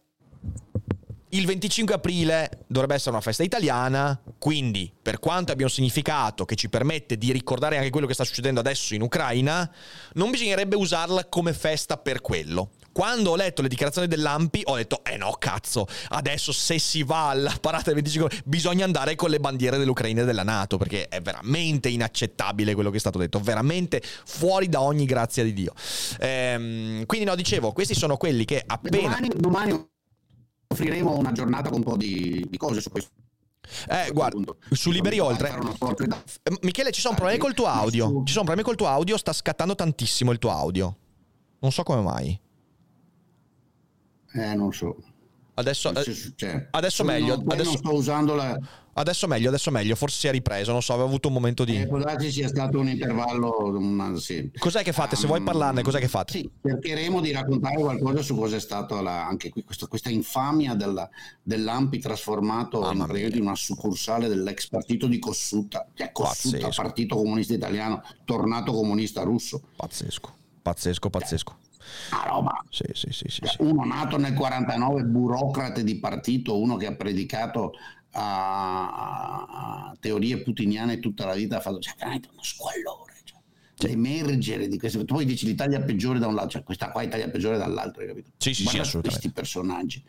il 1.37 1.45
25 1.45 1.95
aprile 1.95 2.65
dovrebbe 2.67 2.95
essere 2.95 3.11
una 3.11 3.21
festa 3.21 3.43
italiana, 3.43 4.19
quindi 4.39 4.91
per 5.01 5.19
quanto 5.19 5.53
abbia 5.53 5.67
un 5.67 5.71
significato 5.71 6.45
che 6.47 6.55
ci 6.55 6.71
permette 6.71 7.19
di 7.19 7.31
ricordare 7.31 7.77
anche 7.77 7.91
quello 7.91 8.07
che 8.07 8.15
sta 8.15 8.25
succedendo 8.25 8.61
adesso 8.61 8.95
in 8.95 9.03
Ucraina, 9.03 9.71
non 10.15 10.31
bisognerebbe 10.31 10.77
usarla 10.77 11.27
come 11.27 11.53
festa 11.53 11.99
per 11.99 12.23
quello. 12.23 12.71
Quando 12.91 13.33
ho 13.33 13.37
letto 13.37 13.61
le 13.61 13.69
dichiarazioni 13.69 14.09
dell'Ampi 14.09 14.63
ho 14.65 14.77
detto, 14.77 15.05
eh 15.05 15.19
no 15.19 15.37
cazzo, 15.39 15.87
adesso 16.09 16.51
se 16.53 16.79
si 16.79 17.03
va 17.03 17.29
alla 17.29 17.55
parata 17.61 17.93
del 17.93 17.95
25 17.97 18.25
aprile 18.27 18.43
bisogna 18.47 18.87
andare 18.87 19.17
con 19.17 19.29
le 19.29 19.39
bandiere 19.39 19.77
dell'Ucraina 19.77 20.23
e 20.23 20.25
della 20.25 20.45
Nato, 20.45 20.79
perché 20.79 21.09
è 21.09 21.21
veramente 21.21 21.91
inaccettabile 21.91 22.73
quello 22.73 22.89
che 22.89 22.97
è 22.97 23.01
stato 23.01 23.19
detto, 23.19 23.39
veramente 23.41 24.01
fuori 24.25 24.71
da 24.71 24.81
ogni 24.81 25.05
grazia 25.05 25.45
di 25.45 25.53
Dio. 25.53 25.75
Ehm, 26.21 27.05
quindi 27.05 27.27
no, 27.27 27.35
dicevo, 27.35 27.73
questi 27.73 27.95
sono 27.95 28.17
quelli 28.17 28.47
che 28.47 28.63
appena... 28.65 28.97
Domani, 28.97 29.29
domani 29.37 29.95
offriremo 30.69 31.17
una 31.17 31.33
giornata 31.33 31.69
con 31.69 31.79
un 31.79 31.85
po' 31.85 31.97
di, 31.97 32.47
di 32.49 32.57
cose 32.57 32.81
su 32.81 32.91
questo. 32.91 33.11
Eh, 33.89 34.13
guarda, 34.13 34.55
su 34.71 34.91
Liberi 34.91 35.19
Oltre. 35.19 35.53
Michele, 36.63 36.93
ci 36.93 37.01
sono 37.01 37.15
problemi 37.15 37.39
col 37.39 37.55
tuo 37.55 37.67
audio. 37.67 38.23
Ci 38.25 38.33
sono 38.33 38.45
problemi 38.45 38.63
col 38.63 38.77
tuo 38.77 38.87
audio, 38.87 39.17
sta 39.17 39.33
scattando 39.33 39.75
tantissimo 39.75 40.31
il 40.33 40.39
tuo 40.39 40.51
audio. 40.51 40.97
Non 41.59 41.73
so 41.73 41.83
come 41.83 42.03
mai. 42.03 42.41
Eh, 44.33 44.55
non 44.55 44.73
so. 44.73 44.97
Adesso, 45.59 45.95
eh, 45.95 46.33
cioè, 46.37 46.69
adesso 46.71 47.03
meglio. 47.03 47.37
Non, 47.37 47.51
adesso 47.51 47.81
la, 48.35 48.59
Adesso 48.99 49.27
meglio, 49.27 49.49
adesso 49.49 49.71
meglio, 49.71 49.95
forse 49.95 50.19
si 50.19 50.27
è 50.27 50.31
ripreso, 50.31 50.73
non 50.73 50.81
so, 50.81 50.93
aveva 50.95 51.07
avuto 51.07 51.29
un 51.29 51.35
momento 51.35 51.65
di... 51.65 51.81
Eh, 51.81 51.87
può 51.87 52.01
sia 52.19 52.49
stato 52.49 52.79
un 52.79 52.89
intervallo... 52.89 53.69
Una, 53.77 54.17
sì. 54.17 54.51
Cos'è 54.57 54.83
che 54.83 54.93
fate? 54.93 55.17
Se 55.17 55.27
vuoi 55.27 55.43
parlarne, 55.43 55.83
cos'è 55.83 55.99
che 55.99 56.09
fate? 56.09 56.33
Sì, 56.33 56.51
cercheremo 56.63 57.21
di 57.21 57.31
raccontare 57.31 57.77
qualcosa 57.77 58.23
su 58.23 58.35
cosa 58.35 58.57
è 58.57 58.61
stata 58.61 59.03
la, 59.03 59.27
anche 59.27 59.51
qui 59.51 59.65
questa, 59.65 59.87
questa 59.87 60.09
infamia 60.09 60.75
della, 60.75 61.09
dell'Ampi 61.43 61.99
trasformato 61.99 62.91
in, 62.91 63.31
in, 63.35 63.43
una 63.43 63.55
succursale 63.55 64.29
dell'ex 64.29 64.69
partito 64.69 65.07
di 65.07 65.19
Kossuta, 65.19 65.87
che 65.93 66.05
è 66.05 66.13
Kossuta, 66.13 66.57
pazzesco. 66.57 66.83
partito 66.83 67.17
comunista 67.17 67.53
italiano, 67.53 68.03
tornato 68.25 68.73
comunista 68.73 69.23
russo. 69.25 69.61
Pazzesco, 69.77 70.35
pazzesco, 70.63 71.11
pazzesco. 71.11 71.57
Una 72.11 72.23
roba. 72.25 72.65
Sì, 72.71 72.85
sì, 72.93 73.09
sì, 73.11 73.25
sì, 73.29 73.43
Uno 73.59 73.85
nato 73.85 74.17
nel 74.17 74.35
49, 74.35 75.05
burocrate 75.05 75.83
di 75.85 75.99
partito, 75.99 76.59
uno 76.59 76.77
che 76.77 76.87
ha 76.87 76.95
predicato 76.95 77.73
a, 78.17 79.89
a 79.91 79.97
teorie 80.01 80.39
putiniane 80.43 80.99
tutta 80.99 81.27
la 81.27 81.35
vita 81.35 81.59
ha 81.59 81.61
fatto 81.61 81.79
cioè, 81.79 81.95
veramente 81.97 82.29
uno 82.33 82.43
squallore 82.43 83.15
cioè, 83.25 83.39
cioè, 83.75 83.91
emergere 83.91 84.69
di 84.69 84.79
queste 84.79 85.05
tu 85.05 85.15
poi 85.15 85.27
dici 85.27 85.47
l'Italia 85.47 85.81
peggiore 85.83 86.19
da 86.19 86.27
un 86.27 86.35
lato 86.35 86.49
cioè 86.49 86.63
questa 86.63 86.91
qua 86.91 87.03
è 87.03 87.05
l'Italia 87.05 87.29
peggiore 87.29 87.59
dall'altro 87.59 88.03
hai 88.03 88.09
capito? 88.09 88.31
sì 88.39 88.55
sì, 88.55 88.63
Guarda 88.63 88.85
sì 88.85 88.99
questi 89.01 89.31
personaggi 89.31 90.03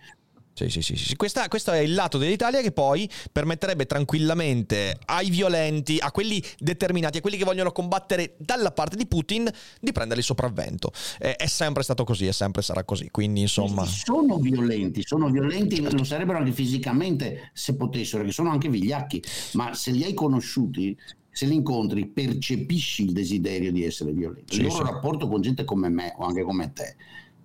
sì, 0.66 0.82
sì, 0.82 0.96
sì, 0.96 0.96
sì. 0.96 1.16
Questa, 1.16 1.48
questo 1.50 1.72
è 1.72 1.78
il 1.78 1.94
lato 1.94 2.18
dell'Italia 2.18 2.62
che 2.62 2.72
poi 2.72 3.08
permetterebbe 3.32 3.86
tranquillamente 3.86 4.98
ai 5.06 5.30
violenti, 5.30 5.98
a 6.00 6.12
quelli 6.12 6.44
determinati, 6.58 7.20
a 7.20 7.22
quelli 7.22 7.38
che 7.38 7.44
vogliono 7.44 7.72
combattere 7.72 8.34
dalla 8.40 8.72
parte 8.72 8.96
di 8.96 9.06
Putin, 9.06 9.48
di 9.80 9.92
prendere 9.92 10.22
il 10.22 10.26
sopravvento. 10.26 10.92
Eh, 11.20 11.36
è 11.36 11.46
sempre 11.46 11.84
stato 11.84 12.04
così 12.04 12.26
e 12.26 12.34
sempre 12.34 12.64
sarà 12.64 12.84
così. 12.84 13.10
Quindi, 13.12 13.42
insomma. 13.42 13.86
Sono 13.86 14.38
violenti, 14.38 15.04
sono 15.06 15.30
violenti, 15.30 15.80
lo 15.80 16.04
sarebbero 16.04 16.40
anche 16.40 16.52
fisicamente 16.52 17.52
se 17.54 17.76
potessero, 17.76 18.24
che 18.24 18.32
sono 18.32 18.50
anche 18.50 18.68
vigliacchi, 18.68 19.22
ma 19.54 19.76
se 19.76 19.92
li 19.92 20.04
hai 20.04 20.16
conosciuti, 20.16 20.98
se 21.30 21.46
li 21.46 21.54
incontri, 21.54 22.08
percepisci 22.08 23.04
il 23.04 23.12
desiderio 23.12 23.72
di 23.72 23.84
essere 23.84 24.12
violenti. 24.12 24.56
Sì, 24.56 24.62
il 24.62 24.68
loro 24.68 24.86
sì. 24.86 24.92
rapporto 24.92 25.28
con 25.28 25.40
gente 25.40 25.64
come 25.66 25.90
me 25.90 26.16
o 26.18 26.26
anche 26.26 26.42
come 26.42 26.74
te 26.74 26.96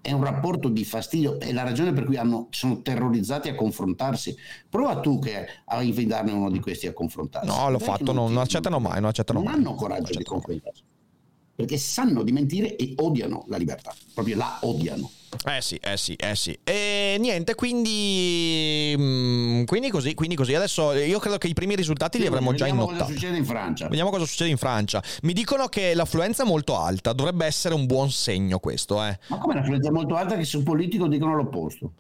è 0.02 0.10
un 0.10 0.24
rapporto 0.24 0.68
di 0.68 0.84
fastidio, 0.84 1.38
è 1.38 1.52
la 1.52 1.62
ragione 1.62 1.92
per 1.92 2.04
cui 2.04 2.16
hanno, 2.16 2.48
sono 2.50 2.82
terrorizzati 2.82 3.48
a 3.48 3.54
confrontarsi. 3.54 4.36
Prova 4.68 5.00
tu 5.00 5.20
che 5.20 5.46
a 5.64 5.80
invitarne 5.80 6.32
uno 6.32 6.50
di 6.50 6.60
questi 6.60 6.88
a 6.88 6.92
confrontarsi. 6.92 7.48
No, 7.48 7.70
l'ho 7.70 7.78
fatto, 7.78 8.12
non, 8.12 8.32
non, 8.32 8.42
accettano 8.42 8.80
mai, 8.80 9.00
non 9.00 9.10
accettano 9.10 9.40
non 9.40 9.48
mai. 9.48 9.58
hanno 9.58 9.74
coraggio 9.74 10.18
di 10.18 10.24
confrontarsi. 10.24 10.82
Perché 11.54 11.76
sanno 11.76 12.22
di 12.22 12.32
mentire 12.32 12.76
e 12.76 12.94
odiano 12.96 13.44
la 13.48 13.56
libertà, 13.56 13.94
proprio 14.14 14.36
la 14.36 14.58
odiano. 14.62 15.10
Eh 15.44 15.60
sì, 15.60 15.76
eh 15.76 15.96
sì, 15.96 16.14
eh 16.14 16.34
sì. 16.34 16.58
E 16.62 17.16
niente, 17.18 17.54
quindi, 17.54 18.94
mm, 18.96 19.64
quindi 19.64 19.90
così, 19.90 20.14
quindi 20.14 20.34
così. 20.34 20.54
Adesso 20.54 20.92
io 20.92 21.18
credo 21.18 21.38
che 21.38 21.48
i 21.48 21.54
primi 21.54 21.74
risultati 21.74 22.18
li 22.18 22.26
avremo 22.26 22.52
già 22.54 22.66
innotati. 22.66 22.92
Vediamo 22.92 23.06
cosa 23.06 23.12
succede 23.12 23.36
in 23.38 23.44
Francia. 23.44 23.88
Vediamo 23.88 24.10
cosa 24.10 24.24
succede 24.26 24.50
in 24.50 24.56
Francia. 24.58 25.02
Mi 25.22 25.32
dicono 25.32 25.68
che 25.68 25.94
l'affluenza 25.94 26.42
è 26.42 26.46
molto 26.46 26.76
alta, 26.76 27.12
dovrebbe 27.12 27.46
essere 27.46 27.74
un 27.74 27.86
buon 27.86 28.10
segno 28.10 28.58
questo, 28.58 29.02
eh. 29.02 29.18
Ma 29.28 29.38
come 29.38 29.54
l'affluenza 29.54 29.88
è 29.88 29.92
molto 29.92 30.16
alta 30.16 30.36
che 30.36 30.44
sul 30.44 30.62
politico 30.62 31.06
dicono 31.06 31.34
l'opposto? 31.34 31.92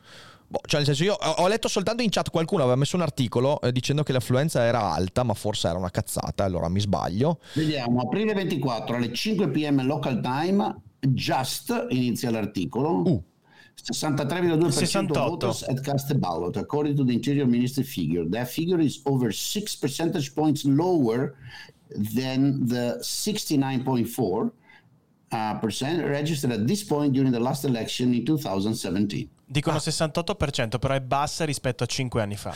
Boh, 0.52 0.60
cioè 0.66 0.80
nel 0.80 0.94
senso 0.94 1.02
io 1.04 1.14
ho 1.14 1.48
letto 1.48 1.66
soltanto 1.66 2.02
in 2.02 2.10
chat 2.10 2.28
qualcuno 2.28 2.60
aveva 2.60 2.76
messo 2.76 2.96
un 2.96 3.00
articolo 3.00 3.58
eh, 3.62 3.72
dicendo 3.72 4.02
che 4.02 4.12
l'affluenza 4.12 4.62
era 4.62 4.92
alta, 4.92 5.22
ma 5.22 5.32
forse 5.32 5.68
era 5.68 5.78
una 5.78 5.90
cazzata, 5.90 6.44
allora 6.44 6.68
mi 6.68 6.78
sbaglio. 6.78 7.38
Vediamo, 7.54 8.02
aprile 8.02 8.34
24 8.34 8.96
alle 8.96 9.14
5 9.14 9.48
pm 9.48 9.82
local 9.86 10.20
time, 10.20 10.76
just 11.00 11.86
inizia 11.88 12.30
l'articolo. 12.30 12.90
Uh. 12.90 13.22
63,2% 13.82 15.10
of 15.10 15.16
voters 15.16 15.64
had 15.66 15.82
cast 15.82 16.10
a 16.10 16.14
ballot, 16.14 16.58
according 16.58 16.94
to 16.96 17.02
the 17.02 17.14
Interior 17.14 17.46
Ministry 17.46 17.82
figure. 17.82 18.28
That 18.28 18.46
figure 18.46 18.78
is 18.78 19.00
over 19.06 19.32
6 19.32 19.76
percentage 19.76 20.34
points 20.34 20.66
lower 20.66 21.34
than 21.88 22.66
the 22.66 22.98
69.4 23.00 24.52
uh, 25.32 25.54
percent 25.54 26.04
registered 26.04 26.52
at 26.52 26.66
this 26.66 26.84
point 26.84 27.14
during 27.14 27.32
the 27.32 27.40
last 27.40 27.64
election 27.64 28.12
in 28.12 28.26
2017. 28.26 29.30
Dicono 29.52 29.76
ah. 29.76 29.80
68%, 29.80 30.78
però 30.78 30.94
è 30.94 31.00
bassa 31.02 31.44
rispetto 31.44 31.84
a 31.84 31.86
5 31.86 32.22
anni 32.22 32.36
fa. 32.36 32.54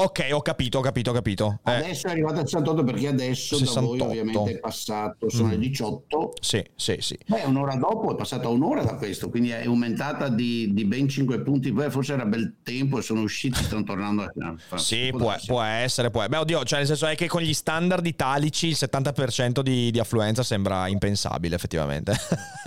Ok, 0.00 0.28
ho 0.30 0.40
capito, 0.42 0.78
ho 0.78 0.80
capito, 0.80 1.10
ho 1.10 1.12
capito. 1.12 1.60
Eh. 1.64 1.72
Adesso 1.72 2.06
è 2.06 2.10
arrivato 2.10 2.38
al 2.38 2.46
68 2.46 2.84
perché 2.84 3.08
adesso 3.08 3.56
68. 3.56 3.96
da 3.96 4.04
voi 4.04 4.18
ovviamente 4.18 4.50
è 4.52 4.58
passato, 4.58 5.28
sono 5.28 5.48
mm. 5.48 5.50
le 5.50 5.58
18. 5.58 6.32
Sì, 6.40 6.64
sì, 6.76 6.96
sì. 7.00 7.18
Beh, 7.26 7.42
un'ora 7.42 7.74
dopo 7.74 8.12
è 8.12 8.16
passata 8.16 8.48
un'ora 8.48 8.84
da 8.84 8.94
questo, 8.94 9.28
quindi 9.28 9.50
è 9.50 9.64
aumentata 9.64 10.28
di, 10.28 10.72
di 10.72 10.84
ben 10.84 11.08
5 11.08 11.40
punti. 11.42 11.72
Beh, 11.72 11.90
forse 11.90 12.12
era 12.12 12.24
bel 12.24 12.56
tempo 12.62 12.98
e 12.98 13.02
sono 13.02 13.22
usciti, 13.22 13.58
stanno 13.64 13.82
tornando 13.82 14.22
a... 14.22 14.78
sì, 14.78 15.08
può, 15.10 15.34
può, 15.46 15.62
essere, 15.62 16.10
può 16.10 16.22
essere. 16.22 16.28
Beh, 16.28 16.36
oddio, 16.36 16.64
cioè 16.64 16.78
nel 16.78 16.86
senso 16.86 17.06
è 17.06 17.16
che 17.16 17.26
con 17.26 17.42
gli 17.42 17.54
standard 17.54 18.06
italici 18.06 18.68
il 18.68 18.76
70% 18.78 19.60
di, 19.60 19.90
di 19.90 19.98
affluenza 19.98 20.42
sembra 20.42 20.86
impensabile 20.86 21.56
effettivamente. 21.56 22.12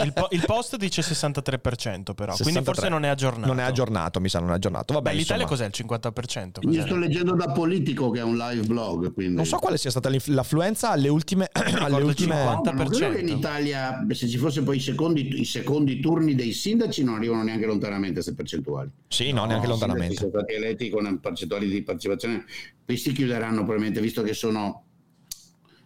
il, 0.04 0.12
po- 0.12 0.28
il, 0.32 0.44
post 0.46 0.76
dice 0.76 1.02
63% 1.02 2.14
però, 2.14 2.34
63. 2.36 2.44
quindi 2.44 2.64
forse 2.64 2.90
non 2.90 3.06
è 3.06 3.08
aggiornato. 3.08 3.48
Non 3.48 3.60
è 3.60 3.64
aggiornato, 3.64 4.20
mi 4.20 4.28
sa, 4.28 4.40
non 4.40 4.52
è 4.52 4.56
aggiornato. 4.56 4.94
Vabbè, 4.94 5.12
Beh, 5.12 5.16
l'Italia 5.16 5.44
insomma. 5.44 5.70
cos'è? 5.70 5.84
Il 5.84 5.88
50%? 5.88 6.52
Cos'è? 6.62 6.78
Io 6.78 6.86
sto 6.86 6.96
leggendo 6.98 7.21
leggendo 7.22 7.36
da 7.36 7.52
Politico 7.52 8.10
che 8.10 8.20
è 8.20 8.24
un 8.24 8.38
live 8.38 8.66
blog. 8.66 9.14
Quindi... 9.14 9.36
Non 9.36 9.46
so 9.46 9.58
quale 9.58 9.78
sia 9.78 9.90
stata 9.90 10.10
l'affluenza 10.26 10.90
alle 10.90 11.10
ultime. 11.10 11.50
alle 11.54 12.04
ultime... 12.04 12.36
50%. 12.36 12.74
No, 12.74 12.86
credo 12.86 13.14
che 13.14 13.22
in 13.22 13.30
Italia, 13.30 14.06
se 14.10 14.28
ci 14.28 14.38
fosse 14.38 14.64
poi 14.64 14.78
i 14.78 14.80
secondi, 14.80 15.40
i 15.40 15.46
secondi, 15.46 16.00
turni 16.00 16.36
dei 16.36 16.52
sindaci, 16.52 17.04
non 17.04 17.16
arrivano 17.16 17.44
neanche 17.44 17.66
lontanamente 17.66 18.20
a 18.20 18.24
queste 18.24 18.34
percentuali. 18.34 18.90
Sì, 19.08 19.32
no, 19.32 19.42
no 19.42 19.48
neanche 19.48 19.68
lontanamente. 19.68 20.16
Sono 20.16 20.32
stati 20.32 20.54
eletti 20.54 20.90
con 20.90 21.20
percentuali 21.20 21.70
di 21.70 21.84
partecipazione. 21.84 22.46
Questi 22.84 23.12
chiuderanno 23.12 23.58
probabilmente, 23.58 24.02
visto 24.02 24.22
che 24.22 24.34
sono 24.34 24.86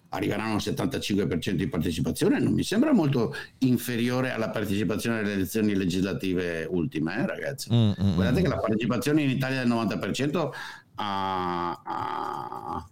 arriveranno 0.10 0.54
al 0.54 0.62
75% 0.62 1.52
di 1.52 1.68
partecipazione, 1.68 2.40
non 2.40 2.54
mi 2.54 2.64
sembra 2.64 2.94
molto 2.94 3.36
inferiore 3.60 4.32
alla 4.32 4.50
partecipazione 4.50 5.20
alle 5.20 5.34
elezioni 5.34 5.76
legislative 5.76 6.66
ultime, 6.70 7.18
eh, 7.18 7.28
ragazzi. 7.28 7.74
Mm, 7.74 7.92
mm, 8.02 8.14
Guardate 8.14 8.40
mm. 8.40 8.44
che 8.44 8.50
la 8.50 8.58
partecipazione 8.58 9.22
in 9.24 9.30
Italia 9.30 9.62
è 9.62 9.66
del 9.66 9.74
90%, 9.74 10.50
a, 10.96 11.82
a, 11.84 12.88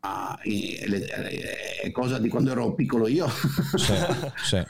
a 0.00 0.38
è 0.42 1.90
cosa 1.90 2.18
di 2.18 2.28
quando 2.28 2.50
ero 2.50 2.72
piccolo 2.74 3.06
io. 3.06 3.28
Sì, 3.28 3.94
sì. 4.44 4.62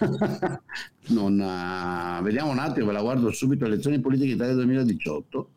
non, 1.09 1.39
uh, 1.39 2.23
vediamo 2.23 2.51
un 2.51 2.59
attimo, 2.59 2.87
ve 2.87 2.93
la 2.93 3.01
guardo 3.01 3.31
subito, 3.33 3.65
elezioni 3.65 4.01
politiche 4.01 4.33
Italia 4.33 4.55
2018. 4.55 5.51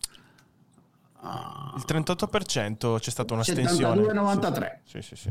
Uh, 1.20 1.78
Il 1.78 1.84
38% 1.88 3.00
c'è 3.00 3.10
stata 3.10 3.34
una 3.34 3.44
stensione. 3.44 4.02
72,93. 4.02 4.78
Sì, 4.84 5.02
sì, 5.02 5.16
sì. 5.16 5.30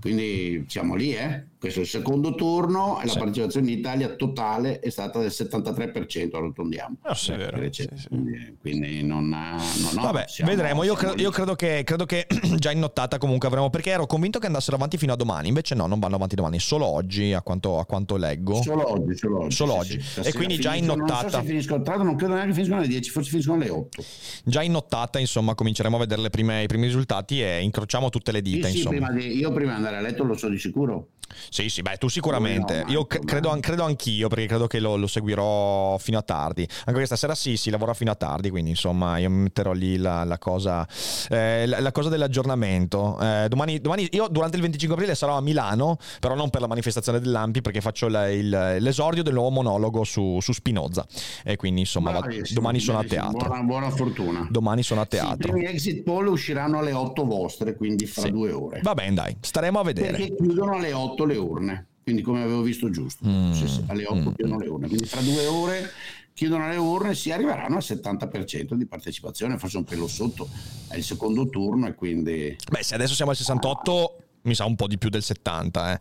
Quindi 0.00 0.64
siamo 0.68 0.94
lì, 0.94 1.14
eh? 1.14 1.46
Questo 1.66 1.80
è 1.80 1.82
il 1.82 1.88
secondo 1.88 2.34
turno 2.34 3.00
e 3.00 3.08
sì. 3.08 3.14
la 3.14 3.20
partecipazione 3.20 3.70
in 3.70 3.78
Italia 3.78 4.14
totale 4.14 4.78
è 4.78 4.88
stata 4.90 5.18
del 5.18 5.30
73%, 5.30 6.36
arrotondiamo. 6.36 6.96
Ah, 7.02 7.14
sì, 7.14 7.32
è 7.32 7.36
vero. 7.36 7.72
Sì, 7.72 7.88
quindi, 8.08 8.56
quindi, 8.60 9.02
non, 9.02 9.28
non 9.28 9.94
no, 9.94 10.02
Vabbè, 10.02 10.26
siamo, 10.28 10.50
vedremo. 10.50 10.84
Io, 10.84 10.94
credo, 10.94 11.20
io 11.20 11.30
credo, 11.30 11.54
che, 11.54 11.82
credo, 11.84 12.06
che, 12.06 12.26
già 12.56 12.70
in 12.70 12.78
nottata 12.78 13.18
comunque 13.18 13.48
avremo, 13.48 13.68
perché 13.68 13.90
ero 13.90 14.06
convinto 14.06 14.38
che 14.38 14.46
andassero 14.46 14.76
avanti 14.76 14.96
fino 14.96 15.12
a 15.12 15.16
domani, 15.16 15.48
invece 15.48 15.74
no, 15.74 15.86
non 15.86 15.98
vanno 15.98 16.14
avanti 16.14 16.36
domani, 16.36 16.60
solo 16.60 16.86
oggi 16.86 17.32
a 17.32 17.42
quanto, 17.42 17.78
a 17.78 17.84
quanto 17.84 18.16
leggo. 18.16 18.62
Solo 18.62 18.92
oggi, 18.92 19.16
solo 19.16 19.40
oggi. 19.42 19.54
Solo 19.54 19.74
oggi. 19.74 20.00
E 20.22 20.32
quindi 20.32 20.58
già 20.58 20.74
in 20.74 20.84
nottata... 20.84 21.22
Non 21.22 21.30
so 21.30 21.42
finiscono, 21.42 21.82
tra 21.82 21.96
non 21.96 22.14
credo 22.14 22.34
neanche 22.34 22.52
finiscono 22.52 22.80
alle 22.80 22.88
10, 22.88 23.10
forse 23.10 23.30
finiscono 23.30 23.60
alle 23.60 23.70
8. 23.70 24.04
Già 24.44 24.62
in 24.62 24.72
nottata, 24.72 25.18
insomma, 25.18 25.54
cominceremo 25.54 25.96
a 25.96 25.98
vedere 25.98 26.30
prime, 26.30 26.62
i 26.62 26.66
primi 26.68 26.84
risultati 26.84 27.42
e 27.42 27.60
incrociamo 27.62 28.08
tutte 28.08 28.30
le 28.30 28.40
dita, 28.40 28.68
insomma. 28.68 28.90
Prima 28.90 29.12
di, 29.12 29.36
io 29.36 29.52
prima 29.52 29.70
di 29.70 29.76
andare 29.76 29.96
a 29.96 30.00
letto 30.00 30.22
lo 30.22 30.36
so 30.36 30.48
di 30.48 30.58
sicuro. 30.58 31.08
Sì, 31.48 31.68
sì, 31.68 31.82
beh, 31.82 31.96
tu 31.96 32.08
sicuramente. 32.08 32.84
Io 32.88 33.06
credo, 33.06 33.56
credo, 33.60 33.84
anch'io, 33.84 34.28
perché 34.28 34.46
credo 34.46 34.66
che 34.66 34.80
lo, 34.80 34.96
lo, 34.96 35.06
seguirò 35.06 35.96
fino 35.98 36.18
a 36.18 36.22
tardi. 36.22 36.62
Anche 36.62 36.92
questa 36.92 37.16
sera 37.16 37.34
sì, 37.34 37.56
si 37.56 37.70
lavora 37.70 37.94
fino 37.94 38.10
a 38.10 38.14
tardi, 38.14 38.50
quindi 38.50 38.70
insomma 38.70 39.18
io 39.18 39.30
metterò 39.30 39.72
lì 39.72 39.96
la, 39.96 40.24
la 40.24 40.38
cosa, 40.38 40.86
eh, 41.28 41.66
la, 41.66 41.80
la, 41.80 41.92
cosa 41.92 42.08
dell'aggiornamento. 42.08 43.18
Eh, 43.20 43.46
domani, 43.48 43.80
domani, 43.80 44.08
io 44.12 44.28
durante 44.28 44.56
il 44.56 44.62
25 44.62 44.96
aprile 44.96 45.14
sarò 45.14 45.36
a 45.36 45.40
Milano, 45.40 45.98
però 46.20 46.34
non 46.34 46.50
per 46.50 46.60
la 46.60 46.66
manifestazione 46.66 47.20
dell'Ampi, 47.20 47.60
perché 47.60 47.80
faccio 47.80 48.08
la, 48.08 48.30
il, 48.30 48.76
l'esordio 48.80 49.22
del 49.22 49.34
nuovo 49.34 49.50
monologo 49.50 50.04
su, 50.04 50.38
su 50.40 50.52
Spinoza. 50.52 51.06
E 51.44 51.56
quindi 51.56 51.80
insomma 51.80 52.12
Bravissimo, 52.12 52.60
domani 52.60 52.80
sono 52.80 52.98
a 52.98 53.04
teatro. 53.04 53.48
Buona, 53.48 53.62
buona, 53.62 53.90
fortuna. 53.90 54.46
Domani 54.50 54.82
sono 54.82 55.00
a 55.00 55.06
teatro. 55.06 55.36
Sì, 55.42 55.48
I 55.48 55.50
primi 55.50 55.64
exit 55.66 56.02
poll 56.02 56.26
usciranno 56.26 56.78
alle 56.78 56.92
8 56.92 57.24
vostre, 57.24 57.74
quindi 57.74 58.06
fra 58.06 58.22
sì. 58.22 58.30
due 58.30 58.52
ore. 58.52 58.80
Va 58.82 58.94
bene, 58.94 59.14
dai, 59.14 59.36
staremo 59.40 59.78
a 59.78 59.82
vedere. 59.82 60.16
Perché 60.16 60.36
chiudono 60.36 60.74
alle 60.74 60.92
8 60.92 61.15
8 61.16 61.24
le 61.24 61.36
urne, 61.36 61.86
quindi 62.02 62.20
come 62.20 62.42
avevo 62.42 62.60
visto 62.60 62.90
giusto, 62.90 63.26
mm. 63.26 63.52
sì, 63.52 63.84
alle 63.86 64.04
8 64.04 64.14
mm. 64.14 64.32
chiudono 64.34 64.58
le 64.58 64.68
urne, 64.68 64.86
quindi 64.88 65.06
fra 65.06 65.22
due 65.22 65.46
ore 65.46 65.90
chiudono 66.34 66.68
le 66.68 66.76
urne 66.76 67.10
e 67.10 67.14
si 67.14 67.32
arriveranno 67.32 67.76
al 67.76 67.82
70% 67.82 68.74
di 68.74 68.86
partecipazione, 68.86 69.56
forse 69.56 69.78
un 69.78 69.84
pelo 69.84 70.06
sotto, 70.06 70.46
è 70.88 70.96
il 70.96 71.02
secondo 71.02 71.48
turno 71.48 71.86
e 71.86 71.94
quindi... 71.94 72.54
Beh, 72.70 72.82
se 72.82 72.94
adesso 72.94 73.14
siamo 73.14 73.30
al 73.30 73.38
68, 73.38 74.04
ah. 74.04 74.22
mi 74.42 74.54
sa 74.54 74.66
un 74.66 74.74
po' 74.76 74.86
di 74.86 74.98
più 74.98 75.08
del 75.08 75.22
70, 75.22 75.92
eh. 75.94 75.98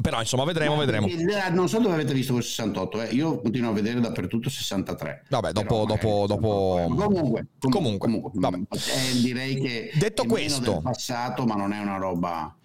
Però 0.00 0.18
insomma 0.18 0.44
vedremo, 0.44 0.76
vedremo. 0.76 1.06
Non 1.50 1.68
so 1.68 1.78
dove 1.78 1.92
avete 1.92 2.14
visto 2.14 2.32
quel 2.32 2.44
68, 2.44 3.02
eh. 3.02 3.08
io 3.08 3.38
continuo 3.42 3.68
a 3.68 3.74
vedere 3.74 4.00
dappertutto 4.00 4.48
63. 4.48 5.26
Vabbè, 5.28 5.52
dopo... 5.52 5.84
dopo, 5.84 6.24
dopo... 6.26 6.86
Comunque, 6.88 7.48
comunque, 7.58 7.98
comunque, 7.98 8.30
comunque 8.40 8.78
eh, 8.78 9.20
direi 9.20 9.60
che 9.60 9.90
Detto 9.92 10.24
questo, 10.24 10.80
passato, 10.80 11.44
ma 11.44 11.54
non 11.54 11.74
è 11.74 11.80
una 11.80 11.98
roba... 11.98 12.56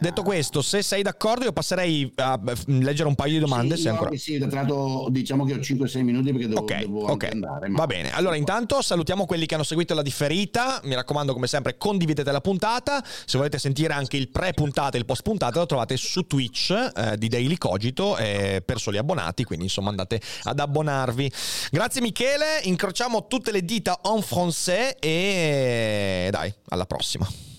Detto 0.00 0.22
questo, 0.22 0.62
se 0.62 0.80
sei 0.80 1.02
d'accordo, 1.02 1.44
io 1.44 1.52
passerei 1.52 2.10
a 2.16 2.40
leggere 2.64 3.06
un 3.06 3.14
paio 3.14 3.34
di 3.34 3.38
domande. 3.38 3.76
Sì, 3.76 3.82
se 3.82 3.88
ancora... 3.90 4.16
sì 4.16 4.38
tra 4.38 4.48
l'altro 4.62 5.08
diciamo 5.10 5.44
che 5.44 5.52
ho 5.52 5.56
5-6 5.56 6.00
minuti 6.00 6.32
perché 6.32 6.48
devo, 6.48 6.60
okay, 6.60 6.80
devo 6.80 7.10
okay. 7.10 7.30
andare. 7.30 7.68
Va 7.68 7.86
bene, 7.86 8.10
allora 8.14 8.34
intanto 8.36 8.80
salutiamo 8.80 9.26
quelli 9.26 9.44
che 9.44 9.56
hanno 9.56 9.62
seguito 9.62 9.92
la 9.92 10.00
differita. 10.00 10.80
Mi 10.84 10.94
raccomando, 10.94 11.34
come 11.34 11.46
sempre, 11.46 11.76
condividete 11.76 12.32
la 12.32 12.40
puntata. 12.40 13.04
Se 13.04 13.36
volete 13.36 13.58
sentire 13.58 13.92
anche 13.92 14.16
il 14.16 14.30
pre-puntata 14.30 14.96
e 14.96 15.00
il 15.00 15.04
post-puntata, 15.04 15.58
lo 15.58 15.66
trovate 15.66 15.98
su 15.98 16.26
Twitch 16.26 16.70
eh, 16.70 17.18
di 17.18 17.28
Daily 17.28 17.58
Cogito 17.58 18.16
eh, 18.16 18.62
per 18.64 18.80
soli 18.80 18.96
abbonati. 18.96 19.44
Quindi, 19.44 19.66
insomma, 19.66 19.90
andate 19.90 20.18
ad 20.44 20.58
abbonarvi. 20.58 21.30
Grazie, 21.70 22.00
Michele. 22.00 22.60
Incrociamo 22.62 23.26
tutte 23.26 23.52
le 23.52 23.62
dita 23.66 24.00
en 24.02 24.20
français 24.20 24.96
e 24.98 26.28
dai, 26.30 26.50
alla 26.68 26.86
prossima. 26.86 27.49